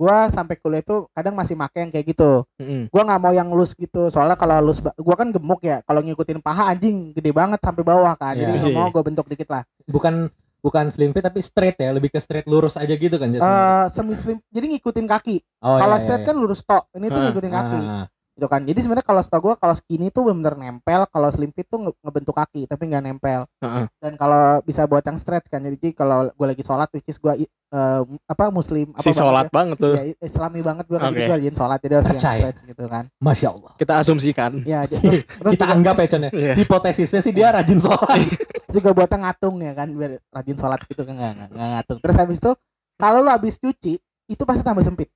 gua 0.00 0.32
sampai 0.32 0.56
kuliah 0.56 0.80
tuh 0.80 1.12
kadang 1.12 1.36
masih 1.36 1.52
make 1.52 1.76
yang 1.76 1.92
kayak 1.92 2.08
gitu. 2.08 2.48
Mm-mm. 2.56 2.88
Gua 2.88 3.04
nggak 3.04 3.20
mau 3.20 3.32
yang 3.36 3.52
loose 3.52 3.76
gitu. 3.76 4.08
Soalnya 4.08 4.40
kalau 4.40 4.56
loose, 4.64 4.80
gua 4.96 5.12
kan 5.12 5.28
gemuk 5.28 5.60
ya. 5.60 5.84
Kalau 5.84 6.00
ngikutin 6.00 6.40
paha 6.40 6.72
anjing 6.72 7.12
gede 7.12 7.28
banget 7.30 7.60
sampai 7.60 7.84
bawah 7.84 8.16
kan. 8.16 8.32
Jadi 8.32 8.48
Iya. 8.48 8.60
nggak 8.64 8.72
mau 8.72 8.88
gua 8.88 9.04
bentuk 9.04 9.28
dikit 9.28 9.52
lah. 9.52 9.60
Bukan 9.84 10.32
bukan 10.60 10.88
slim 10.88 11.12
fit 11.12 11.20
tapi 11.20 11.40
straight 11.40 11.76
ya, 11.76 11.92
lebih 11.92 12.08
ke 12.08 12.20
straight 12.20 12.44
lurus 12.44 12.76
aja 12.76 12.92
gitu 12.92 13.16
kan 13.16 13.28
Eh 13.28 13.36
jasanya. 13.36 13.88
semi 13.88 14.16
slim. 14.16 14.38
Jadi 14.48 14.66
ngikutin 14.76 15.04
kaki. 15.04 15.36
oh, 15.60 15.76
kalau 15.76 15.96
iya, 15.96 16.02
straight 16.04 16.24
iya, 16.24 16.28
kan 16.32 16.36
lurus 16.36 16.60
tok. 16.64 16.84
Ini 16.96 17.06
tuh 17.08 17.20
ngikutin 17.20 17.52
kaki. 17.52 17.80
Ah, 17.84 18.04
Gitu 18.40 18.48
kan. 18.48 18.64
Jadi 18.64 18.80
sebenarnya 18.80 19.04
kalau 19.04 19.20
setahu 19.20 19.40
gua 19.42 19.54
kalau 19.54 19.76
skinny 19.76 20.08
tuh 20.08 20.24
bener 20.24 20.56
nempel. 20.56 21.04
Kalau 21.04 21.28
slim 21.28 21.52
fit 21.52 21.62
tuh 21.62 21.76
nge- 21.78 21.98
ngebentuk 22.00 22.32
kaki 22.32 22.64
tapi 22.64 22.88
nggak 22.88 23.04
nempel. 23.04 23.44
Heeh. 23.60 23.84
Dan 24.00 24.16
kalau 24.16 24.64
bisa 24.64 24.82
buat 24.84 25.04
yang 25.04 25.14
stretch 25.14 25.46
kan. 25.46 25.60
Jadi 25.60 25.92
kalau 25.92 26.32
gua 26.32 26.46
lagi 26.48 26.64
sholat 26.64 26.88
which 26.90 27.04
is 27.04 27.16
gua 27.16 27.36
i- 27.36 27.44
eh, 27.44 28.00
apa 28.24 28.48
muslim 28.48 28.90
apa 28.90 29.04
Si 29.04 29.12
sholat 29.12 29.46
ya. 29.46 29.52
banget 29.52 29.76
tuh. 29.76 29.92
Iya, 29.92 30.02
islami 30.18 30.60
banget 30.60 30.88
gua 30.88 30.98
kan 30.98 31.12
Oke. 31.12 31.14
jadi 31.14 31.28
gua 31.28 31.36
rajin 31.36 31.54
sholat 31.54 31.78
jadi 31.78 31.92
harus 31.94 32.08
yang 32.08 32.18
stretch 32.18 32.60
gitu 32.64 32.84
kan. 32.86 33.04
Masya 33.18 33.48
Allah. 33.50 33.72
Kita 33.76 33.92
asumsikan. 34.00 34.52
Ya, 34.64 34.80
terus, 34.86 35.02
terus 35.20 35.52
Kita 35.52 35.64
juga, 35.66 35.74
anggap 35.74 35.94
ya 35.94 36.06
Con 36.06 36.22
ya. 36.22 36.30
Iya. 36.32 36.52
Hipotesisnya 36.56 37.20
sih 37.20 37.30
dia 37.30 37.52
rajin 37.52 37.76
sholat. 37.76 38.16
terus 38.64 38.72
juga 38.72 38.90
buatnya 38.94 39.18
ngatung 39.20 39.60
ya 39.60 39.72
kan 39.74 39.88
biar 39.90 40.16
rajin 40.30 40.56
sholat 40.56 40.80
gitu 40.86 41.02
kan 41.02 41.12
nggak 41.12 41.32
nggak- 41.36 41.50
nggak 41.52 41.68
ngatung. 41.76 41.98
Terus 42.00 42.16
habis 42.16 42.38
itu 42.38 42.50
kalau 42.96 43.20
lu 43.20 43.28
habis 43.28 43.54
cuci 43.54 44.00
itu 44.00 44.42
pasti 44.42 44.62
tambah 44.62 44.80
sempit. 44.80 45.12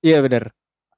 Iya 0.00 0.20
benar. 0.20 0.48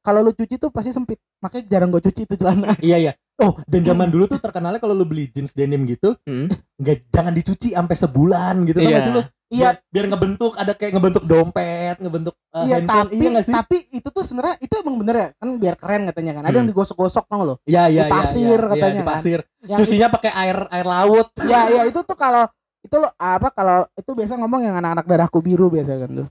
Kalau 0.07 0.23
lu 0.23 0.31
cuci 0.31 0.55
tuh 0.55 0.71
pasti 0.71 0.89
sempit. 0.89 1.19
Makanya 1.37 1.65
jarang 1.67 1.91
gue 1.91 1.99
cuci 2.01 2.23
itu 2.23 2.35
celana. 2.37 2.79
iya 2.81 2.97
iya. 2.97 3.13
Oh, 3.37 3.59
dan 3.65 3.83
zaman 3.83 4.07
dulu 4.07 4.25
tuh 4.27 4.39
terkenalnya 4.39 4.79
kalau 4.79 4.95
lu 4.95 5.03
beli 5.03 5.29
jeans 5.29 5.51
denim 5.51 5.83
gitu, 5.85 6.15
Hmm. 6.23 6.47
nggak 6.77 7.11
jangan 7.11 7.35
dicuci 7.35 7.75
sampai 7.75 7.93
sebulan 7.93 8.55
gitu 8.65 8.79
Iya. 8.79 9.03
lu? 9.11 9.21
Iya, 9.47 9.59
Biar, 9.69 9.75
biar 9.93 10.07
ngebentuk 10.09 10.53
ada 10.55 10.73
kayak 10.73 10.93
ngebentuk 10.93 11.23
dompet, 11.23 11.97
ngebentuk 11.99 12.35
uh, 12.51 12.65
iya 12.65 12.79
handphone. 12.79 13.07
tapi 13.07 13.15
iya 13.17 13.29
nggak 13.31 13.45
sih? 13.45 13.55
tapi 13.55 13.77
itu 13.93 14.09
tuh 14.09 14.25
sebenarnya 14.25 14.59
itu 14.59 14.75
emang 14.75 14.97
bener 14.97 15.15
ya 15.15 15.29
kan 15.37 15.49
biar 15.55 15.75
keren 15.77 16.03
katanya 16.05 16.33
kan. 16.33 16.43
Ada 16.43 16.51
Hmm. 16.51 16.59
yang 16.59 16.69
digosok-gosok 16.69 17.25
tau 17.27 17.43
lo. 17.45 17.55
Iya 17.63 17.83
iya 17.87 18.03
di 18.03 18.11
pasir 18.11 18.43
iya, 18.57 18.71
katanya 18.73 18.83
iya, 18.83 18.91
di 18.93 18.99
kan. 18.99 19.11
pasir. 19.13 19.39
Yang 19.63 19.79
Cucinya 19.79 20.07
pakai 20.09 20.31
air 20.33 20.57
air 20.67 20.87
laut. 20.89 21.27
itu- 21.33 21.47
ya 21.47 21.61
ya 21.69 21.83
itu 21.93 22.01
tuh 22.01 22.17
kalau 22.17 22.43
itu 22.81 22.97
lo 22.97 23.09
apa 23.13 23.49
kalau 23.51 23.79
itu 23.93 24.11
biasa 24.13 24.33
ngomong 24.35 24.61
yang 24.63 24.75
anak-anak 24.75 25.05
darahku 25.05 25.39
biru 25.39 25.67
biasa 25.69 25.93
kan 25.95 26.11
tuh. 26.17 26.29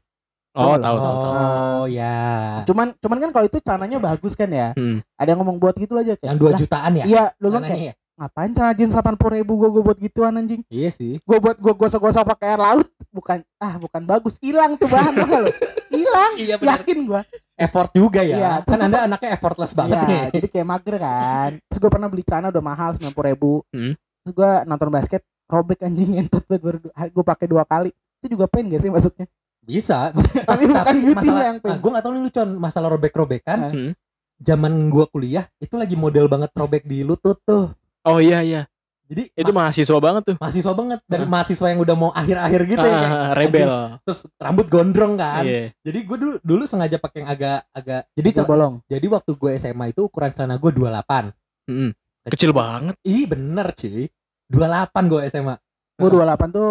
Oh, 0.56 0.74
Tahu 0.74 0.80
tahu 0.80 0.98
tahu 0.98 1.16
tahu. 1.18 1.34
Oh 1.36 1.84
ya. 1.86 2.18
Cuman 2.64 2.88
cuman 2.96 3.18
kan 3.20 3.30
kalau 3.30 3.46
itu 3.46 3.58
celananya 3.60 3.98
bagus 4.00 4.34
kan 4.34 4.48
ya. 4.48 4.72
Hmm. 4.72 5.04
Ada 5.14 5.36
yang 5.36 5.40
ngomong 5.40 5.58
buat 5.58 5.76
gitu 5.76 5.94
aja 5.94 6.14
kayak. 6.14 6.32
Yang 6.32 6.40
2 6.40 6.48
"Lah, 6.48 6.60
jutaan 6.60 6.92
ya? 6.96 7.06
Iya, 7.06 7.24
lu 7.38 7.48
bilang 7.50 7.64
kayak 7.66 7.84
ya? 7.84 7.94
ngapain 8.16 8.48
celana 8.50 8.72
jeans 8.72 8.96
80 8.96 9.20
ribu 9.36 9.60
gue 9.60 9.84
buat 9.84 10.00
gituan 10.00 10.32
anjing 10.34 10.64
Iya 10.72 10.88
sih. 10.88 11.20
gue 11.20 11.38
buat 11.38 11.60
gue 11.60 11.74
gosok-gosok 11.76 12.24
pakai 12.26 12.56
air 12.56 12.62
laut 12.64 12.88
bukan 13.12 13.44
ah 13.60 13.76
bukan 13.76 14.08
bagus 14.08 14.40
hilang 14.40 14.80
tuh 14.80 14.88
bahan 14.88 15.12
lo 15.20 15.52
hilang 15.92 16.32
Iya 16.40 16.56
benar. 16.56 16.80
yakin 16.80 17.04
gue 17.04 17.22
Effort 17.56 17.92
juga 17.92 18.24
ya. 18.24 18.36
Iya, 18.36 18.52
kan 18.64 18.80
Anda 18.82 19.04
anaknya 19.04 19.36
effortless 19.36 19.76
banget 19.76 20.00
ya 20.00 20.08
nih. 20.08 20.24
jadi 20.32 20.48
kayak 20.48 20.64
mager 20.66 20.96
kan 20.96 21.52
terus 21.62 21.76
gue 21.78 21.92
pernah 21.92 22.08
beli 22.08 22.24
celana 22.24 22.48
udah 22.50 22.64
mahal 22.64 22.96
90 22.96 23.12
ribu 23.28 23.68
Hmm. 23.76 23.92
terus 24.24 24.32
gue 24.32 24.52
nonton 24.64 24.90
basket 24.90 25.20
robek 25.46 25.80
anjing 25.82 26.10
banget 26.16 26.58
baru 26.58 26.80
gue 26.88 27.24
pakai 27.28 27.46
dua 27.46 27.68
kali 27.68 27.92
itu 27.92 28.32
juga 28.32 28.48
pain 28.48 28.64
gak 28.64 28.80
sih 28.80 28.88
masuknya 28.88 29.28
Bisa. 29.66 30.14
tapi 30.50 30.64
bukan 30.66 30.94
beauty 30.96 31.16
masalah, 31.18 31.44
yang 31.44 31.58
pain 31.58 31.74
ah, 31.74 31.78
gue 31.78 31.90
gak 31.92 32.04
tau 32.06 32.12
nih 32.12 32.22
lu 32.22 32.30
Con, 32.30 32.50
masalah 32.56 32.88
robek-robekan. 32.90 33.60
Ah. 33.60 33.72
Hmm. 33.74 33.92
Zaman 34.38 34.72
gue 34.88 35.06
kuliah 35.08 35.48
itu 35.58 35.74
lagi 35.74 35.96
model 35.96 36.28
banget 36.28 36.52
robek 36.54 36.84
di 36.84 37.02
lutut 37.02 37.40
tuh. 37.42 37.72
Oh 38.04 38.20
iya 38.20 38.40
iya. 38.40 38.62
Jadi 39.06 39.30
Itu 39.32 39.54
ma- 39.54 39.70
mahasiswa 39.70 39.98
banget 39.98 40.24
tuh. 40.26 40.36
mahasiswa 40.38 40.74
banget 40.74 41.00
dan 41.06 41.20
Ah. 41.22 41.30
mahasiswa 41.30 41.68
yang 41.68 41.80
udah 41.80 41.96
mau 41.96 42.10
akhir-akhir 42.12 42.62
gitu 42.68 42.82
ya 42.82 42.96
kayak 42.96 43.12
Ah, 43.12 43.32
rebel. 43.32 43.62
anjing, 43.64 44.02
terus 44.02 44.20
rambut 44.36 44.66
gondrong 44.66 45.14
kan. 45.16 45.46
Iya. 45.46 45.70
Jadi 45.80 46.00
gue 46.02 46.18
dulu 46.18 46.34
dulu 46.42 46.64
sengaja 46.66 46.98
pakai 46.98 47.22
yang 47.22 47.30
agak 47.30 47.60
agak 47.72 48.02
jadi 48.12 48.30
cel- 48.34 48.46
bolong 48.46 48.82
jadi 48.86 49.06
waktu 49.08 49.32
gue 49.32 49.52
SMA 49.56 49.86
itu 49.90 50.02
ukuran 50.04 50.30
celana 50.30 50.58
gue 50.58 50.72
28. 50.72 51.30
Mm-mm. 51.66 51.90
Kecil 52.28 52.50
banget. 52.50 52.96
Ih 53.02 53.26
bener 53.26 53.68
cuy. 53.72 54.10
28 54.46 55.06
gue 55.06 55.22
SMA. 55.28 55.56
gue 55.96 56.10
28 56.12 56.50
tuh 56.52 56.70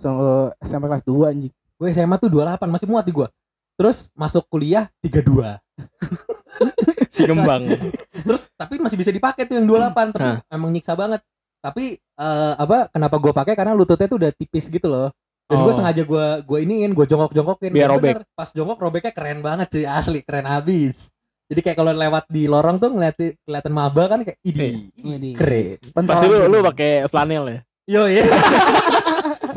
so, 0.00 0.10
SMP 0.58 0.88
kelas 0.88 1.04
2 1.04 1.30
anjing 1.30 1.52
Gue 1.76 1.88
SMA 1.90 2.16
tuh 2.16 2.28
28 2.28 2.60
masih 2.68 2.84
muat 2.84 3.04
di 3.04 3.12
gue. 3.12 3.24
Terus 3.72 4.12
masuk 4.12 4.44
kuliah 4.48 4.84
32. 5.00 5.24
Si 7.10 7.24
kembang. 7.24 7.64
Terus 8.28 8.52
tapi 8.52 8.76
masih 8.76 9.00
bisa 9.00 9.08
dipakai 9.08 9.48
tuh 9.48 9.56
yang 9.56 9.66
28 9.66 10.12
tapi 10.12 10.30
Hah. 10.36 10.38
emang 10.52 10.68
nyiksa 10.70 10.92
banget. 10.92 11.24
Tapi 11.60 11.96
eh, 11.96 12.54
apa 12.54 12.88
kenapa 12.88 13.16
gue 13.16 13.32
pakai 13.32 13.56
karena 13.56 13.72
lututnya 13.72 14.06
tuh 14.06 14.20
udah 14.20 14.30
tipis 14.32 14.68
gitu 14.68 14.86
loh. 14.86 15.08
Dan 15.48 15.64
gue 15.64 15.72
Oh. 15.72 15.74
sengaja 15.74 16.04
gue 16.04 16.26
gue 16.44 16.58
iniin, 16.62 16.92
gue 16.92 17.06
jongkok-jongkokin. 17.08 17.72
Biar 17.72 17.88
robek. 17.90 18.20
bener, 18.20 18.24
Pas 18.36 18.52
jongkok 18.52 18.78
robeknya 18.78 19.12
keren 19.16 19.40
banget 19.40 19.66
cuy, 19.72 19.84
asli 19.88 20.20
keren 20.20 20.46
habis. 20.46 21.08
Jadi 21.48 21.60
kayak 21.64 21.76
kalau 21.80 21.90
lewat 21.90 22.24
di 22.30 22.44
lorong 22.46 22.76
tuh 22.78 22.92
ngeliat 22.94 23.16
kelihatan 23.16 23.72
maba 23.74 24.04
kan 24.06 24.20
kayak 24.22 24.38
idi, 24.44 24.92
Widih. 25.00 25.34
keren. 25.34 25.80
Pasti 26.06 26.28
lu 26.28 26.46
lu 26.46 26.60
pakai 26.62 27.08
flanel 27.08 27.44
ya. 27.48 27.58
Yo 27.90 28.02
iya. 28.06 28.22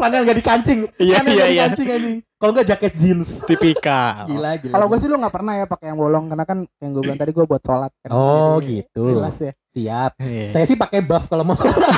Flanel 0.04 0.28
gak 0.28 0.38
dikancing. 0.44 0.80
Iya, 1.00 1.16
Flanel 1.24 1.32
iya, 1.32 1.39
gak 1.39 1.48
iya. 1.48 1.63
dikancing 1.63 1.88
anjing. 1.96 2.16
Kalau 2.36 2.52
enggak 2.52 2.68
jaket 2.76 2.94
jeans. 3.00 3.30
Tipikal. 3.48 4.28
Gila, 4.36 4.52
gila. 4.60 4.74
Kalau 4.76 4.86
gue 4.92 4.98
sih 5.00 5.08
lu 5.08 5.16
nggak 5.16 5.32
pernah 5.32 5.54
ya 5.56 5.63
pakai 5.63 5.86
yang 5.96 6.00
bolong 6.04 6.26
karena 6.28 6.44
kan 6.44 6.58
yang 6.84 6.92
gue 6.92 7.02
bilang 7.08 7.16
tadi 7.16 7.32
gue 7.32 7.46
buat 7.48 7.63
sholat 7.63 7.92
kan. 8.04 8.10
Oh, 8.12 8.60
Jadi, 8.60 8.84
gitu. 8.84 9.04
Jelas 9.16 9.38
ya. 9.39 9.52
siap. 9.72 10.12
Iya. 10.20 10.48
Saya 10.52 10.66
sih 10.68 10.76
pakai 10.76 11.00
buff 11.00 11.32
kalau 11.32 11.48
mau 11.48 11.56
sholat. 11.56 11.80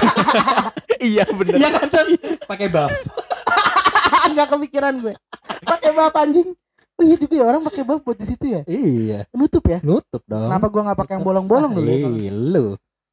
Iya 0.95 1.27
bener. 1.27 1.59
Iya 1.59 1.69
kan, 1.69 1.85
Chan? 1.91 2.07
Pakai 2.49 2.71
buff. 2.71 2.89
Enggak 4.31 4.47
kepikiran 4.53 5.01
gue. 5.01 5.13
Pakai 5.65 5.89
buff 5.91 6.13
anjing. 6.13 6.49
Oh 6.95 7.03
iya 7.03 7.19
juga 7.19 7.33
ya 7.35 7.45
orang 7.49 7.61
pakai 7.67 7.83
buff 7.83 8.01
buat 8.05 8.17
di 8.21 8.25
situ 8.25 8.45
ya. 8.47 8.61
Iya, 8.63 9.27
Nutup 9.35 9.65
ya. 9.67 9.83
nutup 9.83 10.23
dong. 10.23 10.47
Kenapa 10.47 10.71
gua 10.71 10.81
nggak 10.87 10.99
pakai 11.03 11.13
yang 11.19 11.25
bolong-bolong 11.27 11.71
dulu 11.75 11.89
ya? 11.91 12.07
Ih, 12.07 12.31
lu. 12.31 12.65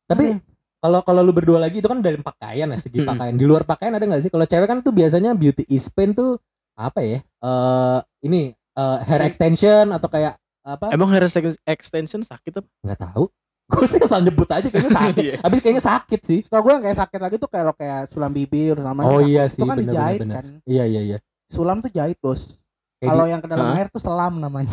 Tapi 0.07 0.39
kalau 0.83 0.99
kalau 1.07 1.23
lu 1.23 1.31
berdua 1.31 1.63
lagi 1.63 1.79
itu 1.79 1.87
kan 1.87 2.03
dari 2.03 2.19
pakaian 2.19 2.67
ya 2.67 2.79
segi 2.83 3.07
pakaian. 3.07 3.39
Di 3.39 3.47
luar 3.47 3.63
pakaian 3.63 3.95
ada 3.95 4.03
nggak 4.03 4.27
sih? 4.27 4.31
Kalau 4.35 4.43
cewek 4.43 4.67
kan 4.67 4.83
tuh 4.83 4.91
biasanya 4.91 5.31
beauty 5.39 5.63
is 5.71 5.87
pain 5.87 6.11
tuh 6.11 6.43
apa 6.75 6.99
ya? 7.07 7.19
Eh 7.23 7.99
ini 8.27 8.51
eh, 8.51 8.99
hair 9.07 9.23
extension 9.23 9.95
atau 9.95 10.11
kayak 10.11 10.35
apa? 10.67 10.91
Emang 10.91 11.07
hair 11.15 11.31
ex- 11.31 11.63
extension 11.63 12.27
sakit 12.27 12.59
apa? 12.59 12.69
Nggak 12.83 12.99
tahu. 12.99 13.31
Gue 13.73 13.87
sih 13.87 14.03
asal 14.03 14.27
nyebut 14.27 14.51
aja 14.51 14.67
kayaknya 14.67 14.91
sakit. 14.91 15.23
Iya. 15.23 15.37
Habis 15.39 15.59
kayaknya 15.63 15.85
sakit 15.87 16.21
sih. 16.27 16.39
Setahu 16.45 16.61
gue 16.67 16.73
yang 16.77 16.85
kayak 16.85 16.99
sakit 16.99 17.21
lagi 17.25 17.37
tuh 17.41 17.49
kayak 17.49 17.73
kayak 17.79 18.01
sulam 18.11 18.29
bibir 18.35 18.77
namanya. 18.77 19.09
Oh 19.09 19.23
iya 19.23 19.49
itu 19.49 19.63
sih, 19.63 19.65
kan 19.65 19.79
bener, 19.79 19.87
dijahit 19.89 20.21
bener, 20.21 20.35
bener. 20.35 20.37
kan. 20.37 20.69
Iya 20.69 20.85
iya 20.91 21.01
iya. 21.01 21.19
Sulam 21.49 21.81
tuh 21.81 21.89
jahit 21.89 22.19
bos. 22.21 22.61
Kalau 23.01 23.25
yang 23.25 23.41
ke 23.41 23.49
dalam 23.49 23.73
air 23.73 23.89
tuh 23.89 24.03
selam 24.03 24.43
namanya. 24.43 24.69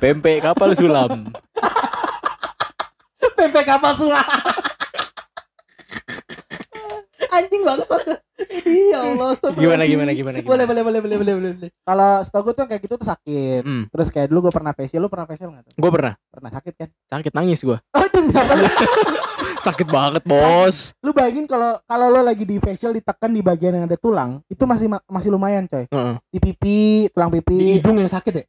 Pempek 0.00 0.44
kapal 0.44 0.72
sulam. 0.72 1.28
Pempek 3.36 3.64
kapal 3.64 3.92
sulam. 3.94 4.24
Anjing 7.28 7.62
banget. 7.62 7.86
Ini 8.36 8.92
ya 8.92 8.98
Allah. 9.02 9.32
Gimana 9.52 9.84
gimana 9.84 10.12
gimana 10.12 10.36
gimana. 10.36 10.36
Boleh 10.42 10.64
boleh 10.64 10.82
boleh 10.82 11.00
boleh 11.00 11.16
boleh 11.18 11.34
boleh. 11.52 11.70
Kalau 11.78 12.10
setahu 12.20 12.42
gue 12.42 12.54
tuh 12.54 12.66
kayak 12.66 12.80
gitu 12.82 12.94
tuh 12.96 13.06
sakit. 13.06 13.62
Hmm. 13.62 13.84
Terus 13.88 14.08
kayak 14.08 14.28
dulu 14.28 14.48
gue 14.48 14.54
pernah 14.54 14.72
facial, 14.72 15.00
lu 15.00 15.08
pernah 15.08 15.24
facial 15.24 15.48
nggak 15.50 15.64
tuh? 15.64 15.72
Gue 15.74 15.90
pernah 15.90 16.14
Pernah 16.28 16.50
sakit 16.52 16.72
kan? 16.74 16.88
sakit 17.06 17.32
nangis 17.32 17.60
gua. 17.62 17.78
Oh 17.96 18.06
ternyata 18.06 18.52
Sakit 19.66 19.88
banget 19.88 20.22
bos. 20.22 20.94
lu 21.02 21.10
bayangin 21.10 21.42
kalau 21.44 21.74
kalau 21.82 22.06
lo 22.06 22.22
lagi 22.22 22.46
di 22.46 22.56
facial 22.56 22.94
ditekan 22.94 23.34
di 23.34 23.42
bagian 23.42 23.74
yang 23.74 23.84
ada 23.84 23.98
tulang, 23.98 24.38
itu 24.46 24.62
masih 24.62 24.86
ma- 24.86 25.02
masih 25.04 25.28
lumayan 25.28 25.66
coy. 25.66 25.90
Heeh. 25.90 26.14
Di 26.30 26.38
pipi, 26.38 26.78
tulang 27.10 27.28
Di 27.28 27.42
pipi. 27.42 27.74
hidung 27.74 27.98
yang 27.98 28.06
sakit 28.06 28.32
ya? 28.32 28.44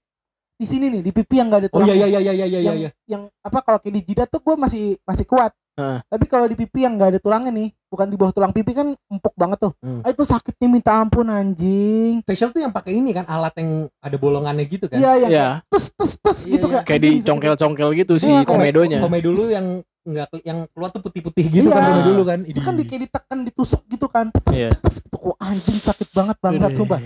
Di 0.58 0.66
sini 0.66 0.90
nih, 0.90 1.02
di 1.02 1.12
pipi 1.12 1.38
yang 1.38 1.48
gak 1.48 1.60
ada 1.60 1.70
Oh 1.70 1.74
tulang. 1.78 1.88
iya 1.88 1.96
iya 2.02 2.18
iya 2.18 2.20
iya 2.20 2.34
iya 2.34 2.46
iya. 2.50 2.60
yang, 2.64 2.78
iya. 2.80 2.90
yang 3.06 3.22
apa 3.40 3.62
kalau 3.62 3.78
kayak 3.78 3.94
di 3.94 4.02
jidat 4.04 4.28
tuh 4.28 4.42
gue 4.42 4.56
masih 4.56 4.98
masih 5.04 5.24
kuat. 5.24 5.54
Heeh. 5.78 6.02
Tapi 6.04 6.26
kalau 6.26 6.50
di 6.50 6.58
pipi 6.58 6.82
yang 6.82 6.98
gak 6.98 7.14
ada 7.14 7.20
tulangnya 7.20 7.54
nih, 7.54 7.70
bukan 7.86 8.10
di 8.10 8.18
bawah 8.18 8.34
tulang 8.34 8.50
pipi 8.50 8.74
kan 8.74 8.90
empuk 9.08 9.34
banget 9.34 9.62
tuh. 9.62 9.74
Hmm. 9.78 10.02
Ah, 10.02 10.10
itu 10.10 10.24
sakitnya 10.24 10.66
minta 10.68 10.92
ampun 10.92 11.30
anjing. 11.30 12.26
Facial 12.26 12.50
tuh 12.50 12.60
yang 12.60 12.74
pakai 12.74 12.98
ini 12.98 13.14
kan 13.14 13.26
alat 13.26 13.54
yang 13.56 13.86
ada 13.96 14.18
bolongannya 14.18 14.66
gitu 14.66 14.90
kan? 14.90 14.98
Iya 14.98 15.12
iya. 15.16 15.28
Iya. 15.30 15.48
Tes 15.70 15.94
tes 15.94 16.12
tes 16.18 16.38
Iya, 16.44 16.52
gitu 16.52 16.66
iya. 16.68 16.82
kayak. 16.82 16.98
Sakit. 16.98 17.14
dicongkel-congkel 17.22 17.90
gitu 17.96 18.14
si 18.18 18.26
Iya, 18.26 18.42
kayak- 18.42 18.50
komedonya. 18.50 18.98
Kome 19.00 19.20
dulu 19.22 19.44
yang 19.48 19.68
enggak 20.02 20.28
yang 20.42 20.66
keluar 20.72 20.90
tuh 20.90 21.02
putih-putih 21.04 21.46
gitu 21.54 21.70
Iya. 21.70 21.78
kan 21.78 22.02
dulu 22.02 22.22
kan. 22.26 22.40
Itu 22.44 22.60
kan 22.60 22.74
di, 22.74 22.84
kayak 22.84 23.02
ditekan 23.06 23.38
ditusuk 23.46 23.86
gitu 23.86 24.10
kan. 24.10 24.34
Tes 24.34 24.58
Iya. 24.58 24.74
tes 24.74 24.98
gitu. 24.98 25.14
Kok 25.14 25.38
anjing 25.38 25.78
sakit 25.78 26.10
banget 26.10 26.36
bangsat 26.42 26.72
sumpah. 26.74 26.98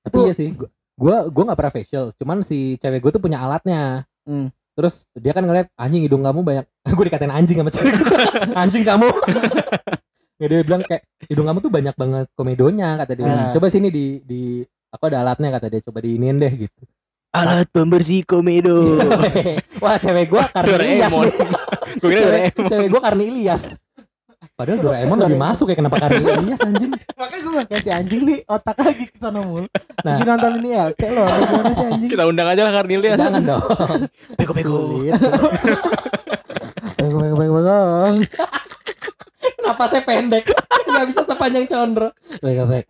Tapi 0.00 0.16
iya 0.24 0.32
sih. 0.32 0.56
Gua 0.56 0.72
gua, 0.98 1.30
gua 1.30 1.42
gak 1.54 1.58
pernah 1.62 1.74
facial, 1.78 2.04
cuman 2.18 2.42
si 2.42 2.74
cewek 2.82 2.98
gue 2.98 3.12
tuh 3.14 3.22
punya 3.22 3.38
alatnya. 3.38 4.02
Hmm. 4.26 4.50
Terus 4.78 5.10
dia 5.18 5.34
kan 5.34 5.42
ngeliat 5.42 5.74
anjing 5.74 6.06
hidung 6.06 6.22
kamu 6.22 6.46
banyak. 6.46 6.66
gue 6.98 7.04
dikatain 7.10 7.34
anjing 7.34 7.58
sama 7.58 7.70
cewek. 7.70 7.94
anjing 8.62 8.86
kamu. 8.86 9.10
ya 10.42 10.46
dia 10.46 10.58
bilang 10.62 10.82
kayak 10.86 11.02
hidung 11.26 11.50
kamu 11.50 11.58
tuh 11.58 11.72
banyak 11.74 11.94
banget 11.98 12.26
komedonya 12.38 12.94
kata 13.02 13.12
dia. 13.18 13.26
Ah. 13.26 13.50
Coba 13.50 13.66
sini 13.70 13.90
di 13.90 14.22
di 14.22 14.62
aku 14.94 15.10
ada 15.10 15.26
alatnya 15.26 15.50
kata 15.50 15.66
dia 15.66 15.80
coba 15.82 15.98
diinin 15.98 16.38
deh 16.38 16.52
gitu. 16.66 16.82
Alat 17.34 17.66
pembersih 17.74 18.22
komedo. 18.22 19.02
Wah 19.82 19.98
cewek 19.98 20.30
gua 20.30 20.46
karena 20.54 20.78
Ilyas. 20.86 21.14
Gue 21.98 22.08
kira 22.14 22.22
cewek, 22.22 22.44
cewek 22.70 22.88
gua 22.94 23.00
karena 23.02 23.22
Ilyas. 23.26 23.62
Padahal 24.58 24.82
Doraemon 24.82 25.22
lebih 25.22 25.38
masuk 25.38 25.70
ya 25.70 25.78
kenapa 25.78 26.02
karena 26.02 26.34
Ilyas 26.34 26.58
anjing. 26.66 26.90
Makanya 27.14 27.40
gue 27.46 27.52
bilang 27.54 27.68
kayak 27.70 27.82
si 27.86 27.90
anjing 27.94 28.26
nih 28.26 28.42
otak 28.42 28.74
lagi 28.82 29.06
ke 29.06 29.14
sana 29.14 29.38
mulu. 29.38 29.70
Nah. 30.02 30.18
Lagi 30.18 30.26
nonton 30.26 30.52
ini 30.58 30.70
LC 30.74 31.02
lo. 31.14 31.24
Gimana 31.30 31.70
sih 31.78 31.86
anjing? 31.86 32.10
Kita 32.10 32.24
undang 32.26 32.48
aja 32.50 32.66
lah 32.66 32.72
Karnilias. 32.74 33.22
Jangan 33.22 33.42
dong. 33.46 33.62
Bego-bego. 34.34 34.74
Sulit. 34.82 35.14
Bego 36.98 37.16
bego 37.22 37.36
bego 37.38 37.54
bego. 37.62 37.78
Kenapa 39.62 39.84
saya 39.94 40.02
pendek? 40.02 40.50
Gak 40.90 41.06
bisa 41.06 41.22
sepanjang 41.22 41.70
condro. 41.70 42.10
Baik 42.42 42.66
baik. 42.66 42.86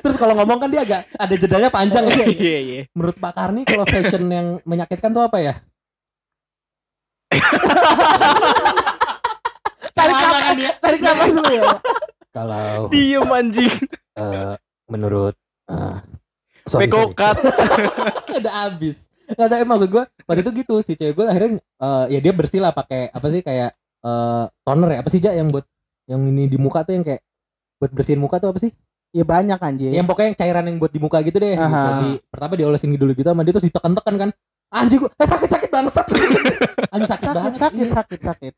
Terus 0.00 0.16
kalau 0.16 0.32
ngomong 0.32 0.64
kan 0.64 0.72
dia 0.72 0.80
agak 0.80 1.12
ada 1.12 1.34
jedanya 1.36 1.68
panjang 1.68 2.08
ya. 2.08 2.24
Iya 2.24 2.58
iya. 2.64 2.80
Menurut 2.96 3.20
Pak 3.20 3.36
Karni 3.36 3.68
kalau 3.68 3.84
fashion 3.84 4.32
yang 4.32 4.64
menyakitkan 4.64 5.12
tuh 5.12 5.28
apa 5.28 5.44
ya? 5.44 5.54
Tarik 9.94 10.14
nafas, 10.14 10.42
kan 10.42 10.54
dia? 10.54 10.72
tarik 10.84 11.00
nafas 11.00 11.30
dulu 11.30 11.52
ya. 11.52 11.62
Kalau 12.30 12.90
Diem 12.90 13.28
anjing. 13.30 13.74
eh, 14.14 14.54
menurut 14.86 15.34
eh, 15.66 15.96
sorry, 16.66 16.86
sorry. 16.86 17.14
Pekokat. 17.14 17.36
udah 18.42 18.54
habis 18.66 19.06
nggak 19.24 19.48
tahu 19.48 19.64
maksud 19.64 19.88
gue 19.88 20.04
waktu 20.28 20.40
itu 20.44 20.50
gitu 20.60 20.74
si 20.84 20.92
cewek 20.94 21.16
gue 21.16 21.24
akhirnya 21.24 21.56
eh, 21.56 22.04
ya 22.12 22.18
dia 22.20 22.32
bersih 22.36 22.60
lah 22.60 22.76
pakai 22.76 23.08
apa 23.08 23.26
sih 23.32 23.40
kayak 23.40 23.72
eh, 24.04 24.44
toner 24.60 24.88
ya 24.90 24.98
apa 25.00 25.08
sih 25.08 25.16
jak 25.16 25.32
yang 25.32 25.48
buat 25.48 25.64
yang 26.04 26.20
ini 26.20 26.44
di 26.44 26.60
muka 26.60 26.84
tuh 26.84 26.92
yang 26.92 27.04
kayak 27.06 27.24
buat 27.80 27.90
bersihin 27.90 28.20
muka 28.20 28.36
tuh 28.36 28.52
apa 28.52 28.60
sih 28.60 28.72
Ya 29.14 29.22
banyak 29.22 29.56
anjing. 29.56 29.94
yang 29.94 30.10
pokoknya 30.10 30.34
yang 30.34 30.38
cairan 30.42 30.64
yang 30.66 30.76
buat 30.76 30.90
di 30.90 30.98
muka 30.98 31.22
gitu 31.22 31.38
deh 31.38 31.54
gitu. 31.54 31.62
Aha. 31.62 32.02
di 32.02 32.10
pertama 32.26 32.52
diolesin 32.58 32.90
dulu 32.92 33.14
gitu 33.14 33.30
sama 33.30 33.46
dia 33.46 33.54
terus 33.54 33.66
ditekan-tekan 33.70 34.14
kan 34.18 34.30
anjing 34.74 34.98
gue 35.00 35.08
eh, 35.08 35.28
sakit 35.30 35.48
sakit 35.48 35.68
bangsat 35.70 36.06
anjing 36.92 37.08
sakit, 37.08 37.24
sakit 37.24 37.38
banget 37.38 37.54
sakit 37.62 37.78
iya. 37.86 37.94
sakit 37.94 38.20
sakit. 38.20 38.52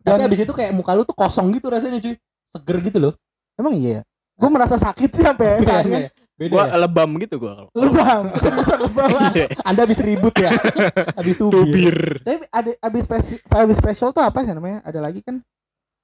Tapi 0.00 0.16
Dan- 0.16 0.28
abis 0.28 0.40
itu 0.42 0.52
kayak 0.52 0.72
muka 0.72 0.92
lu 0.92 1.02
tuh 1.02 1.12
kosong 1.12 1.52
gitu 1.52 1.68
rasanya 1.68 1.98
cuy 1.98 2.16
seger 2.50 2.76
gitu 2.82 2.98
loh 2.98 3.14
Emang 3.54 3.76
iya. 3.76 4.00
Gue 4.34 4.48
merasa 4.48 4.74
sakit 4.74 5.10
sih 5.10 5.20
sampai 5.20 5.60
sayangnya. 5.60 6.08
ya? 6.08 6.10
Beda 6.32 6.52
Gua 6.56 6.64
ya? 6.64 6.76
lebam 6.80 7.10
gitu 7.20 7.36
gua 7.36 7.52
kalau. 7.52 7.70
Lebam, 7.76 8.22
seriusan 8.40 8.78
lebam. 8.80 9.08
Iya. 9.36 9.46
anda 9.60 9.80
habis 9.84 10.00
ribut 10.00 10.32
ya 10.34 10.48
habis 11.20 11.36
tubir 11.36 11.60
Tubir. 11.60 11.98
Tapi 12.24 12.48
ada 12.48 12.70
abis 12.80 13.02
spesial, 13.04 13.38
abis 13.44 13.76
special 13.76 14.08
tuh 14.10 14.24
apa 14.24 14.40
sih 14.40 14.50
namanya? 14.50 14.80
Ada 14.80 14.98
lagi 14.98 15.20
kan? 15.20 15.44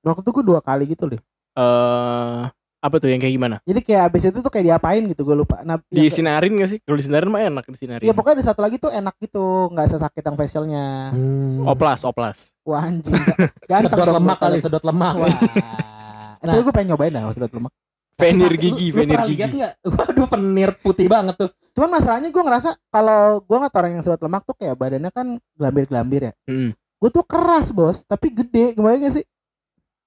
Waktu 0.05 0.21
itu 0.21 0.31
gue 0.31 0.45
dua 0.45 0.61
kali 0.61 0.85
gitu 0.87 1.09
deh. 1.09 1.21
Eh 1.57 2.43
apa 2.77 2.97
tuh 2.97 3.09
yang 3.09 3.19
kayak 3.19 3.35
gimana? 3.35 3.57
Jadi 3.65 3.81
kayak 3.83 4.03
abis 4.09 4.23
itu 4.29 4.39
tuh 4.39 4.53
kayak 4.53 4.67
diapain 4.69 5.03
gitu 5.05 5.23
gue 5.23 5.37
lupa. 5.37 5.61
Nah, 5.63 5.81
yang 5.83 6.03
kayak- 6.03 6.07
Disinarin 6.07 6.53
gak 6.55 6.71
sih? 6.71 6.79
Kalau 6.85 6.97
disinarin 6.97 7.29
mah 7.29 7.43
enak 7.43 7.65
disinarin. 7.67 8.05
Iya 8.05 8.15
pokoknya 8.15 8.37
ada 8.37 8.45
satu 8.45 8.61
lagi 8.61 8.77
tuh 8.77 8.91
enak 8.91 9.15
gitu, 9.19 9.45
nggak 9.73 9.87
sesakit 9.89 10.23
yang 10.23 10.37
facialnya. 10.37 10.85
Hmm. 11.11 11.65
Oplas, 11.67 12.01
oplas. 12.03 12.39
Wah 12.63 12.85
anjing. 12.85 13.17
Ganteng 13.65 13.97
sedot 13.97 14.15
lemak 14.15 14.39
kali 14.39 14.59
sedot 14.61 14.85
lemak 14.85 15.15
Wah. 15.17 15.33
nah 16.39 16.53
Itu 16.53 16.63
gue 16.63 16.73
pengen 16.73 16.95
nyobain 16.95 17.11
dah 17.11 17.33
sedot 17.33 17.53
lemak. 17.53 17.73
Venir 18.17 18.53
gigi, 18.57 18.89
lu, 18.89 18.93
lu 18.93 18.99
venir 18.99 19.19
gigi. 19.29 19.37
lihat 19.37 19.53
nggak 19.53 19.73
waduh 19.93 20.29
venir 20.33 20.71
putih 20.81 21.05
banget 21.05 21.37
tuh 21.37 21.51
Cuman 21.77 22.01
masalahnya 22.01 22.33
gue 22.33 22.41
ngerasa 22.41 22.73
kalau 22.89 23.45
gue 23.45 23.57
ngeliat 23.61 23.77
orang 23.77 23.91
yang 23.93 24.03
sedot 24.03 24.23
lemak 24.25 24.49
tuh 24.49 24.57
kayak 24.57 24.73
badannya 24.75 25.13
kan 25.13 25.27
gelambir-gelambir 25.53 26.23
ya. 26.23 26.33
Hmm. 26.49 26.73
Gue 26.97 27.11
tuh 27.13 27.21
keras 27.21 27.69
bos, 27.69 28.01
tapi 28.09 28.33
gede. 28.33 28.73
Gimana 28.73 28.97
gak 28.97 29.21
sih? 29.21 29.25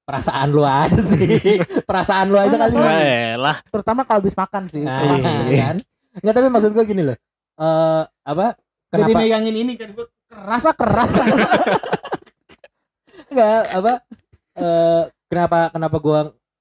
Perasaan 0.09 0.49
lu 0.49 0.65
aja 0.65 0.97
sih 0.97 1.61
perasaan 1.89 2.27
lu 2.27 2.35
aja 2.35 2.57
kali 2.57 2.73
Eh 2.81 3.37
lah. 3.37 3.61
Terutama 3.69 4.01
kalau 4.01 4.25
habis 4.25 4.33
makan 4.33 4.65
sih. 4.65 4.81
nah. 4.81 4.97
Iya. 4.97 5.69
kan 5.69 5.77
nggak 6.19 6.33
tapi 6.33 6.47
maksud 6.49 6.73
gue 6.73 6.83
gini 6.83 7.05
loh 7.05 7.17
eh 7.61 8.03
apa 8.25 8.57
Jadi 8.89 9.01
kenapa 9.05 9.19
megangin 9.21 9.55
ini 9.55 9.73
kan 9.77 9.93
gue 9.93 10.05
kerasa 10.25 10.69
keras. 10.73 11.13
nggak 13.29 13.61
apa 13.77 13.93
eh 14.57 15.03
kenapa 15.29 15.69
kenapa 15.69 15.97
gue 16.01 16.19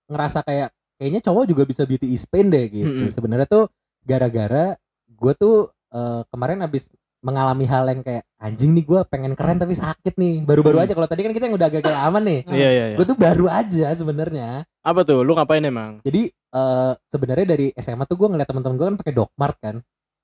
ngerasa 0.09 0.45
kayak 0.45 0.69
kayaknya 1.01 1.21
cowok 1.25 1.45
juga 1.49 1.63
bisa 1.65 1.89
beauty 1.89 2.13
is 2.13 2.29
pain 2.29 2.53
deh 2.53 2.69
gitu 2.69 3.09
Mm-mm. 3.09 3.13
sebenarnya 3.15 3.49
tuh 3.49 3.73
gara-gara 4.05 4.77
gue 5.09 5.33
tuh 5.35 5.73
eh, 5.89 6.23
kemarin 6.29 6.61
abis 6.61 6.93
mengalami 7.21 7.65
hal 7.65 7.85
yang 7.85 8.01
kayak 8.01 8.23
anjing 8.37 8.71
nih 8.71 8.83
gue 8.83 9.01
pengen 9.05 9.33
keren 9.33 9.57
tapi 9.57 9.75
sakit 9.75 10.15
nih 10.15 10.43
baru-baru 10.43 10.79
Hmm. 10.79 10.85
aja 10.85 10.93
kalau 10.93 11.07
tadi 11.07 11.21
kan 11.21 11.33
kita 11.33 11.45
yang 11.47 11.57
udah 11.57 11.67
agak 11.69 11.83
aman 11.85 12.23
nih 12.23 12.41
Iya 12.47 12.69
iya 12.69 12.85
iya. 12.89 12.97
gue 12.97 13.05
tuh 13.05 13.15
baru 13.15 13.47
aja 13.47 13.91
sebenarnya 13.93 14.63
Apa 14.81 15.03
tuh? 15.03 15.21
Lu 15.21 15.33
ngapain 15.33 15.61
emang? 15.61 15.99
jadi 16.01 16.31
eh 16.31 16.93
sebenarnya 17.05 17.47
dari 17.47 17.67
SMA 17.75 18.05
tuh 18.05 18.17
gue 18.17 18.29
ngeliat 18.29 18.47
teman-teman 18.47 18.75
gue 18.75 18.87
kan 18.87 18.97
pakai 18.97 19.13
Docmart 19.13 19.57
kan 19.59 19.77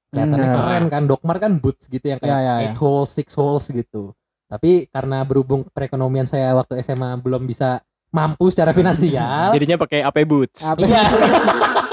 kelihatannya 0.08 0.46
Hmm. 0.46 0.56
keren 0.56 0.84
kan 0.88 1.02
Docmart 1.04 1.40
kan 1.40 1.52
boots 1.54 1.84
gitu 1.84 2.06
yang 2.06 2.16
kayak 2.16 2.30
Ya, 2.30 2.38
ya, 2.38 2.54
ya. 2.54 2.62
eight 2.64 2.76
holes 2.76 3.10
six 3.10 3.34
holes 3.34 3.66
gitu 3.66 4.14
tapi 4.44 4.86
karena 4.88 5.20
berhubung 5.20 5.66
perekonomian 5.68 6.24
saya 6.24 6.54
waktu 6.54 6.78
SMA 6.78 7.18
belum 7.18 7.42
bisa 7.42 7.82
mampu 8.08 8.46
secara 8.46 8.70
finansial 8.70 9.50
Jadinya 9.56 9.74
pakai 9.76 10.00
AP 10.00 10.22
boots. 10.22 10.62
Iya 10.78 11.02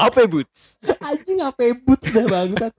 AP 0.00 0.18
boots. 0.26 0.78
anjing 1.00 1.38
apa 1.40 1.62
boots 1.76 2.08
dah 2.08 2.26
banget 2.26 2.72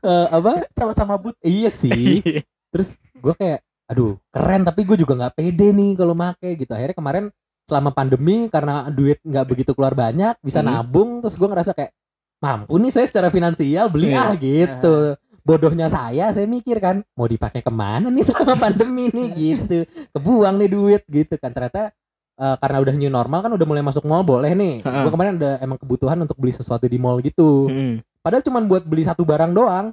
Eh, 0.00 0.26
apa? 0.28 0.68
Sama-sama 0.70 1.16
boot. 1.16 1.32
iya 1.40 1.68
sih. 1.68 2.20
Terus 2.72 2.96
gue 3.14 3.32
kayak 3.32 3.64
aduh 3.84 4.16
keren 4.28 4.60
tapi 4.60 4.80
gue 4.82 4.96
juga 4.96 5.12
nggak 5.14 5.34
pede 5.34 5.68
nih 5.70 5.94
kalau 5.94 6.12
make 6.12 6.44
gitu. 6.54 6.68
Akhirnya 6.70 6.92
kemarin 6.92 7.24
selama 7.64 7.88
pandemi 7.90 8.46
karena 8.46 8.88
duit 8.88 9.16
nggak 9.20 9.46
begitu 9.46 9.72
keluar 9.72 9.92
banyak 9.92 10.36
bisa 10.38 10.60
Hmm. 10.60 10.68
nabung 10.70 11.10
terus 11.18 11.34
gue 11.34 11.46
ngerasa 11.46 11.72
kayak 11.72 11.96
mampu 12.36 12.76
nih 12.76 12.92
saya 12.92 13.06
secara 13.06 13.28
finansial 13.28 13.88
beli 13.88 14.12
Iya. 14.12 14.20
ah 14.22 14.32
gitu. 14.34 14.96
Bodohnya 15.40 15.88
saya 15.88 16.28
saya 16.30 16.44
mikir 16.44 16.76
kan 16.78 17.00
mau 17.14 17.24
dipakai 17.24 17.60
ke 17.60 17.68
mana 17.68 18.08
nih 18.08 18.20
selama 18.22 18.56
pandemi 18.68 19.08
nih? 19.08 19.28
Gitu. 19.30 19.88
Kebuang 20.10 20.56
nih 20.58 20.68
duit 20.68 21.02
gitu 21.06 21.34
kan. 21.36 21.48
Ternyata 21.48 21.96
eh, 22.34 22.56
karena 22.58 22.78
udah 22.80 22.94
new 22.94 23.08
normal 23.08 23.40
kan 23.40 23.50
udah 23.50 23.66
mulai 23.66 23.80
masuk 23.80 24.04
mall 24.04 24.22
boleh 24.22 24.52
nih 24.52 24.74
Ha-ha. 24.80 25.02
gue 25.02 25.10
kemarin 25.10 25.32
ada 25.36 25.58
emang 25.58 25.76
kebutuhan 25.76 26.18
untuk 26.18 26.34
beli 26.34 26.50
sesuatu 26.50 26.84
di 26.84 26.96
mall 26.96 27.18
gitu 27.18 27.66
Mm-mm. 27.66 28.02
padahal 28.20 28.42
cuman 28.42 28.62
buat 28.64 28.82
beli 28.82 29.02
satu 29.02 29.22
barang 29.22 29.50
doang 29.50 29.90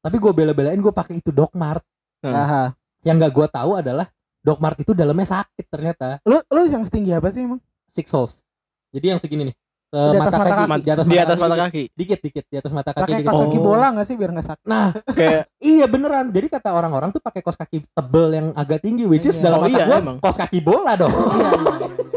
tapi 0.00 0.16
gue 0.16 0.32
bela-belain 0.32 0.76
gue 0.76 0.90
pakai 0.90 1.18
itu 1.18 1.30
Dogmart 1.30 1.80
Aha. 2.20 2.72
yang 3.02 3.16
gak 3.16 3.32
gue 3.32 3.46
tahu 3.46 3.76
adalah 3.76 4.08
Dogmart 4.38 4.76
itu 4.76 4.92
dalamnya 4.92 5.40
sakit 5.40 5.66
ternyata 5.66 6.20
Lu 6.22 6.36
lu 6.46 6.62
yang 6.64 6.82
setinggi 6.82 7.12
apa 7.12 7.28
sih 7.28 7.44
emang? 7.44 7.60
six 7.88 8.10
holes 8.10 8.42
jadi 8.90 9.14
yang 9.14 9.20
segini 9.20 9.48
nih 9.48 9.56
Di 9.94 10.16
atas 10.16 10.34
mata 10.34 10.36
mata 10.36 10.50
kaki, 10.50 10.64
kaki. 10.66 10.82
di 10.82 10.90
atas 10.90 11.04
Di 11.04 11.08
mata 11.08 11.22
atas 11.22 11.30
kaki 11.30 11.40
mata 11.40 11.54
dikit. 11.54 11.64
kaki. 11.64 11.82
dikit 11.94 12.18
dikit 12.20 12.44
di 12.44 12.56
atas 12.56 12.72
mata 12.72 12.90
kaki 12.90 13.02
Pakai 13.04 13.22
kaos 13.22 13.40
kaki 13.40 13.56
Oh. 13.56 13.62
bola 13.64 13.86
nggak 13.90 14.04
sih 14.04 14.14
biar 14.14 14.30
nggak 14.30 14.46
sakit? 14.46 14.64
nah 14.64 14.86
Kayak 15.08 15.42
iya 15.72 15.84
beneran 15.86 16.26
jadi 16.28 16.46
kata 16.50 16.68
orang-orang 16.70 17.08
tuh 17.10 17.20
pakai 17.20 17.40
kaos 17.40 17.54
kaki 17.54 17.86
tebel 17.88 18.28
yang 18.30 18.46
agak 18.52 18.80
tinggi 18.80 19.04
which 19.04 19.24
is 19.24 19.36
Iya. 19.36 19.44
dalam 19.44 19.58
Oh 19.58 19.64
mata 19.64 19.72
iya, 19.72 19.84
gue 19.86 19.98
kaos 20.18 20.36
kaki 20.36 20.58
bola 20.60 20.92
dong 20.94 21.14
Iya, 21.14 21.50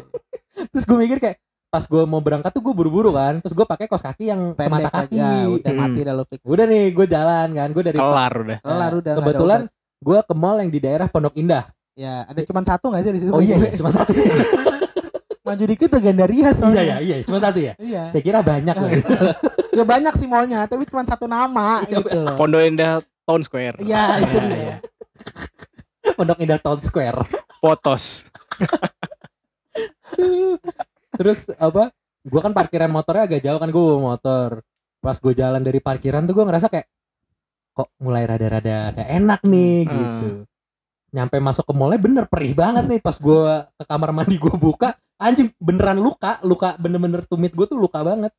terus 0.71 0.83
gue 0.83 0.97
mikir 0.97 1.17
kayak 1.19 1.37
pas 1.67 1.83
gue 1.83 2.03
mau 2.03 2.17
berangkat 2.17 2.49
tuh 2.49 2.61
gue 2.61 2.73
buru-buru 2.73 3.11
kan 3.11 3.37
terus 3.37 3.51
gue 3.51 3.63
pakai 3.63 3.85
kaos 3.85 4.01
kaki 4.01 4.23
yang 4.25 4.41
semata 4.53 4.87
Pendek 4.87 4.93
kaki 5.05 5.17
aja, 5.17 5.29
udah 5.47 5.67
Mm. 5.67 5.77
mati 5.77 5.99
dah 6.01 6.13
lu 6.13 6.23
fix. 6.25 6.41
udah 6.43 6.65
nih 6.65 6.83
gue 6.89 7.05
jalan 7.05 7.47
kan 7.51 7.69
gue 7.69 7.83
dari 7.83 7.97
kelar 7.97 8.33
udah. 8.37 8.57
Kelar 8.59 8.91
udah, 8.95 9.13
kebetulan 9.13 9.59
gue 9.97 10.19
ke 10.19 10.33
mall 10.33 10.57
yang 10.57 10.69
di 10.69 10.79
daerah 10.79 11.05
Pondok 11.05 11.35
Indah 11.35 11.67
Ya, 11.93 12.23
ada 12.23 12.37
cuma 12.43 12.61
satu 12.61 12.87
nggak 12.87 13.01
sih 13.01 13.11
di 13.11 13.19
situ? 13.19 13.31
oh 13.31 13.41
iya, 13.41 13.57
iya 13.57 13.73
cuma 13.73 13.89
satu 13.89 14.13
Maju 15.47 15.63
dikit 15.65 15.87
udah 15.87 16.01
Gandaria 16.01 16.37
iya 16.37 16.49
soalnya. 16.51 16.83
ya 16.83 16.97
iya 16.99 17.15
cuma 17.21 17.39
satu 17.39 17.57
ya 17.57 17.73
Iya. 17.77 18.03
saya 18.09 18.21
kira 18.21 18.39
banyak 18.41 18.75
loh 18.75 18.89
Ya 19.77 19.83
banyak 19.83 20.13
sih 20.13 20.25
mallnya, 20.25 20.65
tapi 20.65 20.83
cuma 20.83 21.01
satu 21.03 21.25
nama 21.25 21.81
Iya, 21.83 22.01
gitu 22.01 22.17
loh. 22.19 22.35
Pondok 22.35 22.61
Indah 22.61 22.97
Town 23.23 23.41
Square. 23.41 23.77
Iya, 23.79 24.03
itu 24.19 24.33
Iya, 24.33 24.41
dia. 24.43 24.57
iya. 24.57 24.75
Pondok 26.13 26.39
Indah 26.39 26.57
Town 26.57 26.79
Square 26.79 27.23
Potos. 27.57 28.25
terus 31.11 31.39
apa 31.55 31.89
gue 32.23 32.39
kan 32.39 32.51
parkiran 32.51 32.89
motornya 32.89 33.23
agak 33.25 33.41
jauh 33.41 33.57
kan 33.57 33.69
gue 33.69 33.79
bawa 33.79 33.99
motor 34.07 34.49
pas 34.99 35.15
gue 35.15 35.33
jalan 35.33 35.61
dari 35.61 35.77
parkiran 35.77 36.25
tuh 36.25 36.33
gue 36.33 36.45
ngerasa 36.45 36.67
kayak 36.67 36.87
kok 37.71 37.89
mulai 37.97 38.25
rada-rada 38.25 38.91
kayak 38.91 39.09
enak 39.15 39.41
nih 39.43 39.77
Hmm. 39.83 39.93
gitu 39.93 40.29
nyampe 41.09 41.37
masuk 41.39 41.63
ke 41.63 41.73
mallnya 41.73 41.99
bener 41.99 42.25
perih 42.25 42.51
banget 42.51 42.85
nih 42.87 42.99
pas 42.99 43.15
gue 43.15 43.41
ke 43.71 43.83
kamar 43.85 44.09
mandi 44.11 44.35
gue 44.35 44.53
buka 44.53 44.97
anjing 45.17 45.49
beneran 45.57 45.97
luka 45.97 46.37
luka 46.41 46.77
bener-bener 46.77 47.21
tumit 47.23 47.51
gue 47.51 47.65
tuh 47.65 47.75
luka 47.75 48.01
banget 48.01 48.33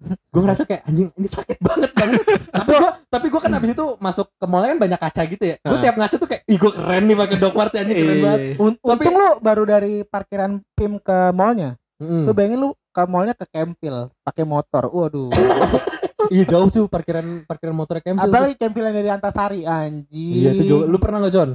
gue 0.00 0.40
ngerasa 0.40 0.64
kayak 0.64 0.88
anjing 0.88 1.12
ini 1.12 1.28
sakit 1.28 1.60
banget 1.60 1.92
kan 1.92 2.08
tapi 2.50 2.72
gue 2.72 2.90
tapi 3.06 3.26
gue 3.28 3.36
kan 3.36 3.52
abis 3.52 3.70
itu 3.74 3.86
masuk 4.00 4.32
ke 4.32 4.46
mallnya 4.48 4.72
kan 4.72 4.80
banyak 4.80 4.96
kaca 4.98 5.22
gitu 5.28 5.44
ya 5.44 5.56
gue 5.60 5.78
tiap 5.78 5.94
ngaca 5.94 6.16
tuh 6.16 6.24
kayak 6.24 6.42
ih 6.46 6.56
gue 6.56 6.72
keren 6.72 7.04
nih 7.04 7.16
pakai 7.18 7.36
Dogmart 7.36 7.72
anjing 7.74 7.96
keren 7.98 8.16
Iya. 8.16 8.24
banget 8.24 8.40
Un- 8.56 8.78
Tapi- 8.80 9.04
Untung 9.04 9.14
lu 9.14 9.28
baru 9.38 9.62
dari 9.64 9.94
parkiran 10.02 10.50
PIM 10.72 10.92
ke 10.98 11.18
mallnya. 11.30 11.76
Mm. 12.00 12.24
Lu 12.24 12.32
bayangin 12.32 12.58
lu 12.58 12.68
ke 12.88 13.02
mallnya 13.04 13.34
ke 13.36 13.44
Campville 13.44 14.08
pakai 14.24 14.44
motor. 14.48 14.88
Waduh. 14.88 15.28
iya 16.32 16.44
jauh 16.44 16.72
tuh 16.72 16.88
parkiran 16.88 17.44
parkiran 17.44 17.76
motor 17.76 18.00
tuh. 18.00 18.16
Apalagi 18.16 18.56
Campville 18.56 18.88
yang 18.88 18.96
dari 18.96 19.10
Antasari 19.10 19.60
anjing. 19.62 20.32
Iya 20.32 20.56
itu 20.56 20.64
jauh. 20.64 20.88
Lu 20.88 20.96
pernah 20.96 21.20
nggak 21.20 21.34
John? 21.34 21.50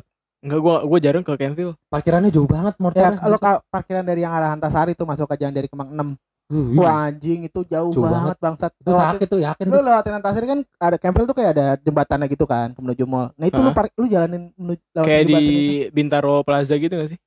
Enggak 0.45 0.59
gua 0.61 0.75
gua 0.79 0.99
jarang 0.99 1.21
ke 1.21 1.33
Campville. 1.33 1.73
Parkirannya 1.87 2.29
jauh 2.29 2.45
banget 2.45 2.73
Ya 2.73 2.79
motornya. 2.79 3.17
kalau 3.17 3.37
ka- 3.37 3.61
parkiran 3.67 4.05
dari 4.05 4.21
yang 4.21 4.29
arah 4.29 4.53
Antasari 4.53 4.93
tuh 4.93 5.03
masuk 5.03 5.25
ke 5.25 5.35
jalan 5.35 5.51
dari 5.51 5.65
Kemang 5.65 5.89
6. 5.89 6.13
Uh, 6.45 6.69
iya. 6.69 6.77
Wah 6.77 7.09
anjing 7.09 7.41
itu 7.41 7.59
jauh, 7.65 7.89
Jauh 7.89 8.05
banget 8.05 8.37
bangsat. 8.37 8.69
itu 8.71 8.85
Lewatin- 8.85 9.17
sakit 9.17 9.27
tuh 9.27 9.39
yakin 9.41 9.65
Lu 9.65 9.73
tuh. 9.73 9.81
lewatin 9.81 10.13
Antasari 10.13 10.45
kan 10.45 10.59
ada 10.77 10.95
Campville 10.95 11.25
tuh 11.25 11.33
kayak 11.33 11.51
ada 11.51 11.65
jembatannya 11.75 12.27
gitu 12.27 12.45
kan 12.45 12.69
ke 12.69 12.79
menuju 12.79 13.03
mall. 13.03 13.33
Nah 13.33 13.45
itu 13.47 13.57
lu 13.57 13.67
Hah? 13.67 13.75
par- 13.75 13.89
lu 13.91 14.05
jalanin 14.05 14.53
menuju 14.53 14.81
Kayak 14.95 15.23
di 15.25 15.33
itu. 15.33 15.49
Bintaro 15.89 16.39
Plaza 16.39 16.73
gitu 16.75 16.93
gak 16.93 17.09
sih? 17.09 17.19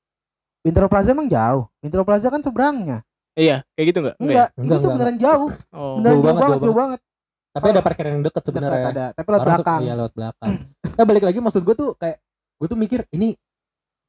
Bintaro 0.60 0.86
Plaza 0.86 1.10
emang 1.10 1.26
jauh. 1.26 1.66
Bintaro 1.76 2.02
Plaza 2.02 2.26
kan 2.28 2.38
seberangnya. 2.38 3.02
Iya, 3.34 3.66
kayak 3.72 3.86
gitu 3.88 3.98
enggak? 4.00 4.16
Enggak, 4.16 4.46
Enggak, 4.48 4.48
itu 4.54 4.62
tuh 4.62 4.78
enggak. 4.78 4.94
beneran 4.94 5.16
jauh. 5.16 5.50
Oh. 5.72 5.94
Beneran 5.94 6.02
Jauh 6.04 6.14
jauh, 6.14 6.22
banget, 6.24 6.38
banget, 6.38 6.50
jauh 6.52 6.62
jauh 6.64 6.78
banget. 6.78 7.00
Tapi 7.48 7.66
ada 7.68 7.80
parkiran 7.80 8.10
yang 8.12 8.22
deket 8.22 8.34
Dekat 8.36 8.46
sebenarnya. 8.46 8.86
ada, 8.88 9.04
tapi 9.12 9.26
lewat 9.28 9.42
belakang. 9.44 9.80
Iya 9.80 9.94
lewat 9.96 10.12
belakang. 10.14 10.50
Nah 10.94 11.04
balik 11.04 11.24
lagi 11.24 11.38
maksud 11.40 11.62
gue 11.64 11.74
tuh 11.74 11.90
kayak 11.96 12.16
gue 12.58 12.66
tuh 12.66 12.76
mikir 12.76 13.06
ini 13.10 13.38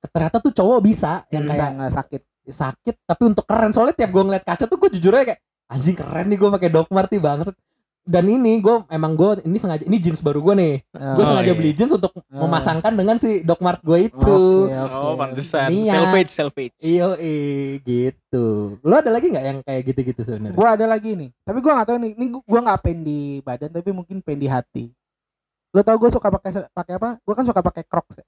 ternyata 0.03 0.37
tuh 0.37 0.49
cowok 0.49 0.79
bisa 0.79 1.23
yang 1.29 1.43
Bisa 1.43 1.53
kayak 1.53 1.69
nggak 1.75 1.93
sakit. 1.93 2.21
sakit 2.49 2.95
tapi 3.03 3.23
untuk 3.23 3.45
keren 3.45 3.69
soalnya 3.69 3.93
tiap 3.95 4.09
gue 4.09 4.23
ngeliat 4.23 4.41
kaca 4.41 4.65
tuh 4.65 4.75
gue 4.75 4.89
jujur 4.91 5.13
aja 5.13 5.25
kayak 5.27 5.39
anjing 5.69 5.93
keren 5.93 6.25
nih 6.25 6.35
gue 6.35 6.49
pakai 6.49 6.69
Dogmart 6.69 7.05
nih 7.07 7.21
banget 7.21 7.53
dan 8.01 8.25
ini 8.25 8.57
gue 8.57 8.73
emang 8.89 9.13
gue 9.13 9.43
ini 9.43 9.53
sengaja 9.55 9.85
ini 9.85 10.01
jeans 10.01 10.17
baru 10.19 10.41
gue 10.41 10.55
nih 10.55 10.73
gue 10.89 10.97
Oh, 11.15 11.27
sengaja 11.27 11.45
iya. 11.45 11.53
beli 11.53 11.71
jeans 11.71 11.93
untuk 11.93 12.09
Oh. 12.09 12.41
memasangkan 12.41 12.89
dengan 12.91 13.17
si 13.17 13.43
Dogmart 13.43 13.83
gue 13.83 14.09
itu 14.09 14.37
Oke, 14.65 14.73
oke. 14.73 14.95
Oh, 14.95 15.13
pantesan. 15.13 15.69
Niat. 15.69 15.93
Selfage, 15.93 16.31
selfage. 16.31 16.73
Iyo 16.79 17.13
eh 17.15 17.77
gitu. 17.79 18.45
Lo 18.81 18.95
ada 18.95 19.09
lagi 19.09 19.29
nggak 19.29 19.45
yang 19.45 19.59
kayak 19.61 19.81
gitu-gitu 19.83 20.21
sebenarnya? 20.23 20.55
Gua 20.55 20.73
ada 20.73 20.85
lagi 20.85 21.13
nih, 21.13 21.29
tapi 21.39 21.59
gua 21.59 21.73
nggak 21.75 21.87
tahu 21.87 21.97
nih. 21.99 22.11
Ini 22.13 22.25
gua- 22.31 22.45
gua 22.47 22.59
nggak 22.63 22.79
pen 22.79 22.97
di 22.99 23.19
badan, 23.39 23.69
tapi 23.71 23.89
mungkin 23.91 24.17
pen 24.19 24.37
di 24.37 24.47
hati. 24.47 24.83
Lo 25.69 25.81
tau 25.81 25.97
gue 25.97 26.09
suka 26.09 26.29
pakai 26.31 26.49
pakai 26.67 26.93
apa? 26.95 27.09
Gue 27.19 27.33
kan 27.35 27.45
suka 27.45 27.61
pakai 27.61 27.83
Crocs. 27.83 28.17
Ya. 28.17 28.25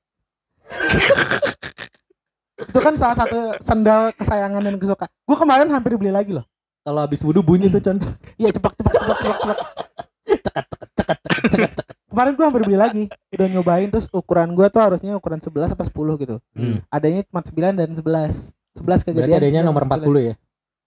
Itu 2.61 2.79
kan 2.79 2.93
salah 2.95 3.17
satu 3.17 3.39
sendal 3.59 4.13
kesayangan 4.15 4.61
dan 4.61 4.75
kesuka. 4.77 5.05
Gue 5.25 5.37
kemarin 5.37 5.67
hampir 5.73 5.97
beli 5.97 6.13
lagi 6.13 6.31
loh. 6.31 6.45
Kalau 6.81 6.99
habis 7.03 7.21
wudhu 7.21 7.45
bunyi 7.45 7.69
tuh 7.69 7.81
con. 7.81 7.97
Iya 8.41 8.49
cepat 8.53 8.73
cepat 8.73 8.93
cepat 8.95 9.17
cepat 9.17 9.37
cepat. 9.37 9.57
Cekat 10.25 10.65
cekat 10.65 10.89
cekat 10.97 11.17
cekat 11.21 11.49
cekat. 11.51 11.71
Kemarin 12.11 12.31
gue 12.35 12.45
hampir 12.45 12.63
beli 12.67 12.77
lagi. 12.77 13.03
Udah 13.31 13.47
nyobain 13.47 13.87
terus 13.87 14.07
ukuran 14.11 14.51
gue 14.51 14.67
tuh 14.67 14.81
harusnya 14.81 15.15
ukuran 15.15 15.39
11 15.39 15.73
apa 15.77 15.83
10 15.87 16.21
gitu. 16.21 16.35
Hmm. 16.57 16.83
Adanya 16.91 17.21
cuma 17.23 17.39
9 17.39 17.79
dan 17.79 17.89
11. 17.93 18.03
11 18.03 19.05
kegedean. 19.05 19.15
Berarti 19.15 19.35
adanya 19.39 19.61
9 19.63 19.69
nomor 19.69 19.83
9. 19.87 20.11
40 20.11 20.29
ya. 20.29 20.35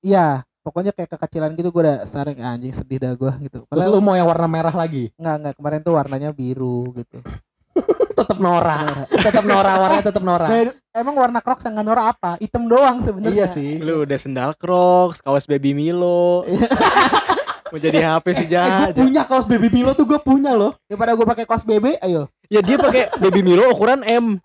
Iya, 0.05 0.27
pokoknya 0.61 0.92
kayak 0.92 1.11
kekecilan 1.16 1.51
gitu 1.57 1.68
gue 1.73 1.83
udah 1.85 1.99
sering 2.05 2.40
anjing 2.44 2.73
sedih 2.77 2.99
dah 3.01 3.12
gue 3.16 3.33
gitu. 3.49 3.59
Terus 3.64 3.73
Padahal 3.73 3.92
lu 3.92 4.01
mau 4.05 4.16
yang 4.16 4.29
warna 4.29 4.49
merah 4.49 4.75
lagi? 4.75 5.12
enggak 5.16 5.35
enggak 5.40 5.55
kemarin 5.57 5.81
tuh 5.81 5.92
warnanya 5.97 6.31
biru 6.33 6.92
gitu. 6.92 7.25
Tetap 8.18 8.38
Nora. 8.38 9.04
tetap 9.10 9.44
Nora, 9.44 9.72
warnanya 9.82 10.04
tetap 10.06 10.22
Nora. 10.22 10.46
Nah, 10.46 10.98
emang 11.02 11.18
warna 11.18 11.42
Crocs 11.42 11.66
yang 11.66 11.82
norak 11.82 12.14
apa? 12.14 12.38
Hitam 12.38 12.70
doang 12.70 13.02
sebenarnya. 13.02 13.34
Iya 13.34 13.46
sih. 13.50 13.82
Lu 13.82 14.06
udah 14.06 14.18
sendal 14.18 14.54
Crocs, 14.54 15.18
kaos 15.18 15.50
baby 15.50 15.74
Milo. 15.74 16.46
Mau 17.74 17.82
jadi 17.82 18.06
HP 18.06 18.26
Eh, 18.38 18.46
gue 18.46 19.02
punya 19.02 19.26
kaos 19.26 19.50
baby 19.50 19.66
Milo 19.66 19.98
tuh 19.98 20.06
gue 20.06 20.20
punya 20.22 20.54
loh. 20.54 20.78
Daripada 20.87 21.18
gue 21.18 21.26
pakai 21.26 21.42
kaos 21.42 21.66
BB, 21.66 21.98
ayo 22.06 22.30
Ya 22.46 22.62
dia 22.62 22.78
pakai 22.78 23.10
baby 23.18 23.42
Milo 23.42 23.66
ukuran 23.74 24.06
M. 24.06 24.38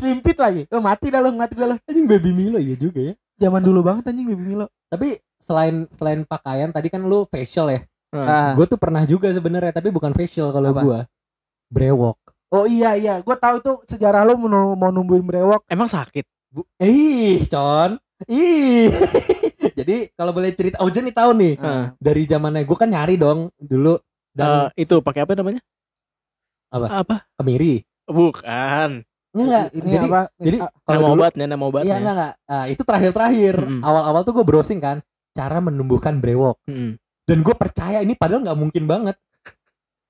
slim 0.00 0.24
fit 0.24 0.40
lagi. 0.40 0.64
Lo 0.72 0.80
mati 0.80 1.12
dah 1.12 1.20
lo 1.20 1.28
ngeliat 1.36 1.52
gue 1.52 1.66
lo. 1.68 1.76
Anjing 1.84 2.08
baby 2.08 2.32
Milo 2.32 2.56
iya 2.56 2.72
juga 2.80 3.12
ya. 3.12 3.14
Zaman 3.36 3.60
dulu 3.60 3.84
banget 3.84 4.08
anjing 4.08 4.24
baby 4.24 4.56
Milo. 4.56 4.72
Tapi 4.88 5.20
selain 5.44 5.84
selain 5.92 6.24
pakaian 6.24 6.72
tadi 6.72 6.88
kan 6.88 7.04
lu 7.04 7.28
facial 7.28 7.68
ya. 7.68 7.84
Ah. 8.16 8.56
Gue 8.56 8.64
tuh 8.64 8.80
pernah 8.80 9.04
juga 9.04 9.28
sebenarnya 9.28 9.76
tapi 9.76 9.92
bukan 9.92 10.16
facial 10.16 10.48
kalau 10.48 10.72
gue. 10.72 11.00
Brewok. 11.70 12.18
Oh 12.50 12.66
iya 12.66 12.92
iya, 12.92 13.14
gue 13.18 13.36
tahu 13.36 13.54
itu 13.56 13.72
sejarah 13.86 14.22
lo 14.22 14.34
mau, 14.34 14.74
mau 14.74 14.90
numbuhin 14.90 15.22
brewok. 15.22 15.62
Emang 15.64 15.86
sakit. 15.86 16.26
Bu- 16.50 16.66
Ih, 16.76 17.46
Con. 17.46 17.94
Ih. 18.26 18.90
Jadi 19.78 20.10
kalau 20.12 20.34
boleh 20.34 20.50
cerita 20.50 20.82
Ojen 20.82 21.06
nih 21.06 21.14
tahu 21.14 21.30
nih. 21.32 21.54
Heeh. 21.54 21.84
Dari 21.96 22.22
zamannya 22.24 22.62
gue 22.62 22.74
kan 22.74 22.90
nyari 22.90 23.14
dong 23.14 23.54
dulu 23.56 23.94
dan 24.30 24.66
Eh, 24.68 24.82
itu 24.82 24.98
pakai 24.98 25.22
apa 25.22 25.32
namanya? 25.32 25.62
Apa? 26.68 26.86
Apa? 27.00 27.16
kemiri. 27.36 27.86
Bukan. 28.04 29.06
Enggak, 29.30 29.70
ini 29.70 29.88
jadi 29.88 30.08
apa? 30.08 30.20
jadi 30.36 30.56
Ah, 30.58 30.70
kalau 30.82 31.00
nama 31.00 31.08
dulu 31.08 31.20
obatnya, 31.22 31.46
nama 31.46 31.62
Iya 31.62 31.70
obatnya. 31.70 31.94
enggak 31.96 32.14
enggak. 32.16 32.34
Ah, 32.44 32.64
itu 32.66 32.82
terakhir-terakhir. 32.82 33.54
Mm-mm. 33.56 33.80
Awal-awal 33.80 34.20
tuh 34.20 34.34
gue 34.34 34.42
browsing 34.44 34.82
kan 34.82 34.96
cara 35.30 35.62
menumbuhkan 35.62 36.18
brewok 36.18 36.58
Mm-mm. 36.66 36.98
dan 37.22 37.38
gue 37.40 37.54
percaya 37.54 38.02
ini 38.02 38.18
padahal 38.18 38.42
nggak 38.42 38.58
mungkin 38.58 38.84
banget. 38.84 39.14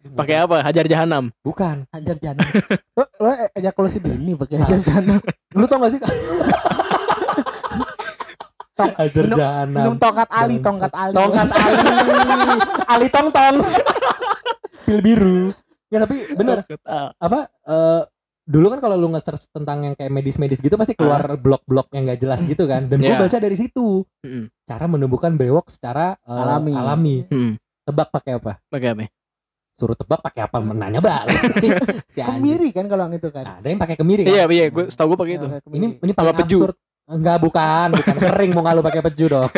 Pakai 0.02 0.36
apa? 0.38 0.56
Hajar 0.60 0.84
jahanam. 0.84 1.28
Bukan. 1.38 1.84
Hajar 1.86 2.16
jana. 2.16 2.40
lo 2.96 3.04
lo 3.18 3.30
e- 3.30 3.52
ejakulasi 3.54 3.98
dini 3.98 4.32
pakai 4.34 4.56
hajar 4.58 4.80
jana. 4.80 5.20
Lu 5.52 5.64
tau 5.64 5.76
gak 5.78 5.92
sih? 5.92 6.00
Tong- 8.72 8.96
Hajar 8.98 9.24
minum- 9.24 9.38
jahanam. 9.38 9.76
Minum 9.76 9.96
tongkat 9.96 10.28
Ali, 10.30 10.56
tongkat 10.58 10.88
Ali. 10.90 11.12
Tongkat 11.12 11.48
Ali. 11.58 11.84
Ali 12.88 13.06
tong 13.08 13.28
tong. 13.28 13.56
Pil 14.82 15.00
biru. 15.00 15.52
Ya 15.90 16.00
tapi 16.00 16.22
bener 16.32 16.62
Ah, 16.80 17.10
apa 17.12 17.50
eh, 17.60 18.02
dulu 18.42 18.66
kan 18.68 18.80
kalau 18.80 18.94
lu 18.94 19.10
nge-search 19.10 19.50
tentang 19.50 19.84
yang 19.84 19.94
kayak 19.94 20.08
medis-medis 20.08 20.58
gitu 20.58 20.74
pasti 20.74 20.94
keluar 20.94 21.36
blog-blog 21.36 21.92
yang 21.92 22.08
gak 22.08 22.20
jelas 22.20 22.40
gitu 22.40 22.64
kan. 22.64 22.86
Dan 22.86 22.98
gue 22.98 23.10
Iya. 23.10 23.20
baca 23.20 23.36
dari 23.36 23.54
situ 23.54 24.06
cara 24.64 24.86
menumbuhkan 24.86 25.34
brewok 25.34 25.68
secara 25.68 26.16
eh, 26.16 26.32
Alami. 26.32 26.72
alami. 26.72 27.16
Tebak 27.82 28.08
pakai 28.10 28.38
apa? 28.38 28.56
Pakai 28.64 28.88
apa? 28.90 29.04
Suruh 29.80 29.96
tebak 29.96 30.20
pakai 30.20 30.44
apa? 30.44 30.60
Menanya 30.60 31.00
balik. 31.00 31.40
si. 32.12 32.20
Kemiri 32.20 32.68
kan 32.68 32.84
kalau 32.84 33.08
yang 33.08 33.16
itu 33.16 33.32
kan. 33.32 33.48
Nah, 33.48 33.56
ada 33.64 33.68
yang 33.72 33.80
pakai 33.80 33.96
kemiri 33.96 34.28
kan? 34.28 34.32
Iya, 34.36 34.44
iya, 34.52 34.64
gue 34.68 34.84
setahu 34.92 35.16
gue 35.16 35.18
pakai 35.24 35.34
itu. 35.40 35.46
Pakai 35.48 35.62
kemiri. 35.64 35.80
Ini 35.80 35.86
ini 36.04 36.12
paling 36.12 36.36
peju. 36.36 36.56
absurd. 36.60 36.76
Enggak 37.10 37.36
bukan, 37.42 37.88
bukan 37.96 38.16
kering 38.20 38.50
mau 38.52 38.62
lu 38.70 38.82
pakai 38.84 39.02
peju 39.02 39.26
dong. 39.26 39.50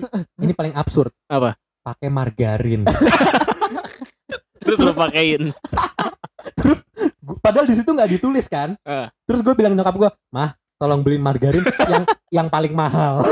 Ini 0.44 0.52
paling 0.52 0.76
absurd. 0.76 1.08
Apa? 1.24 1.56
Pakai 1.80 2.12
margarin. 2.12 2.84
Terus 4.66 4.76
lu 4.76 4.92
pakein. 4.92 5.48
Gua- 7.24 7.40
Padahal 7.40 7.64
di 7.64 7.72
situ 7.72 7.88
nggak 7.88 8.12
ditulis 8.12 8.44
kan. 8.44 8.76
Eh. 8.84 9.08
Terus 9.24 9.40
gue 9.40 9.56
bilang 9.56 9.72
nyokap 9.72 9.96
gue, 9.96 10.10
mah 10.36 10.52
tolong 10.76 11.00
beliin 11.00 11.24
margarin 11.24 11.64
yang 11.88 12.04
yang 12.28 12.48
paling 12.52 12.76
mahal. 12.76 13.24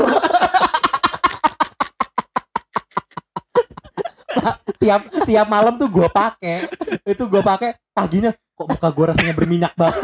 Tiap 4.75 5.01
tiap 5.23 5.47
malam 5.47 5.75
tuh 5.75 5.87
gue 5.87 6.07
pakai 6.07 6.67
itu 7.03 7.23
gue 7.23 7.41
pakai 7.41 7.75
paginya 7.91 8.31
kok 8.31 8.67
muka 8.67 8.89
gue 8.89 9.05
rasanya 9.07 9.33
berminyak 9.33 9.73
banget 9.73 10.01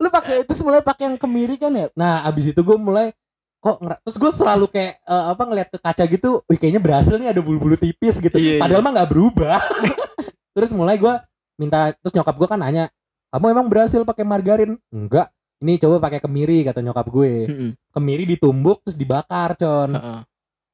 Lu 0.00 0.08
pakai 0.08 0.44
itu 0.44 0.52
mulai 0.64 0.80
pakai 0.80 1.12
yang 1.12 1.16
kemiri 1.16 1.56
kan 1.56 1.72
ya? 1.72 1.86
nah 1.92 2.24
abis 2.24 2.52
itu 2.52 2.60
gue 2.60 2.76
mulai 2.76 3.12
kok 3.60 3.76
terus 4.00 4.16
gue 4.16 4.30
selalu 4.32 4.66
kayak 4.72 4.96
eh, 4.98 5.24
apa 5.28 5.42
ngeliat 5.44 5.68
ke 5.68 5.78
kaca 5.78 6.04
gitu 6.08 6.40
wih 6.48 6.56
kayaknya 6.56 6.80
berhasil 6.80 7.20
nih 7.20 7.28
ada 7.28 7.40
bulu-bulu 7.44 7.76
tipis 7.76 8.16
gitu 8.16 8.32
Iya, 8.32 8.56
iya. 8.56 8.60
padahal 8.60 8.80
mah 8.80 8.92
nggak 8.96 9.10
berubah 9.12 9.60
terus 10.56 10.72
mulai 10.72 10.96
gue 10.96 11.12
minta 11.60 11.92
terus 11.92 12.16
nyokap 12.16 12.34
gue 12.34 12.48
kan 12.48 12.56
nanya 12.56 12.88
kamu 13.28 13.52
emang 13.52 13.66
berhasil 13.68 14.00
pakai 14.00 14.24
margarin 14.24 14.80
enggak 14.88 15.28
ini 15.60 15.76
coba 15.76 16.00
pakai 16.00 16.24
kemiri 16.24 16.64
kata 16.64 16.80
nyokap 16.80 17.04
gue 17.06 17.32
Mm-mm. 17.46 17.70
kemiri 17.92 18.24
ditumbuk 18.26 18.80
terus 18.80 18.96
dibakar 18.96 19.52
con 19.60 19.92
Heeh. 19.92 20.18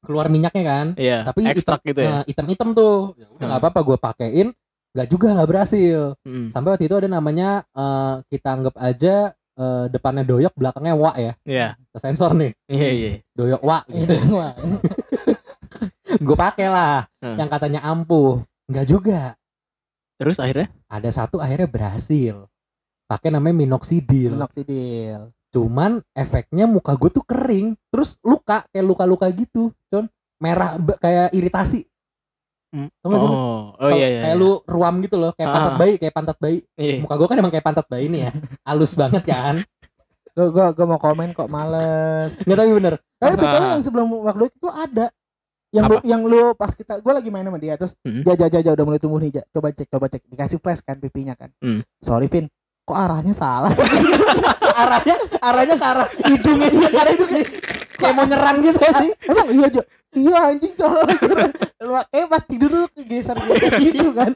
Keluar 0.06 0.26
minyaknya 0.26 0.62
kan 0.62 0.86
Iya, 0.94 1.22
tapi 1.22 1.42
ekstrak 1.44 1.82
hitam, 1.82 1.88
gitu 1.88 2.00
ya. 2.00 2.08
nah, 2.08 2.22
hitam-hitam 2.24 2.68
tuh 2.70 2.94
ya 3.14 3.26
udah 3.26 3.36
Hmm. 3.36 3.46
nggak 3.48 3.60
apa-apa 3.60 3.80
gue 3.82 3.96
pakein 3.98 4.48
nggak 4.94 5.08
juga 5.08 5.28
nggak 5.34 5.48
berhasil 5.50 6.00
Mm. 6.22 6.48
sampai 6.48 6.68
waktu 6.70 6.84
itu 6.86 6.96
ada 6.96 7.08
namanya 7.10 7.48
eh, 7.68 8.14
kita 8.26 8.48
anggap 8.50 8.74
aja 8.76 9.16
eh, 9.54 9.84
depannya 9.88 10.22
doyok 10.22 10.54
belakangnya 10.54 10.94
wa 10.94 11.12
ya 11.14 11.32
Iya, 11.42 11.68
Kita 11.76 11.98
sensor 12.02 12.32
nih 12.32 12.52
iya, 12.66 12.88
iya. 12.88 13.10
doyok 13.30 13.60
wa 13.60 13.78
gitu. 13.92 14.14
Wah, 14.32 14.52
gue 16.16 16.36
pakai 16.38 16.66
lah 16.66 17.04
Hmm. 17.18 17.36
yang 17.36 17.48
katanya 17.48 17.80
ampuh 17.82 18.40
nggak 18.66 18.86
juga 18.86 19.34
Terus 20.16 20.38
akhirnya? 20.38 20.72
ada 20.86 21.10
satu 21.10 21.36
akhirnya 21.36 21.66
berhasil 21.66 22.48
pakai 23.04 23.28
namanya 23.28 23.54
minoxidil 23.58 24.32
Minoxidil. 24.32 25.30
Cuman 25.56 25.92
efeknya 26.12 26.64
muka 26.66 26.92
gue 26.92 27.08
tuh 27.10 27.24
kering 27.24 27.72
terus 27.88 28.20
luka 28.20 28.68
kayak 28.68 28.84
luka-luka 28.84 29.24
gitu 29.30 29.72
con 29.86 30.04
merah 30.36 30.70
kayak 30.96 31.32
iritasi 31.32 31.88
Mm. 32.66 32.90
Tau 32.92 33.08
gak 33.08 33.20
sih 33.22 33.28
lu? 33.30 33.32
Oh, 33.32 33.62
oh 33.72 33.88
iya, 33.90 34.06
iya. 34.10 34.20
kayak 34.20 34.36
iya. 34.36 34.42
lu 34.42 34.50
ruam 34.66 34.94
gitu 34.98 35.16
loh 35.16 35.30
kayak 35.32 35.48
pantat 35.48 35.70
Ah. 35.70 35.78
bayi 35.78 35.94
kayak 35.96 36.12
pantat 36.12 36.36
bayi 36.36 36.58
Iya. 36.74 36.98
muka 36.98 37.14
gue 37.14 37.26
kan 37.26 37.38
emang 37.38 37.48
kayak 37.48 37.64
pantat 37.64 37.86
bayi 37.86 38.06
nih 38.10 38.20
ya 38.20 38.30
halus 38.68 38.92
banget 38.92 39.22
kan 39.24 39.62
Gue 40.28 40.52
gua, 40.52 40.68
gua 40.68 40.84
mau 40.86 41.00
komen 41.00 41.32
kok 41.32 41.48
males. 41.48 42.36
nggak 42.36 42.56
tapi 42.58 42.70
bener 42.74 42.94
Tapi 43.16 43.32
Masa- 43.32 43.40
betul 43.40 43.62
yang 43.64 43.80
sebelum 43.80 44.06
waktu 44.20 44.44
itu 44.50 44.68
ada. 44.68 45.06
Yang 45.68 45.84
lu, 45.84 45.94
Apa? 45.94 46.02
yang 46.04 46.22
lu 46.22 46.40
pas 46.52 46.70
kita 46.70 46.94
gue 46.98 47.12
lagi 47.14 47.28
main 47.28 47.42
sama 47.42 47.56
dia 47.56 47.74
terus 47.74 47.96
Hmm. 47.98 48.20
ja 48.20 48.34
ja 48.34 48.46
ja 48.46 48.60
ja, 48.60 48.70
udah 48.70 48.84
mulai 48.84 48.98
tumbuh 48.98 49.16
nih 49.16 49.30
ja. 49.32 49.42
Coba 49.48 49.70
cek 49.70 49.88
coba 49.88 50.06
cek 50.06 50.22
dikasih 50.26 50.58
flash 50.58 50.82
kan 50.82 50.98
pipinya 50.98 51.32
kan. 51.32 51.48
Hmm. 51.56 51.80
Sorry 51.98 52.26
Vin, 52.26 52.50
kok 52.86 52.94
arahnya 52.96 53.34
salah 53.34 53.72
sih? 53.72 53.82
arahnya 54.76 55.14
arahnya 55.40 55.74
ke 55.74 55.86
arah 55.86 56.06
hidungnya 56.22 56.68
dia 56.70 56.88
karena 56.88 57.12
itu 57.12 57.24
kayak, 57.26 57.48
kayak 57.96 58.14
mau 58.14 58.24
nyerang 58.24 58.56
gitu 58.60 58.78
sih 58.78 59.10
Emang 59.24 59.48
iya 59.50 59.66
aja. 59.66 59.82
Iya 60.16 60.38
anjing 60.48 60.72
soalnya 60.72 61.16
lu 61.76 61.92
eh 61.92 62.24
pas 62.24 62.40
tidur 62.40 62.72
lu 62.72 62.88
kegeser 62.88 63.36
geser 63.36 63.76
gitu 63.84 64.10
kan. 64.10 64.32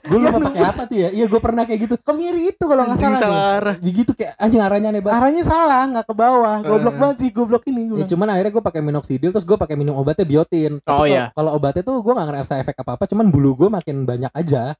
gue 0.00 0.16
lupa 0.16 0.30
Iya, 0.30 0.40
pakai 0.40 0.62
apa 0.64 0.82
tuh 0.84 0.96
ya 0.96 1.08
iya 1.10 1.24
gue 1.26 1.36
pernah 1.36 1.62
kayak 1.62 1.80
gitu 1.84 1.94
Kemiri 2.00 2.48
itu 2.48 2.64
kalau 2.64 2.88
nggak 2.88 2.96
salah. 2.96 3.20
salah 3.20 3.42
arah. 3.60 3.74
Gitu 3.76 4.08
kayak 4.10 4.32
anjing 4.36 4.56
arahnya 4.58 4.88
aneh 4.88 5.02
banget 5.02 5.20
Arahnya 5.20 5.42
salah, 5.44 5.84
nggak 5.86 6.06
ke 6.06 6.14
bawah. 6.16 6.56
Goblok 6.62 6.94
Eh. 6.94 6.98
banget 6.98 7.16
sih, 7.18 7.30
goblok 7.30 7.64
ini 7.66 7.82
gue. 7.86 7.98
Ya, 7.98 8.06
cuman 8.08 8.28
akhirnya 8.30 8.52
gue 8.52 8.64
pakai 8.64 8.80
minoxidil 8.80 9.30
terus 9.30 9.44
gue 9.44 9.54
pakai 9.54 9.76
minum 9.76 9.94
obatnya 9.94 10.24
biotin. 10.24 10.80
Oh, 10.80 10.96
kalau- 10.96 11.04
iya. 11.04 11.28
Kalau 11.30 11.50
obatnya 11.52 11.82
tuh 11.82 11.96
gue 11.98 12.12
nggak 12.14 12.28
ngerasa 12.30 12.52
efek 12.58 12.76
apa 12.78 12.96
apa, 12.96 13.04
cuman 13.04 13.26
bulu 13.28 13.50
gue 13.54 13.68
makin 13.68 13.96
banyak 14.02 14.32
aja 14.32 14.72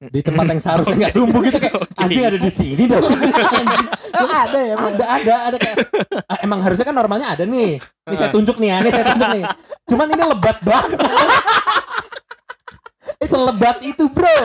di 0.00 0.20
tempat 0.24 0.48
yang 0.48 0.60
seharusnya 0.64 0.96
nggak 0.96 1.12
tumbuh 1.12 1.44
gitu 1.44 1.60
kayak 1.60 1.76
Oke. 1.76 1.92
anjing 2.08 2.24
ada 2.24 2.38
di 2.40 2.50
sini 2.50 2.82
dong. 2.88 3.04
Anjing. 3.60 3.86
Ada 4.20 4.60
ya, 4.64 4.74
ada 4.76 5.04
ada 5.04 5.34
ada 5.52 5.56
kayak 5.60 5.76
ah, 6.24 6.38
emang 6.40 6.60
harusnya 6.64 6.88
kan 6.88 6.96
normalnya 6.96 7.36
ada 7.36 7.44
nih. 7.44 7.76
Ini 8.08 8.16
saya 8.16 8.32
Heeh. 8.32 8.36
tunjuk 8.40 8.56
nih 8.56 8.68
ya, 8.72 8.76
ini 8.80 8.90
saya 8.90 9.04
tunjuk 9.12 9.28
nih. 9.28 9.44
Cuman 9.92 10.06
ini 10.08 10.24
lebat 10.24 10.56
banget. 10.64 10.98
Selebat 13.30 13.76
itu 13.84 14.04
bro. 14.08 14.36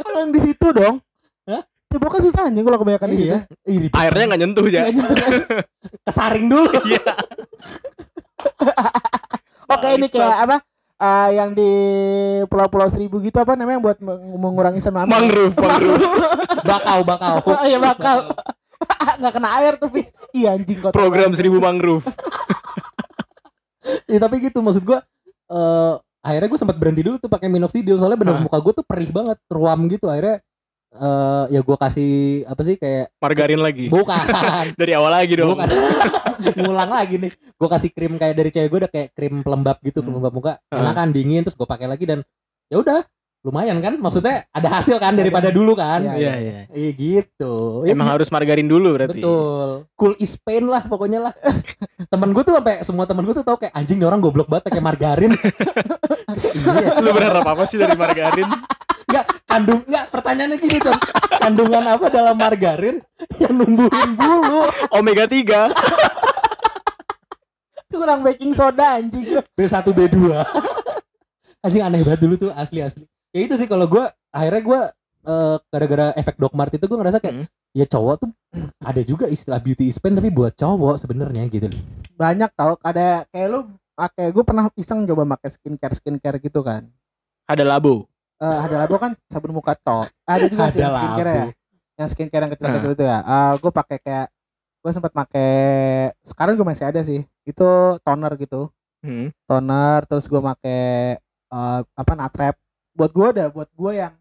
Kalau 0.00 0.18
yang 0.24 0.32
di 0.32 0.40
situ 0.40 0.66
dong. 0.72 0.96
Hah? 1.44 1.62
Ceboknya 1.92 2.20
susah 2.24 2.42
anjing 2.48 2.64
kalau 2.64 2.78
kebanyakan 2.80 3.08
di 3.12 3.16
situ. 3.20 3.28
Iya. 3.28 3.38
Ih, 3.68 3.78
ribet 3.84 4.00
Airnya 4.00 4.24
nggak 4.24 4.40
nyentuh 4.40 4.66
ya. 4.72 4.82
Kesaring 6.08 6.46
dulu. 6.48 6.80
Iya. 6.88 7.12
Oke 9.68 9.88
ini 10.00 10.08
kayak 10.08 10.36
apa? 10.48 10.56
Eh, 11.00 11.28
yang 11.32 11.50
di 11.56 11.70
pulau-pulau 12.46 12.86
seribu 12.86 13.18
gitu 13.18 13.40
apa 13.40 13.56
namanya 13.56 13.80
yang 13.80 13.84
buat 13.84 13.98
meng- 13.98 14.36
mengurangi 14.36 14.78
tsunami? 14.78 15.08
Mangrove, 15.08 15.56
mangrove. 15.56 16.04
Bakau 16.60 17.00
bakau. 17.02 17.36
Oh 17.48 17.64
iya 17.70 17.80
bakal. 17.80 18.36
Nggak 19.20 19.32
kena 19.32 19.48
air 19.60 19.74
tuh, 19.76 19.88
Pi. 19.88 20.04
Iya 20.32 20.56
anjing 20.56 20.78
kotor. 20.80 20.96
Program 20.96 21.32
seribu 21.32 21.56
mangrove. 21.58 22.04
Ya 24.06 24.18
tapi 24.20 24.44
gitu 24.44 24.60
maksud 24.60 24.84
gua 24.84 25.00
eh 25.50 25.94
akhirnya 26.20 26.48
gue 26.52 26.60
sempat 26.60 26.76
berhenti 26.76 27.00
dulu 27.00 27.16
tuh 27.16 27.32
pakai 27.32 27.48
minoxidil 27.48 27.96
soalnya 27.96 28.20
bener 28.20 28.36
Hah. 28.36 28.44
muka 28.44 28.60
gue 28.60 28.72
tuh 28.76 28.84
perih 28.84 29.08
banget, 29.08 29.40
ruam 29.48 29.88
gitu 29.88 30.04
akhirnya 30.04 30.44
eh 30.92 31.44
ya 31.48 31.60
gua 31.60 31.78
kasih 31.78 32.10
apa 32.44 32.60
sih 32.60 32.74
kayak 32.74 33.14
Margarin 33.16 33.58
lagi. 33.58 33.86
bukan 33.86 34.26
Dari 34.80 34.92
awal 34.92 35.12
lagi 35.14 35.34
dong. 35.34 35.54
bukan 35.54 35.70
ngulang 36.58 36.90
lagi 36.90 37.14
nih 37.16 37.30
gue 37.30 37.68
kasih 37.68 37.90
krim 37.90 38.16
kayak 38.16 38.32
dari 38.32 38.48
cewek 38.48 38.66
gue 38.66 38.78
udah 38.80 38.90
kayak 38.90 39.08
krim 39.12 39.38
pelembab 39.40 39.78
gitu 39.80 40.00
Hmm. 40.00 40.08
pelembab 40.10 40.32
muka 40.32 40.52
enakan 40.68 41.08
dingin 41.10 41.40
terus 41.40 41.54
gue 41.54 41.62
pakai 41.64 41.84
lagi 41.84 42.04
dan 42.04 42.24
ya 42.66 42.76
udah 42.76 43.04
lumayan 43.40 43.78
kan 43.78 43.96
maksudnya 43.96 44.44
ada 44.48 44.68
hasil 44.70 44.96
kan 44.96 45.14
daripada 45.14 45.48
dulu 45.48 45.72
kan 45.72 46.00
Iya, 46.02 46.12
Iya, 46.12 46.34
iya. 46.36 46.60
iya 46.70 46.90
gitu 46.92 47.84
Ya, 47.84 47.92
Emang 47.92 48.10
harus 48.10 48.28
margarin 48.28 48.66
dulu 48.66 48.92
berarti. 48.92 49.16
Betul. 49.16 49.88
Cool 49.94 50.12
is 50.18 50.36
pain 50.36 50.60
lah 50.62 50.82
pokoknya 50.82 51.22
lah. 51.22 51.32
temen 52.12 52.32
gue 52.32 52.42
tuh 52.42 52.52
sampai 52.52 52.82
semua 52.82 53.04
temen 53.04 53.22
gue 53.22 53.32
tuh 53.32 53.40
tahu 53.40 53.56
kayak 53.58 53.72
anjing 53.72 53.96
nih 53.96 54.04
orang 54.04 54.18
goblok 54.18 54.44
banget 54.46 54.64
pakai 54.66 54.82
margarin. 54.82 55.32
iya. 56.52 56.98
Lu 56.98 57.10
berharap 57.10 57.44
apa 57.46 57.62
sih 57.64 57.76
dari 57.76 57.94
margarin? 57.94 58.48
Enggak, 59.10 59.26
kandung 59.42 59.80
enggak 59.90 60.04
pertanyaannya 60.14 60.56
gini, 60.62 60.78
Con. 60.78 60.94
Kandungan 61.40 61.84
apa 61.90 62.06
dalam 62.06 62.36
margarin 62.38 63.02
yang 63.42 63.54
numbuhin 63.58 64.10
bulu? 64.14 64.70
Omega 64.94 65.26
3. 65.26 65.66
Kurang 67.90 68.22
baking 68.22 68.54
soda 68.54 68.96
anjing. 69.02 69.42
B1 69.58 69.82
B2. 69.90 70.16
anjing 71.60 71.82
aneh 71.84 72.00
banget 72.06 72.20
dulu 72.24 72.34
tuh 72.38 72.50
asli 72.54 72.80
asli. 72.80 73.04
Ya 73.30 73.46
itu 73.46 73.54
sih 73.54 73.68
kalau 73.68 73.86
gue 73.86 74.02
akhirnya 74.30 74.62
gue 74.62 74.80
eh, 75.26 75.56
gara-gara 75.68 76.06
efek 76.16 76.40
Doc 76.40 76.54
Mart 76.56 76.72
itu 76.72 76.86
gue 76.86 76.98
ngerasa 76.98 77.20
kayak 77.20 77.34
Hmm. 77.40 77.46
ya 77.70 77.86
cowok 77.86 78.26
tuh 78.26 78.30
ada 78.82 78.98
juga 79.06 79.30
istilah 79.30 79.62
beauty 79.62 79.86
is 79.86 80.02
pain 80.02 80.10
tapi 80.10 80.26
buat 80.34 80.50
cowok 80.58 80.98
sebenarnya 80.98 81.46
gitu 81.46 81.70
loh. 81.70 81.82
Banyak 82.18 82.50
tau 82.58 82.74
ada 82.82 83.22
kayak 83.30 83.46
lu 83.46 83.60
pakai 83.94 84.34
gue 84.34 84.42
pernah 84.42 84.66
iseng 84.74 85.06
coba 85.06 85.22
pakai 85.38 85.50
skincare 85.54 85.94
skincare 85.94 86.38
gitu 86.42 86.66
kan. 86.66 86.90
Ada 87.46 87.62
labo. 87.62 88.09
Eh 88.40 88.58
ada 88.64 88.74
labo 88.84 88.96
kan 88.96 89.12
sabun 89.28 89.52
muka 89.52 89.76
tok. 89.76 90.08
Ada 90.24 90.48
juga 90.48 90.72
sih 90.72 90.80
yang 90.80 90.96
skincare 90.96 91.28
ya. 91.28 91.36
labu. 91.44 91.50
Yang 92.00 92.08
skincare 92.16 92.42
yang 92.48 92.52
kecil-kecil 92.56 92.92
itu 92.96 93.04
ya. 93.04 93.18
Eh 93.20 93.52
gue 93.60 93.72
pakai 93.72 93.98
kayak 94.00 94.26
gue 94.80 94.90
sempat 94.96 95.12
pakai 95.12 95.52
sekarang 96.24 96.56
gue 96.56 96.64
masih 96.64 96.84
ada 96.88 97.00
sih. 97.04 97.20
Itu 97.44 98.00
toner 98.00 98.32
gitu. 98.40 98.72
Hmm. 99.00 99.32
toner 99.48 100.04
terus 100.04 100.28
gue 100.28 100.36
make 100.44 100.76
eh, 101.48 101.80
apa 101.96 102.12
natrap 102.12 102.52
buat 102.92 103.08
gue 103.08 103.26
udah 103.32 103.48
buat 103.48 103.72
gue 103.72 103.92
yang 103.96 104.12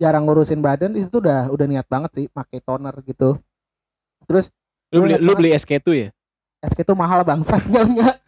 jarang 0.00 0.24
ngurusin 0.24 0.64
badan 0.64 0.96
itu 0.96 1.20
udah 1.20 1.52
udah 1.52 1.66
niat 1.68 1.84
banget 1.84 2.10
sih 2.16 2.26
pakai 2.32 2.64
toner 2.64 2.96
gitu 3.04 3.36
terus 4.24 4.48
Lu 4.88 5.04
beli, 5.04 5.20
lu 5.20 5.36
beli 5.36 5.52
SK2 5.52 5.88
ya? 5.92 6.08
SK 6.64 6.80
itu 6.80 6.94
mahal 6.96 7.20
bangsat 7.28 7.60
enggak 7.76 8.24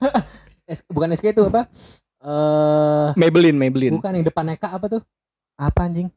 bukan 0.93 1.09
SK 1.17 1.33
itu 1.33 1.43
apa? 1.49 1.73
Eh 2.21 3.09
Maybelline, 3.17 3.57
Maybelline. 3.57 3.97
bukan 3.97 4.13
yang 4.17 4.25
depannya 4.29 4.61
K 4.61 4.77
apa 4.77 4.87
tuh? 4.93 5.03
Apa 5.57 5.81
anjing 5.83 6.09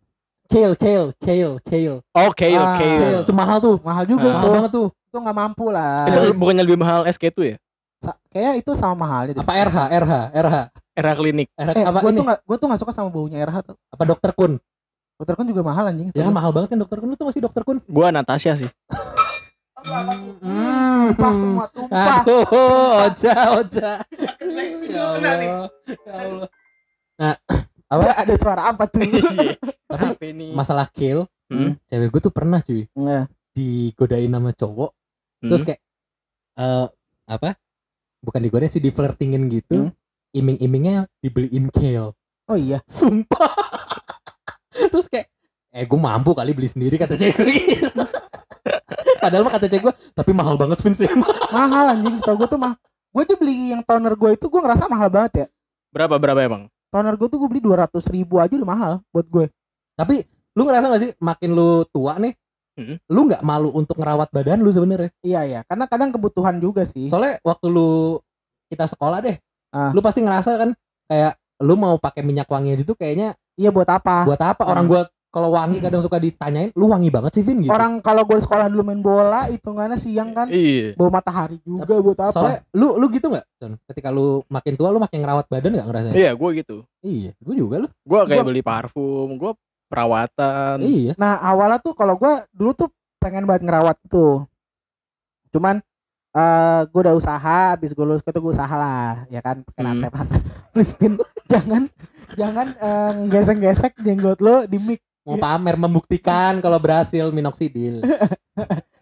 Kale, 0.47 0.73
kale, 0.73 1.11
kale, 1.19 1.59
kale. 1.59 1.99
Oke, 2.17 2.47
Ah, 2.49 2.71
oke. 2.73 2.87
Kale 2.87 3.19
itu 3.19 3.33
mahal 3.35 3.57
tuh. 3.59 3.75
mahal 3.81 4.03
juga 4.03 4.25
Ah. 4.25 4.31
Mahal 4.31 4.39
itu 4.39 4.47
banget 4.49 4.71
tuh. 4.71 4.87
itu 5.03 5.17
nggak 5.19 5.37
mampu 5.37 5.65
lah 5.67 6.07
Itu 6.07 6.19
bukannya 6.33 6.63
lebih 6.63 6.79
mahal 6.79 7.03
SK2 7.05 7.39
ya? 7.45 7.57
Sa- 7.97 8.15
kayak 8.27 8.61
itu 8.61 8.71
sama 8.71 9.03
mahalnya 9.03 9.33
deh. 9.33 9.41
Apa 9.41 9.53
RH, 9.57 9.77
RH, 9.99 10.13
RH. 10.33 10.55
Era 10.93 11.11
klinik. 11.13 11.47
RH 11.51 11.69
eh 11.73 11.83
apa 11.83 11.99
gue 11.99 12.09
ini? 12.09 12.17
tuh 12.17 12.23
nggak 12.23 12.39
gue 12.41 12.55
tuh 12.55 12.65
nggak 12.65 12.79
suka 12.79 12.91
sama 12.91 13.09
baunya 13.09 13.37
RH 13.39 13.57
tuh 13.65 13.75
Apa 13.87 14.03
Dokter 14.03 14.31
Kun? 14.31 14.55
Dokter 15.15 15.33
kan 15.33 15.45
juga 15.45 15.61
mahal 15.61 15.83
anjing 15.85 16.07
Ya 16.11 16.29
mahal 16.29 16.49
banget 16.49 16.69
kan 16.69 16.79
Dokter 16.79 16.97
Kun 16.97 17.11
itu 17.11 17.23
masih 17.23 17.41
Dokter 17.41 17.61
Kun. 17.61 17.77
Gua 17.83 18.07
Natasha 18.09 18.55
sih. 18.55 18.71
Hmm. 20.39 21.11
tumpah 21.11 21.33
semua 21.33 21.65
tumpah 21.69 22.23
Aduh, 22.23 22.43
Oja, 23.03 23.35
Oja. 23.53 23.89
Ya 24.81 25.01
Allah. 25.03 25.67
Ya 25.83 26.13
Allah. 26.15 26.47
Nah, 27.17 27.35
apa? 27.87 28.01
Nggak 28.03 28.17
ada 28.19 28.33
suara 28.35 28.61
apa 28.67 28.83
tuh 28.85 29.01
Tapi 29.91 30.05
Apa 30.09 30.23
ini? 30.25 30.51
masalah 30.51 30.87
kill, 30.87 31.25
Hmm. 31.47 31.79
cewek 31.85 32.11
gue 32.11 32.21
tuh 32.21 32.31
pernah 32.31 32.59
cuy 32.59 32.91
Nah, 32.93 33.23
digodain 33.51 34.27
sama 34.27 34.51
cowok 34.51 34.91
terus 35.39 35.61
Hmm. 35.61 35.67
kayak 35.67 35.81
eh 36.57 36.87
apa 37.25 37.55
bukan 38.19 38.41
digoreng 38.41 38.67
sih 38.67 38.77
di 38.77 38.89
flirtingin 38.89 39.47
gitu 39.47 39.87
Hmm. 39.87 39.91
iming-imingnya 40.29 41.07
dibeliin 41.17 41.69
kale 41.69 42.11
Oh 42.45 42.55
iya. 42.55 42.83
sumpah 42.83 43.47
terus 44.91 45.07
kayak 45.07 45.31
eh 45.69 45.83
gue 45.83 45.95
mampu 45.97 46.31
kali 46.31 46.51
beli 46.51 46.67
sendiri 46.67 46.95
kata 46.95 47.15
cewek 47.15 47.35
gue 47.37 47.55
gitu. 47.71 48.03
padahal 49.21 49.43
mah 49.43 49.53
kata 49.53 49.67
cewek 49.67 49.83
gue 49.85 49.93
tapi 50.11 50.31
mahal 50.31 50.55
banget 50.55 50.77
Vince 50.79 51.03
ya 51.03 51.13
Mahal 51.47 51.85
anjing, 51.93 52.19
tau 52.19 52.35
gue 52.35 52.45
tuh 52.45 52.57
mah. 52.57 52.75
Gue 53.07 53.23
tuh 53.23 53.33
beli 53.35 53.71
yang 53.71 53.81
toner 53.81 54.13
gue 54.13 54.31
itu 54.31 54.45
gue 54.45 54.59
ngerasa 54.59 54.85
mahal 54.85 55.07
banget 55.07 55.31
ya. 55.33 55.47
Berapa 55.89 56.19
berapa 56.19 56.37
emang? 56.37 56.67
Toner 56.87 57.13
gue 57.13 57.27
tuh 57.27 57.37
gue 57.37 57.49
beli 57.49 57.61
200 57.61 57.91
ribu 58.07 58.37
aja 58.37 58.53
udah 58.53 58.67
mahal 58.67 58.91
buat 59.09 59.27
gue. 59.27 59.45
tapi 59.93 60.21
lu 60.53 60.61
ngerasa 60.61 60.85
gak 60.87 61.01
sih 61.01 61.11
makin 61.19 61.49
lu 61.51 61.69
tua 61.87 62.15
nih 62.17 62.33
Hmm. 62.77 62.93
lu 63.09 63.25
nggak 63.25 63.41
malu 63.41 63.73
untuk 63.73 63.97
ngerawat 63.97 64.29
badan 64.29 64.61
lu 64.61 64.69
sebenarnya 64.69 65.09
Iya 65.19 65.41
iya, 65.43 65.59
karena 65.65 65.85
kadang 65.85 66.13
kebutuhan 66.13 66.61
juga 66.61 66.85
sih. 66.85 67.09
soalnya 67.09 67.41
waktu 67.41 67.65
lu 67.67 68.21
kita 68.67 68.85
sekolah 68.85 69.17
deh 69.19 69.33
Ah. 69.69 69.89
lu 69.89 69.99
pasti 69.99 70.21
ngerasa 70.21 70.53
kan 70.55 70.69
kayak 71.07 71.33
lu 71.59 71.73
mau 71.73 71.97
pakai 71.97 72.21
minyak 72.21 72.45
wangi 72.45 72.71
aja 72.71 72.83
tuh 72.83 72.93
kayaknya 72.93 73.33
Iya 73.55 73.73
buat 73.73 73.89
apa? 73.89 74.29
buat 74.29 74.37
apa 74.37 74.61
orang 74.63 74.85
gua 74.85 75.01
kalau 75.27 75.51
wangi 75.51 75.77
kadang 75.77 75.99
suka 75.99 76.17
ditanyain 76.17 76.71
lu 76.71 76.87
wangi 76.87 77.07
banget 77.07 77.31
sih 77.33 77.43
Vin 77.43 77.59
gitu 77.59 77.69
Orang 77.69 77.99
kalau 77.99 78.23
gue 78.23 78.37
sekolah 78.37 78.67
dulu 78.67 78.81
main 78.81 78.97
bola 78.97 79.45
hitungannya 79.45 79.95
siang 79.95 80.31
kan 80.31 80.47
Iya. 80.47 80.93
bawa 80.93 81.19
matahari 81.19 81.59
juga 81.61 81.99
buat 81.99 82.17
apa? 82.17 82.31
soalnya 82.31 82.59
lu 82.71 82.95
lu 82.95 83.05
gitu 83.07 83.27
nggak 83.27 83.45
Son? 83.55 83.75
ketika 83.85 84.09
lu 84.09 84.41
makin 84.47 84.73
tua 84.73 84.89
lu 84.89 84.97
makin 84.97 85.19
ngerawat 85.19 85.45
badan 85.45 85.71
nggak 85.73 85.87
ngerasa 85.87 86.07
Iya, 86.11 86.31
gue 86.31 86.49
gitu. 86.55 86.75
iya 87.01 87.31
gua 87.37 87.53
juga 87.53 87.75
lu 87.77 87.87
Gue 88.01 88.19
kayak 88.23 88.37
Gua- 88.37 88.47
beli 88.47 88.61
parfum, 88.61 89.29
gue 89.35 89.51
perawatan. 89.87 90.77
iya 90.81 91.13
Nah 91.15 91.39
awalnya 91.41 91.77
tuh 91.77 91.91
kalau 91.91 92.15
gue 92.15 92.33
dulu 92.51 92.71
tuh 92.73 92.89
pengen 93.17 93.43
banget 93.43 93.63
ngerawat 93.63 93.97
itu. 93.99 94.45
Cuman 95.49 95.79
eh 96.29 96.81
gue 96.85 97.01
udah 97.01 97.15
usaha, 97.15 97.73
habis 97.73 97.91
gue 97.91 98.05
lulus 98.05 98.21
itu 98.21 98.29
gue 98.31 98.53
usaha 98.53 98.69
lah, 98.69 99.25
ya 99.27 99.39
kan 99.39 99.65
pakai 99.65 99.83
Hmm. 99.83 100.05
Please 100.71 100.93
Vin, 100.95 101.17
jangan 101.47 101.89
jangan 102.31 102.67
eh, 102.77 103.13
gesek-gesek 103.27 103.97
jenggot 103.99 104.37
lo 104.39 104.63
di 104.63 104.77
mic. 104.77 105.01
Mau 105.27 105.35
pamer 105.37 105.75
membuktikan 105.75 106.57
kalau 106.57 106.79
berhasil 106.79 107.27
minoxidil 107.29 107.99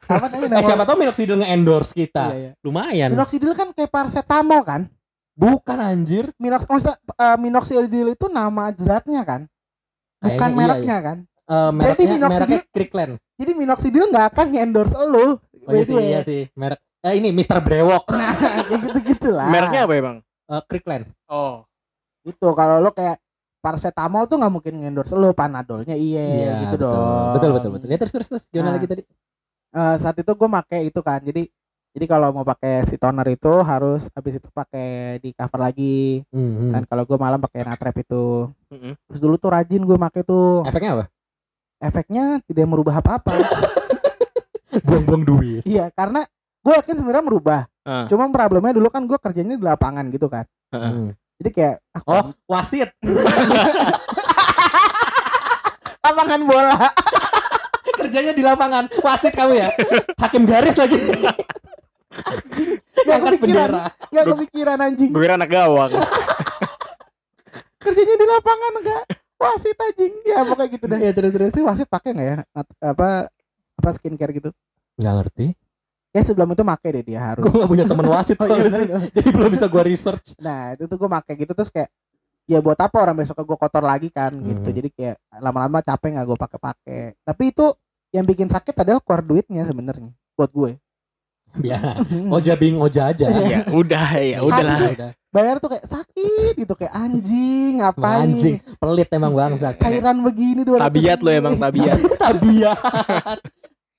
Apa 0.05 0.25
tadi 0.27 0.45
eh 0.45 0.49
nama? 0.51 0.61
siapa 0.61 0.83
tahu 0.83 0.97
minoxidil 0.99 1.37
nge-endorse 1.37 1.93
kita 1.93 2.25
Iya, 2.27 2.37
iya. 2.39 2.51
lumayan 2.59 3.09
Minoxidil 3.11 3.53
kan 3.53 3.69
kayak 3.71 3.89
paracetamol 3.89 4.61
kan? 4.61 4.81
bukan 5.31 5.77
anjir 5.77 6.31
Minox 6.35 6.63
maksudnya, 6.63 6.95
eh, 6.95 7.37
minoxidil 7.37 7.85
itu 8.09 8.25
nama 8.27 8.71
zatnya 8.71 9.21
kan? 9.21 9.41
Bukan 10.17 10.31
Kayaknya 10.31 10.47
iya, 10.47 10.57
mereknya 10.57 10.97
kan? 10.99 11.17
Eh, 11.45 11.71
mereknya 11.71 12.07
minoxidil- 12.11 12.31
mereknya 12.49 12.61
Crickland 12.71 13.13
Jadi 13.35 13.51
minoxidil 13.53 14.03
nggak 14.07 14.25
akan 14.31 14.45
nge-endorse 14.49 14.95
lo. 14.97 15.27
oh 15.61 15.71
iya 15.71 15.83
sih 15.83 15.95
iya 15.99 16.19
sih 16.21 16.41
merek 16.53 16.77
eh 17.01 17.13
ini 17.15 17.29
Mr. 17.31 17.57
Brewok 17.59 18.09
Nah, 18.11 18.33
kayak 18.65 18.81
gitu-gitu 18.81 19.29
lah. 19.29 19.45
Mereknya 19.47 19.81
apa 19.83 19.93
emang? 19.93 20.17
Eh, 20.45 20.61
Crickland 20.63 21.05
Oh. 21.25 21.65
itu 22.21 22.47
kalau 22.51 22.77
lo 22.79 22.89
kayak 22.89 23.17
paracetamol 23.65 24.29
tuh 24.29 24.37
nggak 24.37 24.53
mungkin 24.53 24.73
endorse 24.85 25.17
lo 25.17 25.33
panadolnya 25.33 25.97
iya 25.97 26.61
gitu 26.69 26.77
betul. 26.77 26.93
dong. 26.93 27.33
Betul 27.33 27.49
betul 27.57 27.69
betul. 27.73 27.87
Ya 27.89 27.97
terus 27.97 28.13
terus 28.13 28.27
terus. 28.29 28.43
Gimana 28.47 28.69
Nah. 28.69 28.75
lagi 28.77 28.85
tadi? 28.85 29.01
Eh, 29.75 29.95
saat 29.97 30.15
itu 30.15 30.29
gue 30.29 30.45
make 30.47 30.77
itu 30.85 31.01
kan. 31.01 31.17
Jadi 31.19 31.49
jadi 31.95 32.05
kalau 32.05 32.29
mau 32.29 32.43
pakai 32.43 32.83
si 32.83 32.99
toner 32.99 33.23
itu 33.25 33.49
harus 33.63 34.05
habis 34.11 34.37
itu 34.37 34.47
pakai 34.51 35.17
di 35.17 35.33
cover 35.33 35.57
lagi. 35.57 36.21
Hmm, 36.29 36.69
kan 36.69 36.83
kalau 36.85 37.03
gue 37.03 37.17
malam 37.17 37.41
pakai 37.41 37.65
natrep 37.65 38.05
itu. 38.05 38.51
Mm-mm. 38.69 38.93
terus 39.07 39.19
dulu 39.19 39.35
tuh 39.35 39.49
rajin 39.49 39.81
gue 39.81 39.97
make 39.97 40.21
tuh. 40.21 40.61
Efeknya 40.63 40.91
apa? 40.93 41.05
Efeknya 41.81 42.37
tidak 42.45 42.67
merubah 42.69 43.01
apa-apa. 43.01 43.33
Buang-buang 44.85 45.23
duit. 45.25 45.61
Iya 45.63 45.89
karena 45.89 46.21
gue 46.61 46.73
yakin 46.75 46.95
sebenarnya 47.01 47.25
merubah. 47.25 47.61
Ah. 47.85 48.09
cuma 48.09 48.25
problemnya 48.33 48.73
dulu 48.73 48.89
kan 48.89 49.05
gue 49.05 49.13
kerjanya 49.13 49.53
di 49.53 49.61
lapangan 49.61 50.09
gitu 50.09 50.25
kan. 50.25 50.41
Heeh. 50.73 51.13
Jadi 51.39 51.49
kayak 51.51 51.75
ah, 51.91 52.03
oh 52.07 52.23
wasit. 52.47 52.89
Lapangan 56.05 56.41
bola. 56.47 56.77
Kerjanya 57.99 58.31
di 58.31 58.43
lapangan. 58.45 58.87
Wasit 59.01 59.33
kamu 59.35 59.53
ya? 59.59 59.69
Hakim 60.21 60.47
garis 60.47 60.77
lagi. 60.77 60.95
Nggak 63.05 63.15
angkat 63.19 63.33
kepikiran. 63.41 63.41
bendera. 63.41 63.83
Nggak 64.13 64.25
kepikiran 64.31 64.77
anjing. 64.79 65.09
Gue 65.11 65.21
kira 65.25 65.35
anak 65.35 65.49
gawang. 65.51 65.91
kerjanya 67.85 68.15
di 68.17 68.25
lapangan 68.25 68.71
enggak 68.81 69.03
wasit 69.37 69.77
anjing. 69.77 70.13
Ya 70.25 70.41
pokoknya 70.45 70.69
gitu 70.71 70.85
deh. 70.87 70.99
Ya 71.03 71.11
terus 71.11 71.31
terus. 71.33 71.49
Tapi 71.51 71.63
wasit 71.65 71.87
pakai 71.89 72.09
nggak 72.15 72.27
ya? 72.27 72.37
Apa 72.79 73.27
apa 73.75 73.89
skincare 73.91 74.31
gitu? 74.31 74.49
Nggak 74.95 75.13
ngerti 75.19 75.47
ya 76.15 76.21
sebelum 76.23 76.47
itu 76.55 76.63
make 76.63 76.87
deh 76.87 77.03
dia 77.03 77.19
harus. 77.19 77.43
Gue 77.43 77.51
nggak 77.51 77.71
punya 77.75 77.83
teman 77.83 78.07
wasit 78.07 78.39
Oh, 78.43 78.55
iya, 78.55 78.71
sih. 78.71 78.87
jadi 79.11 79.29
belum 79.35 79.49
bisa 79.51 79.67
gue 79.67 79.83
research. 79.83 80.39
Nah 80.39 80.79
itu 80.79 80.87
tuh 80.87 80.95
gue 80.95 81.09
make 81.11 81.31
gitu 81.35 81.51
terus 81.51 81.67
kayak 81.67 81.91
ya 82.47 82.63
buat 82.63 82.79
apa 82.79 82.95
orang 83.03 83.19
besok 83.19 83.43
gue 83.43 83.57
kotor 83.59 83.83
lagi 83.83 84.07
kan 84.07 84.31
gitu. 84.31 84.69
Hmm. 84.71 84.77
jadi 84.79 84.89
kayak 84.95 85.15
lama-lama 85.43 85.83
capek 85.83 86.15
nggak 86.15 86.25
gue 86.29 86.37
pakai 86.37 86.59
pakai 86.61 87.01
tapi 87.25 87.49
itu 87.49 87.73
yang 88.13 88.23
bikin 88.23 88.45
sakit 88.47 88.71
adalah 88.85 89.01
keluar 89.01 89.25
duitnya 89.25 89.67
sebenarnya 89.67 90.15
buat 90.39 90.51
gue. 90.55 90.71
Ya. 91.63 91.79
Oja 92.35 92.51
bing 92.59 92.75
oja 92.83 93.15
aja. 93.15 93.31
Ya 93.31 93.63
udah 93.71 94.07
ya 94.19 94.43
udahlah. 94.43 94.91
Tuh 94.91 95.11
bayar 95.31 95.55
tuh 95.59 95.71
kayak 95.71 95.87
sakit 95.87 96.53
gitu 96.59 96.73
kayak 96.75 96.91
anjing 96.91 97.79
ngapain? 97.79 98.27
Anjing 98.27 98.55
pelit 98.75 99.07
emang 99.15 99.31
bangsa 99.31 99.71
cairan 99.79 100.19
begini 100.19 100.67
dua 100.67 100.83
Tabiat 100.83 101.19
lo 101.23 101.31
emang 101.31 101.55
tabiat. 101.55 101.95
tabiat. 102.27 103.39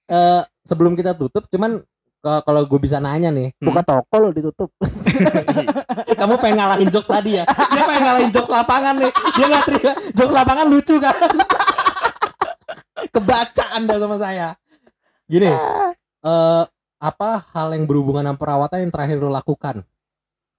Eh, 0.04 0.42
sebelum 0.68 0.92
kita 1.00 1.16
tutup 1.16 1.48
cuman 1.48 1.80
kalau 2.42 2.62
gue 2.66 2.80
bisa 2.82 2.98
nanya 2.98 3.30
nih. 3.30 3.54
Buka 3.62 3.86
toko 3.86 4.16
lo 4.18 4.28
ditutup. 4.34 4.70
Kamu 6.20 6.34
pengen 6.42 6.58
ngalahin 6.58 6.88
jokes 6.90 7.10
tadi 7.10 7.38
ya? 7.38 7.44
Dia 7.46 7.82
pengen 7.86 8.02
ngalahin 8.02 8.30
jokes 8.34 8.50
lapangan 8.50 8.94
nih. 8.98 9.12
Dia 9.38 9.46
nggak 9.46 9.64
terima. 9.68 9.92
Jokes 10.16 10.34
lapangan 10.34 10.66
lucu 10.66 10.94
kan? 10.98 11.14
Kebacaan 13.14 13.80
dah 13.86 13.96
sama 14.00 14.16
saya. 14.18 14.48
Gini 15.26 15.50
eh 16.26 16.64
apa 16.96 17.30
hal 17.54 17.76
yang 17.76 17.84
berhubungan 17.86 18.26
sama 18.26 18.38
perawatan 18.40 18.88
yang 18.88 18.92
terakhir 18.92 19.16
lo 19.22 19.30
lakukan? 19.30 19.86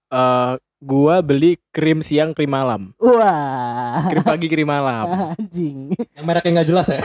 Eh, 0.07 0.53
gua 0.80 1.20
beli 1.20 1.59
krim 1.76 1.99
siang 1.99 2.32
krim 2.32 2.47
malam. 2.47 2.95
wah. 3.01 4.07
Krim 4.07 4.24
pagi 4.24 4.47
krim 4.47 4.70
malam. 4.70 5.05
anjing. 5.36 5.91
Yang 6.15 6.26
mereknya 6.26 6.51
nggak 6.61 6.70
jelas 6.70 6.88
ya? 6.88 7.01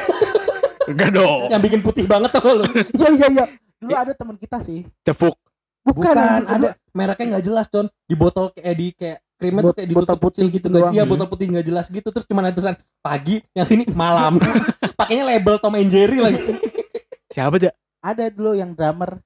Enggak 0.87 1.11
dong. 1.15 1.51
yang 1.51 1.63
bikin 1.63 1.81
putih 1.83 2.05
banget 2.07 2.31
tuh 2.31 2.47
lo. 2.47 2.65
Iya 2.95 3.09
iya 3.19 3.29
iya 3.33 3.45
dulu 3.83 3.93
ya. 3.93 4.07
ada 4.07 4.13
teman 4.15 4.37
kita 4.39 4.63
sih 4.63 4.87
cepuk 5.03 5.35
bukan, 5.83 6.15
bukan 6.15 6.17
ada 6.47 6.69
mereknya 6.95 7.27
nggak 7.37 7.45
jelas 7.51 7.67
con 7.67 7.91
di 8.07 8.15
botol 8.15 8.55
kayak 8.55 8.67
eh, 8.71 8.77
di 8.79 8.87
kayak 8.95 9.19
krimnya 9.43 9.63
tuh 9.67 9.75
kayak 9.75 9.89
di 9.91 9.97
botol 9.99 10.15
gitu 10.15 10.23
putih 10.23 10.47
gitu 10.55 10.67
nggak 10.71 10.95
Iya, 10.95 11.03
botol 11.03 11.27
putih 11.27 11.47
nggak 11.51 11.67
jelas 11.67 11.87
gitu. 11.91 12.09
Terus 12.15 12.27
cuma 12.31 12.47
ada 12.47 12.55
tulisan 12.55 12.79
pagi, 13.03 13.43
yang 13.59 13.67
sini 13.67 13.83
malam. 13.91 14.39
Pakainya 15.01 15.27
label 15.35 15.59
Tom 15.59 15.75
and 15.75 15.91
Jerry 15.91 16.23
lagi. 16.23 16.39
Siapa 17.35 17.59
aja? 17.59 17.75
Ada 17.99 18.31
dulu 18.31 18.55
yang 18.55 18.71
drummer. 18.79 19.19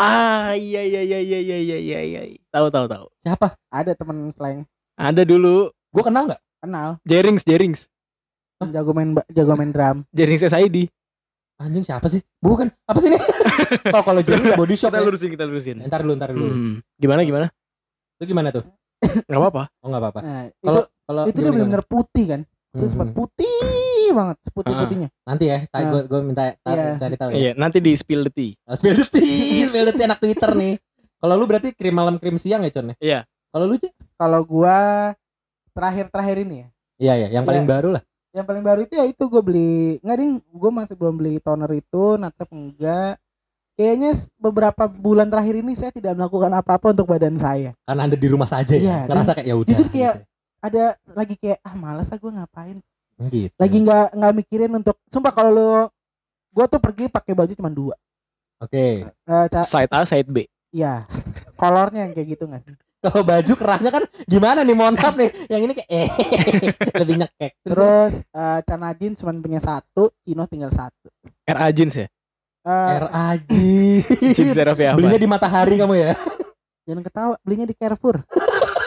Ah, 0.00 0.56
iya 0.56 0.82
iya 0.82 1.04
iya 1.04 1.20
iya 1.20 1.38
iya 1.38 1.58
iya 1.60 1.78
iya. 2.00 2.20
iya. 2.24 2.40
Tahu 2.48 2.72
tahu 2.72 2.86
tahu. 2.88 3.06
Siapa? 3.20 3.54
Ada 3.68 3.92
teman 3.92 4.32
slang. 4.32 4.64
Ada 4.96 5.22
dulu. 5.28 5.68
gua 5.92 6.02
kenal 6.08 6.26
nggak? 6.26 6.42
Kenal. 6.64 6.88
Jerings, 7.06 7.44
Jerings. 7.44 7.86
Jago 8.64 8.96
main 8.96 9.12
jago 9.30 9.52
main 9.54 9.70
drum. 9.70 10.02
Jerings 10.10 10.42
SID. 10.48 10.88
Anjing 11.56 11.82
siapa 11.82 12.06
sih? 12.06 12.18
Bukan. 12.36 12.66
Apa 12.82 12.98
sih 12.98 13.08
ini? 13.08 13.18
oh, 13.94 14.02
kalau 14.02 14.20
James 14.20 14.52
body 14.52 14.74
shop 14.74 14.90
Kita 14.90 14.98
ya. 14.98 15.06
lurusin 15.06 15.28
kita 15.30 15.44
lurusin. 15.44 15.76
Ntar 15.80 16.02
dulu, 16.02 16.14
ntar 16.14 16.30
dulu. 16.30 16.46
Hmm. 16.46 16.74
Gimana 16.96 17.22
gimana? 17.22 17.46
Itu 18.16 18.26
gimana 18.26 18.50
tuh? 18.50 18.66
Enggak 19.24 19.40
apa-apa. 19.40 19.62
Oh, 19.78 19.86
enggak 19.86 20.02
apa-apa. 20.02 20.20
nah 20.20 20.42
Kalau 20.58 20.80
itu 20.80 20.90
kalau 21.04 21.22
itu 21.24 21.38
dia 21.38 21.50
benar-benar 21.50 21.84
putih 21.84 22.24
kan 22.26 22.40
itu 22.74 22.84
sempat 22.86 23.06
Mhm. 23.06 23.14
putih 23.14 23.54
banget 24.10 24.36
seputih 24.42 24.74
putihnya 24.76 25.08
Nanti 25.22 25.44
ya, 25.44 25.58
tadi 25.64 25.84
Nah. 25.84 25.90
gue 25.90 26.02
gue 26.06 26.20
minta 26.22 26.42
ta- 26.56 26.70
Iya. 26.70 26.86
cari 26.96 27.14
tahu 27.14 27.28
ya. 27.30 27.36
Iya, 27.36 27.50
nanti 27.54 27.78
di 27.78 27.92
spill 27.92 28.22
the 28.22 28.32
tea. 28.32 28.52
Oh, 28.64 28.74
spill 28.74 28.94
the 28.96 29.06
tea, 29.06 29.22
spill 29.68 29.84
the 29.84 29.92
tea 29.92 30.04
anak 30.04 30.18
Twitter 30.18 30.50
nih. 30.52 30.74
Kalau 31.16 31.34
lu 31.34 31.44
berarti 31.44 31.70
krim 31.70 31.92
malam 31.92 32.16
krim 32.16 32.34
siang 32.34 32.62
ya, 32.62 32.70
Con 32.70 32.90
ya? 32.90 32.96
Iya. 32.98 33.18
Kalau 33.48 33.64
lu, 33.64 33.76
Ci? 33.76 33.88
kalau 34.14 34.40
gua 34.42 34.78
terakhir-terakhir 35.70 36.36
ini 36.40 36.56
ya 36.56 36.68
Iya, 36.96 37.12
iya, 37.16 37.28
yang 37.32 37.44
paling 37.44 37.62
Iya. 37.62 37.70
baru 37.70 37.88
lah. 37.90 38.02
Yang 38.34 38.42
paling 38.42 38.60
baru 38.60 38.82
itu 38.82 38.94
ya 38.94 39.06
itu 39.06 39.22
gue 39.22 39.38
beli 39.40 39.74
nggak 40.00 40.16
ding 40.16 40.32
gue 40.42 40.70
masih 40.72 40.94
belum 40.94 41.14
beli 41.14 41.38
toner 41.38 41.70
itu 41.70 42.04
natep 42.16 42.50
enggak 42.50 43.14
kayaknya 43.72 44.10
beberapa 44.36 44.84
bulan 44.86 45.26
terakhir 45.26 45.54
ini 45.56 45.72
saya 45.72 45.90
tidak 45.90 46.12
melakukan 46.12 46.50
apa-apa 46.52 46.90
untuk 46.90 47.06
badan 47.06 47.34
saya 47.34 47.78
Karena 47.80 48.02
Anda 48.04 48.14
di 48.14 48.26
rumah 48.26 48.46
saja 48.46 48.74
Iya, 48.74 48.86
ya. 48.96 48.98
Ngerasa 49.06 49.30
kayak 49.32 49.46
ya 49.46 49.54
udah. 49.54 49.68
jujur 49.68 49.86
kayak- 49.88 50.18
gitu. 50.18 50.26
ada 50.60 50.84
lagi 51.08 51.34
kayak 51.36 51.58
ah 51.60 51.74
malas 51.74 52.08
ah 52.08 52.16
gue 52.16 52.32
ngapain 52.32 52.78
gitu. 53.28 53.54
lagi 53.54 53.76
nggak 53.78 54.06
nggak 54.12 54.32
mikirin 54.34 54.72
untuk 54.74 54.96
sumpah 55.06 55.30
kalau 55.30 55.50
lo 55.50 55.70
gue 56.50 56.64
tuh 56.66 56.80
pergi 56.80 57.04
pakai 57.06 57.32
baju 57.32 57.52
cuma 57.52 57.68
dua 57.68 57.94
Oke. 58.56 59.04
Eh, 59.04 59.46
ca- 59.46 59.62
Side 59.62 59.92
A, 59.92 60.02
side 60.02 60.26
B. 60.26 60.46
ya 60.70 61.06
kolornya 61.54 62.02
yang 62.02 62.12
kayak 62.12 62.28
gitu 62.32 62.44
nggak 62.44 62.62
sih 62.62 62.74
Kalau 63.04 63.20
baju 63.20 63.52
kerahnya 63.52 63.90
kan 63.92 64.04
gimana 64.24 64.64
nih? 64.64 64.72
Mohon 64.72 64.94
maaf 64.96 65.14
nih. 65.20 65.30
Yang 65.52 65.60
ini 65.60 65.72
kayak 65.76 65.90
eh 65.92 66.08
lebih 67.04 67.14
nyekek. 67.20 67.52
Terus, 67.60 67.76
terus 67.76 68.12
eh, 68.32 68.58
celana 68.64 68.90
jeans 68.96 69.16
cuma 69.20 69.32
punya 69.36 69.60
satu 69.60 70.08
chino 70.24 70.48
tinggal 70.48 70.72
satu 70.72 71.12
RA 71.44 71.68
jeans 71.68 71.92
ya? 72.00 72.08
Eh, 72.64 72.92
Air 72.96 73.06
aji. 73.12 74.00
Chips 74.32 74.56
terapi 74.56 74.88
apa? 74.88 74.96
Belinya 74.96 75.20
di 75.20 75.28
matahari 75.28 75.76
kamu 75.76 75.94
ya. 76.00 76.16
jangan 76.88 77.04
ketawa, 77.04 77.34
belinya 77.44 77.68
di 77.68 77.76
Carrefour. 77.76 78.24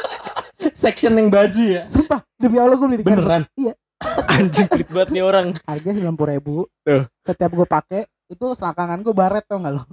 Section 0.81 1.13
yang 1.13 1.29
baju 1.29 1.61
ya. 1.61 1.85
Sumpah, 1.85 2.25
demi 2.41 2.57
Allah 2.57 2.73
gue 2.73 2.87
beli 2.89 2.99
di 3.01 3.05
Carrefour. 3.05 3.45
Beneran. 3.45 3.77
Anjing 4.33 4.65
pelit 4.65 4.89
banget 4.89 5.09
nih 5.13 5.23
orang. 5.25 5.47
Harga 5.61 5.89
sembilan 5.93 6.15
puluh 6.17 6.29
ribu. 6.33 6.55
Tuh. 6.81 7.05
Setiap 7.21 7.51
gue 7.53 7.67
pakai 7.69 8.01
itu 8.33 8.45
selangkangan 8.57 8.99
gue 9.05 9.13
baret 9.13 9.45
tau 9.45 9.61
gak 9.61 9.73
lo? 9.77 9.83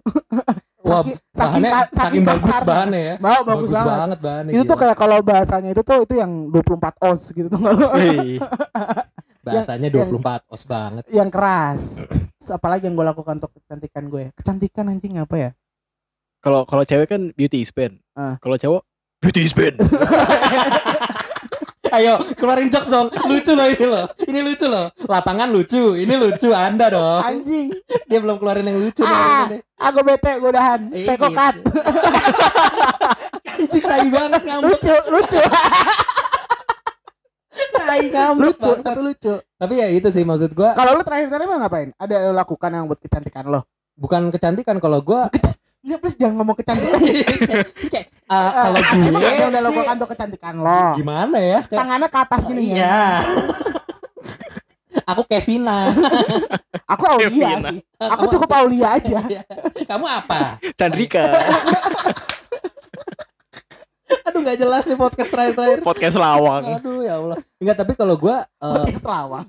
Wah, 0.85 1.01
saking, 1.01 1.17
saking, 1.17 1.41
bahannya 1.65 1.71
ka- 1.73 1.89
saking 1.91 2.23
bagus 2.23 2.45
kasarnya. 2.45 2.69
bahannya 2.69 3.01
ya. 3.01 3.15
Mau 3.17 3.41
bagus, 3.43 3.69
banget. 3.73 4.19
bahannya. 4.21 4.53
Itu 4.53 4.63
tuh 4.63 4.69
gila. 4.69 4.83
kayak 4.85 4.97
kalau 5.01 5.19
bahasanya 5.21 5.71
itu 5.73 5.83
tuh 5.83 5.99
itu 6.05 6.15
yang 6.21 6.33
24 6.53 7.09
oz 7.09 7.21
gitu 7.31 7.49
tuh 7.49 7.61
bahasanya 9.45 9.89
yang- 9.89 10.13
24 10.13 10.45
os 10.49 10.63
banget. 10.65 11.05
yang 11.09 11.29
keras. 11.29 12.05
Terus 12.37 12.51
apalagi 12.51 12.85
yang 12.85 12.95
gue 12.95 13.07
lakukan 13.07 13.35
untuk 13.39 13.53
kecantikan 13.55 14.05
gue? 14.07 14.25
Kecantikan 14.37 14.85
anjing 14.89 15.17
apa 15.17 15.37
ya? 15.37 15.51
Kalau 16.41 16.69
kalau 16.69 16.85
cewek 16.85 17.09
kan 17.09 17.33
beauty 17.33 17.65
is 17.65 17.73
pain. 17.73 17.97
Ah. 18.13 18.37
Kalau 18.37 18.57
cowok 18.57 18.85
beauty 19.19 19.41
is 19.43 19.57
pain. 19.57 19.73
Ayo 21.95 22.19
keluarin 22.35 22.67
jokes 22.67 22.91
dong. 22.91 23.07
Lucu 23.31 23.53
loh 23.55 23.67
ini 23.71 23.87
loh. 23.87 24.07
Ini 24.27 24.41
lucu 24.43 24.67
loh. 24.67 24.91
Lapangan 25.07 25.47
lucu. 25.47 25.95
Ini 25.95 26.15
lucu 26.19 26.51
Anda 26.51 26.91
dong. 26.91 27.23
Anjing. 27.23 27.71
Dia 28.11 28.19
belum 28.19 28.43
keluarin 28.43 28.67
yang 28.67 28.83
lucu. 28.83 29.07
Ah. 29.07 29.47
nih. 29.47 29.63
Aku 29.79 30.03
bete 30.03 30.33
gue 30.43 30.51
udahan. 30.51 30.81
Teko 30.91 31.31
gitu. 31.31 31.39
cut. 31.39 31.57
Anjing 33.55 33.85
tai 33.87 34.09
banget 34.11 34.43
ngambek. 34.43 34.67
lucu, 34.67 34.97
lucu. 35.15 35.41
Tai 37.55 38.03
ngambek. 38.11 38.43
lucu, 38.43 38.71
satu 38.83 39.01
lucu. 39.01 39.35
Tapi 39.55 39.75
ya 39.79 39.87
itu 39.95 40.09
sih 40.11 40.27
maksud 40.27 40.51
gua 40.53 40.75
Kalau 40.75 40.99
lu 40.99 41.03
terakhir 41.07 41.31
tadi 41.31 41.47
mau 41.47 41.63
ngapain? 41.63 41.95
Ada 41.95 42.13
yang 42.27 42.35
lakukan 42.35 42.71
yang 42.75 42.85
buat 42.91 42.99
kecantikan 42.99 43.47
lo? 43.47 43.63
bukan 43.95 44.31
kecantikan 44.35 44.83
kalau 44.83 44.99
gua 45.01 45.31
Enggak, 45.85 45.99
please 46.01 46.17
jangan 46.17 46.35
ngomong 46.41 46.57
kecantikan. 46.57 46.97
Terus 47.77 47.91
kayak 47.93 48.07
ah, 48.27 48.51
kalau 48.65 48.81
gue 48.81 49.05
Emang 49.05 49.21
ada 49.21 49.37
yang 49.37 49.53
udah 49.53 49.63
lakukan 49.63 49.95
untuk 49.95 50.11
kecantikan 50.17 50.55
lo? 50.57 50.97
gimana 50.97 51.37
ya? 51.37 51.61
Kayak- 51.61 51.77
Tangannya 51.77 52.09
ke 52.09 52.19
atas 52.19 52.41
gini 52.49 52.63
ya. 52.65 52.75
Iya. 52.75 53.03
Aku 55.13 55.23
Kevina. 55.29 55.93
Aku 56.97 57.03
Aulia 57.05 57.29
Kevina. 57.29 57.69
sih. 57.69 57.79
Aku 58.01 58.25
cukup 58.33 58.49
Aulia 58.57 58.97
aja. 58.97 59.21
Kamu 59.85 60.07
apa? 60.09 60.57
Chandrika. 60.81 61.29
Aduh 64.25 64.41
nggak 64.41 64.57
jelas 64.57 64.89
nih 64.89 64.97
podcast 64.97 65.29
terakhir-terakhir. 65.29 65.79
Podcast 65.85 66.17
lawang. 66.17 66.81
Aduh 66.81 67.05
ya 67.05 67.21
Allah. 67.21 67.37
Enggak 67.61 67.77
tapi 67.77 67.93
kalau 67.93 68.17
gua 68.17 68.49
eh, 68.49 68.73
Podcast 68.81 69.05
lawang. 69.05 69.45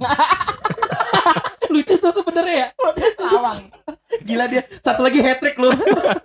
Lucu 1.76 1.94
tuh 1.96 2.12
sebenarnya 2.14 2.56
ya. 2.56 2.68
Lawang. 3.20 3.60
Gila 4.24 4.46
dia. 4.48 4.62
Satu 4.80 5.04
lagi 5.04 5.20
hat 5.20 5.38
trick 5.38 5.56
lu. 5.56 5.70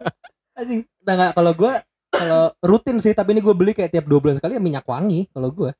Anjing. 0.58 0.86
Nah 1.02 1.12
enggak 1.12 1.32
kalau 1.34 1.52
gua 1.52 1.72
kalau 2.10 2.42
rutin 2.60 2.98
sih 2.98 3.10
tapi 3.10 3.32
ini 3.32 3.40
gue 3.40 3.50
beli 3.50 3.70
kayak 3.70 3.90
tiap 3.90 4.04
dua 4.04 4.18
bulan 4.18 4.36
sekali 4.36 4.54
ya 4.54 4.62
minyak 4.62 4.84
wangi 4.84 5.26
kalau 5.30 5.50
gua. 5.50 5.70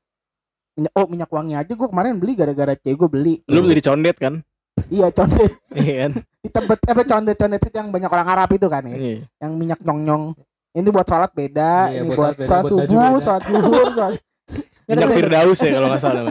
Minyak- 0.73 0.95
Oh 0.95 1.05
minyak 1.05 1.29
wangi 1.29 1.53
aja 1.53 1.71
gue 1.71 1.87
kemarin 1.87 2.15
beli 2.15 2.33
gara-gara 2.35 2.73
cewek 2.73 2.97
gue 2.97 3.09
beli. 3.09 3.33
Lu 3.47 3.59
beli 3.61 3.77
di 3.77 3.83
condet 3.83 4.15
kan? 4.15 4.39
Iya 4.87 5.07
condet. 5.11 5.51
Iya 5.77 5.93
kan? 5.97 6.11
Di 6.41 6.49
tebet 6.49 6.79
apa 6.83 7.01
condet 7.03 7.35
condet 7.35 7.61
itu 7.61 7.75
yang 7.75 7.89
banyak 7.89 8.09
orang 8.09 8.27
Arab 8.27 8.49
itu 8.51 8.67
kan 8.67 8.83
ya. 8.85 8.95
Iya. 8.95 9.17
Yang 9.39 9.51
minyak 9.55 9.79
nyong 9.81 10.01
nyong. 10.03 10.23
Ini 10.71 10.87
buat 10.87 11.03
sholat 11.03 11.31
beda, 11.35 11.91
Iya, 11.91 11.99
ini 11.99 12.07
buat 12.15 12.15
buat 12.15 12.47
sholat 12.47 12.63
beda, 12.63 12.71
sholat 12.71 12.71
subuh, 12.71 13.19
sholat 13.19 13.41
zuhur, 13.43 13.87
sholat 13.91 14.13
Ya, 14.87 14.95
Minyak 14.95 15.09
Firdaus 15.15 15.59
ya 15.59 15.71
kalau 15.71 15.87
nggak 15.87 16.03
salah 16.03 16.23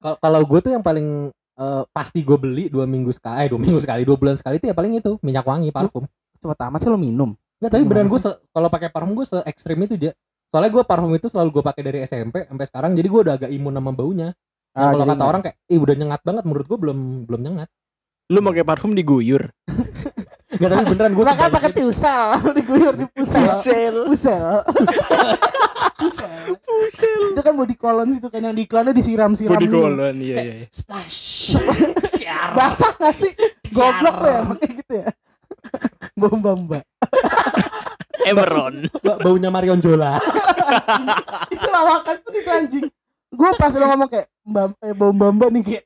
kalau 0.00 0.40
gue 0.44 0.58
tuh 0.60 0.72
yang 0.72 0.80
paling 0.80 1.28
eh, 1.60 1.82
pasti 1.92 2.24
gue 2.24 2.38
beli 2.40 2.64
dua 2.72 2.88
minggu 2.88 3.12
sekali, 3.12 3.44
eh 3.44 3.48
dua 3.52 3.60
minggu 3.60 3.80
sekali, 3.84 4.02
dua 4.08 4.16
bulan 4.16 4.40
sekali 4.40 4.56
itu 4.56 4.66
ya 4.66 4.74
paling 4.74 4.96
itu 4.96 5.20
minyak 5.20 5.44
wangi 5.44 5.68
parfum. 5.70 6.08
cepet 6.40 6.56
amat 6.56 6.80
sih 6.80 6.88
lo 6.88 6.96
minum. 6.96 7.36
Enggak 7.60 7.70
tapi 7.76 7.84
beneran 7.84 8.08
gue 8.08 8.20
kalau 8.48 8.68
pakai 8.72 8.88
parfum 8.88 9.12
gue 9.12 9.28
se 9.28 9.36
ekstrim 9.44 9.76
itu 9.84 10.00
aja. 10.00 10.16
Soalnya 10.48 10.72
gue 10.72 10.82
parfum 10.88 11.12
itu 11.12 11.28
selalu 11.28 11.60
gue 11.60 11.64
pakai 11.68 11.82
dari 11.84 11.98
SMP 12.02 12.48
sampai 12.48 12.66
sekarang, 12.66 12.96
jadi 12.96 13.06
gue 13.06 13.20
udah 13.28 13.34
agak 13.36 13.50
imun 13.52 13.76
sama 13.76 13.92
baunya. 13.92 14.32
Ah, 14.72 14.94
kalau 14.94 15.04
kata 15.04 15.14
nggak- 15.14 15.30
orang 15.30 15.42
kayak, 15.44 15.56
ih 15.68 15.78
udah 15.78 15.94
nyengat 15.98 16.20
banget, 16.24 16.42
menurut 16.48 16.66
gue 16.66 16.78
belum 16.80 16.98
belum 17.28 17.40
nyengat. 17.44 17.68
Lu 18.30 18.40
pakai 18.40 18.64
parfum 18.64 18.96
diguyur. 18.96 19.52
Enggak 20.60 20.76
tapi 20.76 20.84
beneran 20.92 21.12
gue 21.16 21.24
Makanya 21.24 21.52
pakai 21.56 21.70
pusel, 21.72 22.28
diguyur 22.60 22.94
di 23.00 23.06
pusel. 23.16 23.40
Pusel. 23.48 23.94
Pusel. 24.04 24.44
Pusel. 25.96 27.32
Itu 27.32 27.40
kan 27.40 27.54
body 27.56 27.76
cologne 27.80 28.20
itu 28.20 28.28
kan 28.28 28.44
yang 28.44 28.52
di 28.52 28.68
iklannya 28.68 28.92
disiram-siram. 28.92 29.56
Body 29.56 29.64
gitu. 29.72 29.80
colon 29.80 30.16
iya 30.20 30.36
iya. 30.36 30.54
iya. 30.60 30.66
splash. 30.68 31.56
Basah 32.52 32.92
gak 33.00 33.14
sih? 33.16 33.32
Goblok 33.72 34.20
lo 34.20 34.28
ya 34.28 34.40
pakai 34.52 34.68
gitu 34.68 34.92
ya. 35.00 35.08
Bomba 36.20 36.52
mbak. 36.60 36.84
Emeron. 38.28 38.74
Ba- 39.00 39.16
Baunya 39.16 39.48
Marion 39.48 39.80
Jola. 39.80 40.20
itu 41.48 41.66
lawakan 41.72 42.20
tuh 42.20 42.32
itu 42.36 42.50
anjing. 42.52 42.86
Gue 43.32 43.50
pas 43.56 43.72
lo 43.72 43.88
ngomong 43.88 44.12
kayak 44.12 44.28
mbak 44.44 44.76
eh, 44.84 44.92
bomba 44.92 45.32
mbak 45.32 45.48
nih 45.56 45.62
kayak 45.64 45.84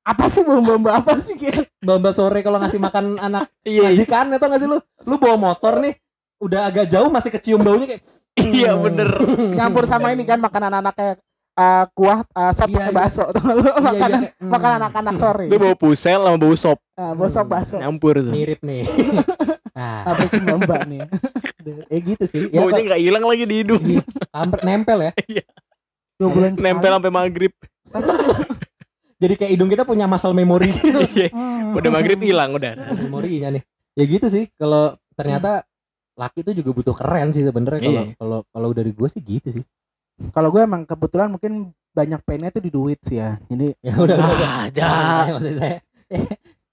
apa 0.00 0.24
sih 0.32 0.40
bomba 0.46 0.80
mbak 0.80 0.94
apa 1.04 1.12
sih 1.20 1.36
kayak 1.36 1.65
Mbak 1.88 2.12
sore 2.12 2.38
kalau 2.40 2.58
ngasih 2.58 2.76
makan 2.76 3.04
anak 3.26 3.46
Iya. 3.62 3.86
iya. 3.86 3.94
majikan 3.94 4.26
itu 4.28 4.44
gak 4.44 4.58
sih 4.58 4.66
lu? 4.66 4.78
Lu 4.80 5.16
bawa 5.16 5.36
motor 5.36 5.78
nih, 5.78 5.94
udah 6.38 6.60
agak 6.64 6.86
jauh 6.86 7.06
masih 7.06 7.30
kecium 7.30 7.60
baunya 7.60 7.86
kayak 7.88 8.02
Iya 8.36 8.74
bener. 8.74 9.08
nyampur 9.58 9.84
sama 9.84 10.10
ini 10.10 10.22
kan 10.22 10.36
makanan 10.36 10.68
anaknya 10.74 11.16
eh, 11.54 11.84
kuah 11.90 12.20
eh, 12.26 12.52
sop 12.52 12.66
Iya, 12.66 12.76
pakai 12.76 12.86
iya. 12.86 12.98
bakso 12.98 13.24
tuh 13.30 13.42
lo 13.46 13.62
Iya, 13.62 13.72
iya, 13.72 13.80
makanan 13.80 14.18
kayak, 14.18 14.32
hmm, 14.36 14.50
makanan 14.50 14.76
anak-anak 14.78 15.14
sore. 15.16 15.44
Lu 15.46 15.56
bawa 15.56 15.74
pusel 15.74 16.20
sama 16.20 16.36
bau 16.36 16.54
sop 16.54 16.78
bawa 16.92 17.28
sop 17.28 17.46
bakso. 17.46 17.76
nyampur 17.78 18.14
tuh. 18.18 18.28
mirip 18.28 18.60
nih. 18.60 18.84
nah, 19.72 20.04
Apa 20.04 20.22
sih 20.26 20.40
mbak 20.40 20.56
mbak 20.62 20.80
nih? 20.86 21.00
eh 21.86 22.00
gitu 22.00 22.24
sih. 22.24 22.40
Ya, 22.48 22.60
Baunya 22.60 22.82
nggak 22.86 23.00
hilang 23.00 23.24
lagi 23.24 23.44
di 23.44 23.56
hidung. 23.60 23.82
hampir 24.30 24.60
nempel 24.62 24.98
ya. 25.02 25.12
Dua 26.16 26.28
bulan 26.28 26.52
sekali. 26.52 26.64
Nempel 26.66 26.92
sampai 26.92 27.10
maghrib. 27.10 27.52
Jadi 29.16 29.34
kayak 29.34 29.52
hidung 29.56 29.70
kita 29.70 29.82
punya 29.82 30.04
muscle 30.04 30.32
memory 30.32 30.68
gitu. 30.76 31.00
Iya. 31.16 31.32
Udah 31.72 31.90
maghrib 31.90 32.20
hilang 32.20 32.52
udah. 32.52 32.76
memorinya 33.00 33.48
nih. 33.52 33.62
Ya 33.96 34.04
gitu 34.04 34.26
sih. 34.28 34.52
Kalau 34.54 34.92
ternyata 35.16 35.64
laki 36.16 36.44
itu 36.44 36.60
juga 36.60 36.70
butuh 36.72 36.94
keren 36.96 37.32
sih 37.32 37.44
sebenarnya 37.44 37.80
kalau 37.82 37.92
Iya. 37.92 38.14
kalau 38.16 38.38
kalau 38.48 38.68
dari 38.72 38.92
gue 38.92 39.08
sih 39.08 39.20
gitu 39.20 39.48
sih. 39.60 39.64
Kalau 40.32 40.48
gue 40.48 40.60
emang 40.60 40.84
kebetulan 40.84 41.28
mungkin 41.28 41.72
banyak 41.92 42.20
pennya 42.24 42.52
tuh 42.52 42.60
di 42.60 42.68
duit 42.68 43.00
sih 43.00 43.16
ya. 43.16 43.40
Jadi 43.48 43.72
Ya 43.80 43.92
udah 43.96 44.16
udah. 44.16 44.50
Ah, 44.80 45.24
maksud 45.32 45.54
saya. 45.56 45.78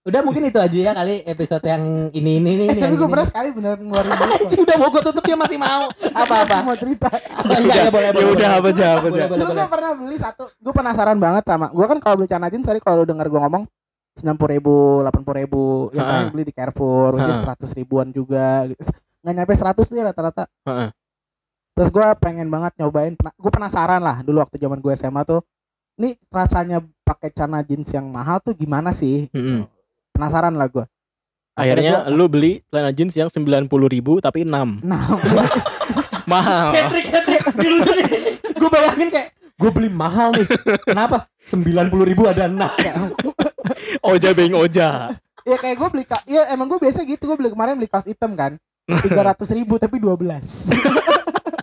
Udah 0.03 0.19
mungkin 0.19 0.43
itu 0.43 0.59
aja 0.59 0.75
ya 0.75 0.91
kali 0.91 1.23
episode 1.23 1.63
yang 1.63 1.83
ini 2.11 2.31
ini 2.35 2.49
ini. 2.53 2.63
eh, 2.65 2.75
ini, 2.75 2.81
tapi 2.83 2.95
gue 2.99 3.07
pernah 3.07 3.23
sekali 3.23 3.49
bener 3.51 3.79
ngeluarin 3.79 4.11
duit. 4.11 4.51
udah 4.67 4.75
mau 4.75 4.89
gue 4.89 5.01
tutup 5.01 5.23
dia 5.23 5.37
masih 5.39 5.55
mau. 5.55 5.87
Apa 6.11 6.35
apa? 6.43 6.55
Mau 6.59 6.75
cerita. 6.75 7.07
Iya, 7.07 7.87
boleh 7.87 8.09
Ya 8.09 8.11
boleh. 8.11 8.27
udah 8.27 8.35
boleh. 8.35 8.47
apa 8.51 8.67
aja 8.69 8.87
apa 8.93 9.05
aja. 9.07 9.23
Dulu 9.23 9.31
boleh. 9.31 9.45
gue 9.55 9.67
pernah 9.71 9.91
beli 9.95 10.17
satu. 10.19 10.43
Gue 10.59 10.73
penasaran 10.75 11.15
banget 11.15 11.43
sama. 11.47 11.71
Gue 11.71 11.85
kan 11.87 11.97
kalau 11.97 12.15
beli 12.19 12.27
celana 12.27 12.51
jeans 12.51 12.67
tadi 12.67 12.83
kalau 12.83 13.01
lu 13.01 13.07
denger 13.07 13.27
gue 13.27 13.39
ngomong 13.39 13.63
sembilan 14.13 14.35
puluh 14.35 14.51
ribu, 14.51 14.75
delapan 15.01 15.21
puluh 15.23 15.37
ribu. 15.39 15.63
Yang 15.89 16.03
terakhir 16.03 16.29
beli 16.29 16.43
di 16.43 16.53
Carrefour, 16.53 17.09
which 17.15 17.29
is 17.29 17.39
seratus 17.39 17.69
ribuan 17.71 18.07
juga. 18.09 18.67
Nggak 19.23 19.33
nyampe 19.33 19.53
seratus 19.55 19.87
nih 19.87 20.03
rata-rata. 20.03 20.43
Heeh. 20.67 20.89
Terus 21.73 21.89
gue 21.89 22.07
pengen 22.19 22.51
banget 22.51 22.75
nyobain. 22.75 23.15
Gue 23.15 23.49
penasaran 23.49 24.03
lah 24.03 24.19
dulu 24.19 24.43
waktu 24.43 24.59
zaman 24.59 24.77
gue 24.77 24.93
SMA 24.93 25.23
tuh. 25.23 25.39
Ini 25.93 26.17
rasanya 26.27 26.81
pakai 27.01 27.29
celana 27.29 27.61
jeans 27.61 27.87
yang 27.87 28.09
mahal 28.09 28.41
tuh 28.41 28.51
gimana 28.51 28.91
sih? 28.91 29.29
Mm-mm. 29.31 29.63
Penasaran 30.14 30.53
lah 30.53 30.70
gue. 30.70 30.86
Akhirnya 31.53 32.09
lu 32.09 32.26
beli 32.26 32.66
celana 32.66 32.89
jeans 32.89 33.14
yang 33.14 33.30
90 33.30 33.70
ribu 33.88 34.18
tapi 34.18 34.41
6 34.41 34.49
Nah, 34.82 35.01
Mahal 36.32 36.74
Patrick, 36.74 37.05
Patrick, 37.11 37.43
gue 38.59 38.70
bayangin 38.70 39.09
kayak 39.09 39.30
gue 39.53 39.70
beli 39.70 39.86
mahal 39.88 40.34
nih. 40.34 40.47
Kenapa? 40.82 41.30
Sembilan 41.39 41.91
puluh 41.91 42.07
ribu 42.07 42.26
ada 42.26 42.47
enam. 42.47 42.72
Oja 44.03 44.34
beng 44.34 44.53
oja 44.53 45.14
ya 45.43 45.57
kayak 45.59 45.76
gue 45.76 45.89
beli 45.89 46.05
ka- 46.07 46.24
ya 46.24 46.47
emang 46.49 46.68
gue 46.68 46.80
biasa 46.80 47.03
gitu 47.03 47.24
gue 47.26 47.36
beli 47.36 47.51
kemarin 47.51 47.76
beli 47.76 47.88
kaos 47.88 48.07
hitam 48.07 48.32
kan 48.32 48.55
tiga 49.03 49.22
ratus 49.26 49.51
ribu 49.51 49.76
tapi 49.76 49.99
dua 49.99 50.16
belas 50.16 50.72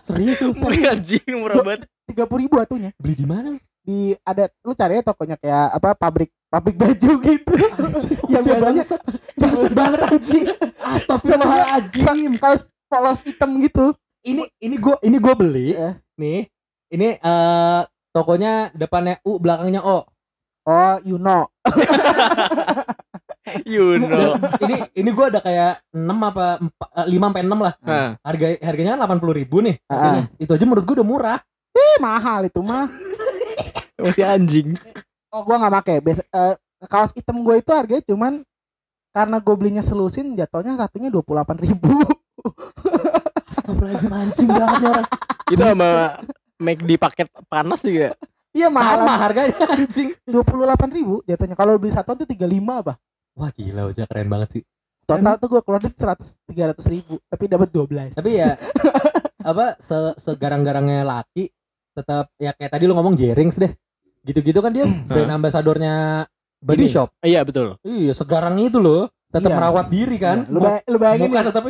Serius 0.01 0.41
lu? 0.41 0.53
Murah 0.53 0.93
anjing 0.93 1.33
murah 1.33 1.57
banget 1.61 1.89
tiga 2.05 2.25
puluh 2.25 2.45
ribu 2.45 2.57
atunya 2.57 2.93
Beli 2.97 3.15
di 3.15 3.25
mana? 3.25 3.57
di 3.81 4.13
ada 4.21 4.45
lu 4.61 4.77
cari 4.77 4.93
ya 4.93 5.03
tokonya 5.03 5.35
kayak 5.35 5.67
apa 5.73 5.89
pabrik 5.97 6.29
pabrik 6.51 6.75
baju 6.75 7.11
gitu 7.17 7.53
yang 8.27 8.43
biasanya 8.43 8.59
bangsat. 8.59 8.99
Banget 9.71 9.99
anjing. 10.03 10.45
Astagfirullahaladzim. 10.77 12.31
kaos 12.37 12.61
polos 12.85 13.23
hitam 13.23 13.55
gitu 13.57 13.95
Ini 14.21 14.43
ini 14.59 14.75
gue 14.75 14.95
ini 15.01 15.17
gue 15.17 15.33
beli 15.33 15.67
Eh. 15.73 15.95
nih. 16.15 16.45
Ini 16.91 17.07
eh 17.17 17.81
tokonya 18.11 18.69
depannya 18.71 19.19
U 19.23 19.39
belakangnya 19.39 19.81
O. 19.81 20.03
oh 20.61 20.95
you 21.01 21.17
know 21.17 21.49
You 23.65 23.97
know 23.97 24.37
ini 24.61 24.75
ini 24.93 25.09
gue 25.09 25.25
ada 25.25 25.41
kayak 25.41 25.81
6 25.89 26.05
apa 26.05 26.61
4, 26.61 27.09
5 27.09 27.17
sampai 27.17 27.41
6 27.41 27.49
lah. 27.57 27.73
Hah. 27.81 28.09
Harga 28.21 28.45
harganya 28.61 28.93
kan 28.93 29.17
80 29.17 29.39
ribu 29.41 29.57
nih. 29.59 29.75
Ah. 29.87 29.91
harganya. 29.97 30.23
Itu 30.37 30.51
aja 30.53 30.63
menurut 30.63 30.85
gue 30.85 30.95
udah 31.01 31.07
murah. 31.07 31.39
eh 31.71 31.95
mahal 32.03 32.45
itu 32.45 32.59
mah 32.59 32.83
Masih 33.95 34.27
anjing 34.27 34.75
oh 35.31 35.41
gua 35.41 35.55
nggak 35.57 35.73
make 35.73 35.95
biasa 35.99 36.21
eh, 36.25 36.55
kaos 36.85 37.11
hitam 37.11 37.41
gue 37.41 37.55
itu 37.57 37.71
harganya 37.71 38.03
cuman 38.03 38.33
karena 39.11 39.37
gue 39.37 39.55
belinya 39.55 39.83
selusin 39.83 40.33
jatuhnya 40.33 40.75
satunya 40.75 41.11
dua 41.11 41.21
puluh 41.21 41.43
delapan 41.43 41.57
ribu 41.59 41.91
Astagfirullahaladzim 43.51 44.11
anjing 44.11 44.49
banget 44.49 44.77
nih 44.79 44.87
orang. 44.89 45.07
Itu 45.51 45.61
sama 45.61 45.89
make 46.57 46.81
di 46.81 46.95
paket 46.95 47.27
panas 47.45 47.81
juga. 47.83 48.15
iya 48.51 48.67
mahal 48.67 49.03
Sama 49.03 49.13
harganya 49.15 49.55
anjing. 49.67 50.09
dua 50.23 50.43
puluh 50.43 50.63
delapan 50.67 50.89
ribu 50.91 51.15
jatuhnya 51.23 51.55
kalau 51.55 51.75
beli 51.75 51.91
satuan 51.91 52.15
tuh 52.15 52.27
tiga 52.27 52.47
lima 52.47 52.79
apa 52.79 52.93
Wah 53.31 53.47
gila 53.51 53.87
Oja 53.87 54.03
keren 54.05 54.27
banget 54.27 54.59
sih. 54.59 54.63
total 55.03 55.35
tuh 55.35 55.47
gue 55.49 55.61
keluar 55.61 55.79
duit 55.79 55.95
seratus 55.95 56.39
tiga 56.47 56.71
ratus 56.71 56.87
ribu 56.87 57.19
tapi 57.27 57.43
dapat 57.47 57.67
dua 57.67 57.83
belas 57.83 58.15
Tapi 58.15 58.31
ya 58.37 58.55
apa 59.51 59.75
se 59.79 59.95
segarang-garangnya 60.15 61.03
laki 61.03 61.51
tetap 61.91 62.31
ya 62.37 62.55
kayak 62.55 62.71
tadi 62.71 62.83
lu 62.87 62.95
ngomong 62.95 63.15
Jerings 63.15 63.59
deh. 63.59 63.71
Gitu-gitu 64.21 64.59
kan 64.59 64.71
dia 64.71 64.85
brand 65.09 65.31
ambassadornya 65.33 66.25
Body 66.61 66.85
Ini. 66.85 66.93
Shop. 66.93 67.09
Iya 67.19 67.41
betul. 67.41 67.73
Iya, 67.81 68.13
segarang 68.13 68.53
itu 68.57 68.77
loh. 68.77 69.09
Tetap 69.27 69.49
Iya. 69.49 69.57
merawat 69.57 69.87
diri 69.87 70.17
kan. 70.17 70.43
lu, 70.45 70.59
bay- 70.59 70.83
lu 70.85 70.97
bayangin 70.97 71.31
Muka 71.31 71.39
nih, 71.39 71.47
tetap 71.49 71.63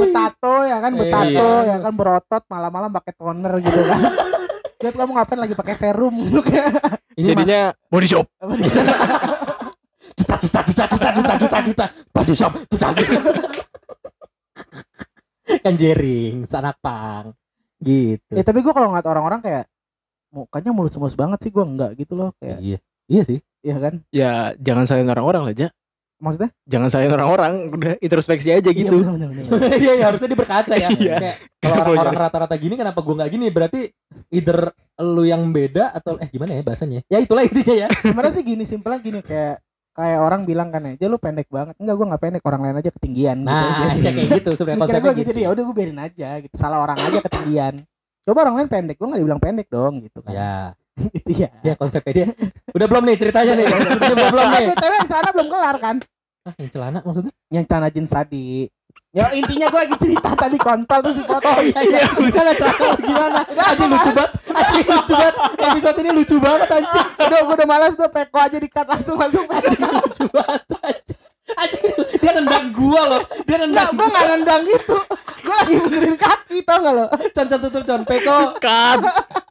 betato 0.00 0.54
ya 0.64 0.76
kan 0.78 0.92
betato 0.92 1.48
Iya. 1.62 1.68
ya 1.70 1.76
kan 1.78 1.92
berotot 1.94 2.42
malam-malam 2.46 2.90
pakai 2.90 3.12
toner 3.14 3.52
gitu 3.60 3.80
kan 3.80 4.00
lihat 4.80 4.94
kamu 4.96 5.12
ngapain 5.12 5.38
lagi 5.38 5.54
pakai 5.54 5.74
serum 5.74 6.14
gitu 6.18 6.40
kan 6.40 6.72
ini 7.14 7.30
mas 7.30 7.44
Jadinya 7.44 7.62
body 7.86 8.06
shop. 8.06 8.26
juta 10.18 10.34
juta 10.36 10.60
juta 10.64 10.84
juta 10.86 11.08
juta 11.12 11.34
juta 11.38 11.58
juta 11.62 11.84
body 12.10 12.34
shop 12.34 12.52
juta 12.66 12.86
juta 12.90 13.20
kan 15.64 15.74
jering 15.74 16.34
anak 16.44 16.76
pang 16.80 17.26
gitu 17.78 18.32
ya 18.32 18.42
tapi 18.42 18.58
gue 18.60 18.72
kalau 18.72 18.88
ngeliat 18.90 19.06
orang-orang 19.06 19.40
kayak 19.40 19.64
mukanya 20.30 20.70
mulus-mulus 20.70 21.12
banget 21.12 21.38
sih 21.40 21.50
gue 21.50 21.60
enggak 21.60 21.90
gitu 21.94 22.14
loh 22.14 22.30
kayak 22.36 22.58
iya 22.58 22.78
iya 23.06 23.22
sih 23.22 23.38
iya 23.60 23.76
kan 23.76 23.94
Ya 24.08 24.30
jangan 24.56 24.84
sayang 24.84 25.08
orang-orang 25.08 25.50
aja. 25.50 25.68
maksudnya 26.16 26.52
Jangan 26.64 26.88
sayang 26.88 27.12
orang-orang. 27.12 27.52
Udah 27.70 27.92
introspeksi 27.96 28.52
aja 28.52 28.68
Iya, 28.68 28.76
gitu. 28.76 29.00
bener, 29.00 29.32
bener, 29.32 29.40
bener. 29.40 29.72
iya 29.82 29.92
iya 29.96 30.04
harusnya 30.04 30.28
dia 30.28 30.36
berkaca 30.36 30.74
ya 30.76 30.88
Iya. 31.00 31.16
kayak 31.16 31.36
kalau 31.58 31.74
orang-orang 31.88 32.12
ya? 32.12 32.20
rata-rata 32.28 32.54
gini 32.60 32.74
kenapa 32.76 33.00
gua 33.00 33.14
nggak 33.20 33.30
gini 33.32 33.46
berarti 33.48 33.80
either 34.28 34.68
lu 35.00 35.24
yang 35.24 35.48
beda 35.48 35.90
atau 35.90 36.16
eh 36.16 36.28
gimana 36.28 36.54
ya 36.54 36.62
bahasanya 36.62 37.00
ya 37.04 37.18
itulah 37.18 37.40
intinya 37.40 37.74
ya 37.74 37.88
sebenarnya 38.04 38.32
sih 38.32 38.44
gini 38.44 38.64
simpelnya 38.64 39.00
gini 39.00 39.20
kayak 39.20 39.64
kayak 39.90 40.18
orang 40.20 40.44
bilang 40.44 40.68
kan 40.68 40.86
ya, 40.86 40.94
"Ja 40.96 41.06
lu 41.08 41.18
pendek 41.18 41.50
banget." 41.50 41.74
Enggak, 41.76 41.98
gue 41.98 42.06
nggak 42.06 42.22
pendek, 42.22 42.42
orang 42.44 42.60
lain 42.62 42.76
aja 42.78 42.90
ketinggian 42.90 43.36
nah 43.42 43.90
gitu. 43.90 44.06
ya 44.06 44.10
kayak 44.14 44.28
gitu 44.38 44.50
sebenarnya 44.54 44.80
konsepnya 44.80 45.02
gue 45.02 45.12
gitu 45.12 45.20
gitu 45.20 45.30
deh, 45.34 45.42
ya 45.42 45.50
udah 45.50 45.62
gue 45.66 45.74
biarin 45.74 46.00
aja 46.00 46.28
gitu. 46.38 46.54
Salah 46.54 46.78
orang 46.78 46.96
aja 46.96 47.18
ketinggian. 47.20 47.74
Coba 48.20 48.38
orang 48.44 48.54
lain 48.60 48.68
pendek, 48.68 48.96
gue 49.00 49.06
nggak 49.08 49.20
dibilang 49.20 49.40
pendek 49.40 49.66
dong 49.68 50.04
gitu 50.04 50.20
kan. 50.20 50.32
ya 50.32 50.54
gitu 51.16 51.30
ya. 51.32 51.48
ya 51.64 51.72
konsepnya 51.72 52.12
dia 52.12 52.26
udah 52.76 52.86
belum 52.86 53.02
nih 53.08 53.16
ceritanya 53.16 53.52
nih 53.56 53.64
udah 53.64 53.96
belum 53.96 54.28
belum 54.28 54.46
nih 54.52 54.64
Tapi 54.84 54.94
yang 55.00 55.08
celana 55.08 55.30
belum 55.32 55.48
kelar 55.48 55.76
kan? 55.80 55.96
ah, 56.40 56.52
yang 56.56 56.70
celana 56.72 56.98
maksudnya 57.00 57.32
Yang 57.48 57.64
celana 57.66 57.88
jeans 57.88 58.12
tadi. 58.12 58.48
Ya 59.10 59.26
intinya 59.34 59.66
gue 59.66 59.80
lagi 59.80 59.96
cerita 59.98 60.30
tadi 60.34 60.54
kontol 60.54 60.98
terus 61.02 61.16
dipotong. 61.18 61.50
Oh 61.50 61.62
iya 61.62 61.80
iya 61.82 62.02
gimana 62.20 62.50
celana 62.54 62.88
gimana 62.98 63.40
anjing 63.42 63.88
lucu 63.90 64.10
banget 64.12 64.32
anjing 64.50 64.86
lucu 64.86 65.14
banget 65.14 65.34
episode 65.62 65.96
ini 65.98 66.10
lucu 66.12 66.36
banget 66.38 66.68
anjing 66.70 67.06
udah 67.18 67.38
gue 67.42 67.54
udah 67.58 67.68
malas 67.70 67.92
tuh 67.94 68.06
peko 68.06 68.38
aja 68.38 68.58
dikat 68.58 68.86
langsung 68.86 69.16
langsung 69.18 69.44
pendek. 69.50 69.78
lucu 69.78 70.24
banget 70.30 70.62
anjing 70.78 71.18
anjing 71.58 71.94
dia 72.20 72.32
nendang 72.36 72.66
gua 72.74 73.02
loh 73.16 73.22
dia 73.46 73.60
Enggak, 73.60 73.90
nendang 73.90 73.90
gue 73.92 74.06
nggak 74.08 74.26
nendang 74.30 74.62
gitu. 74.64 74.98
Gue 75.40 75.54
lagi 75.56 75.74
benerin 75.80 76.16
kaki 76.20 76.58
tau 76.68 76.78
gak 76.84 76.92
lo? 76.92 77.06
con 77.08 77.46
con 77.48 77.58
tutup 77.64 77.82
con 77.88 78.02
peko 78.04 78.38
Cut. 78.60 79.00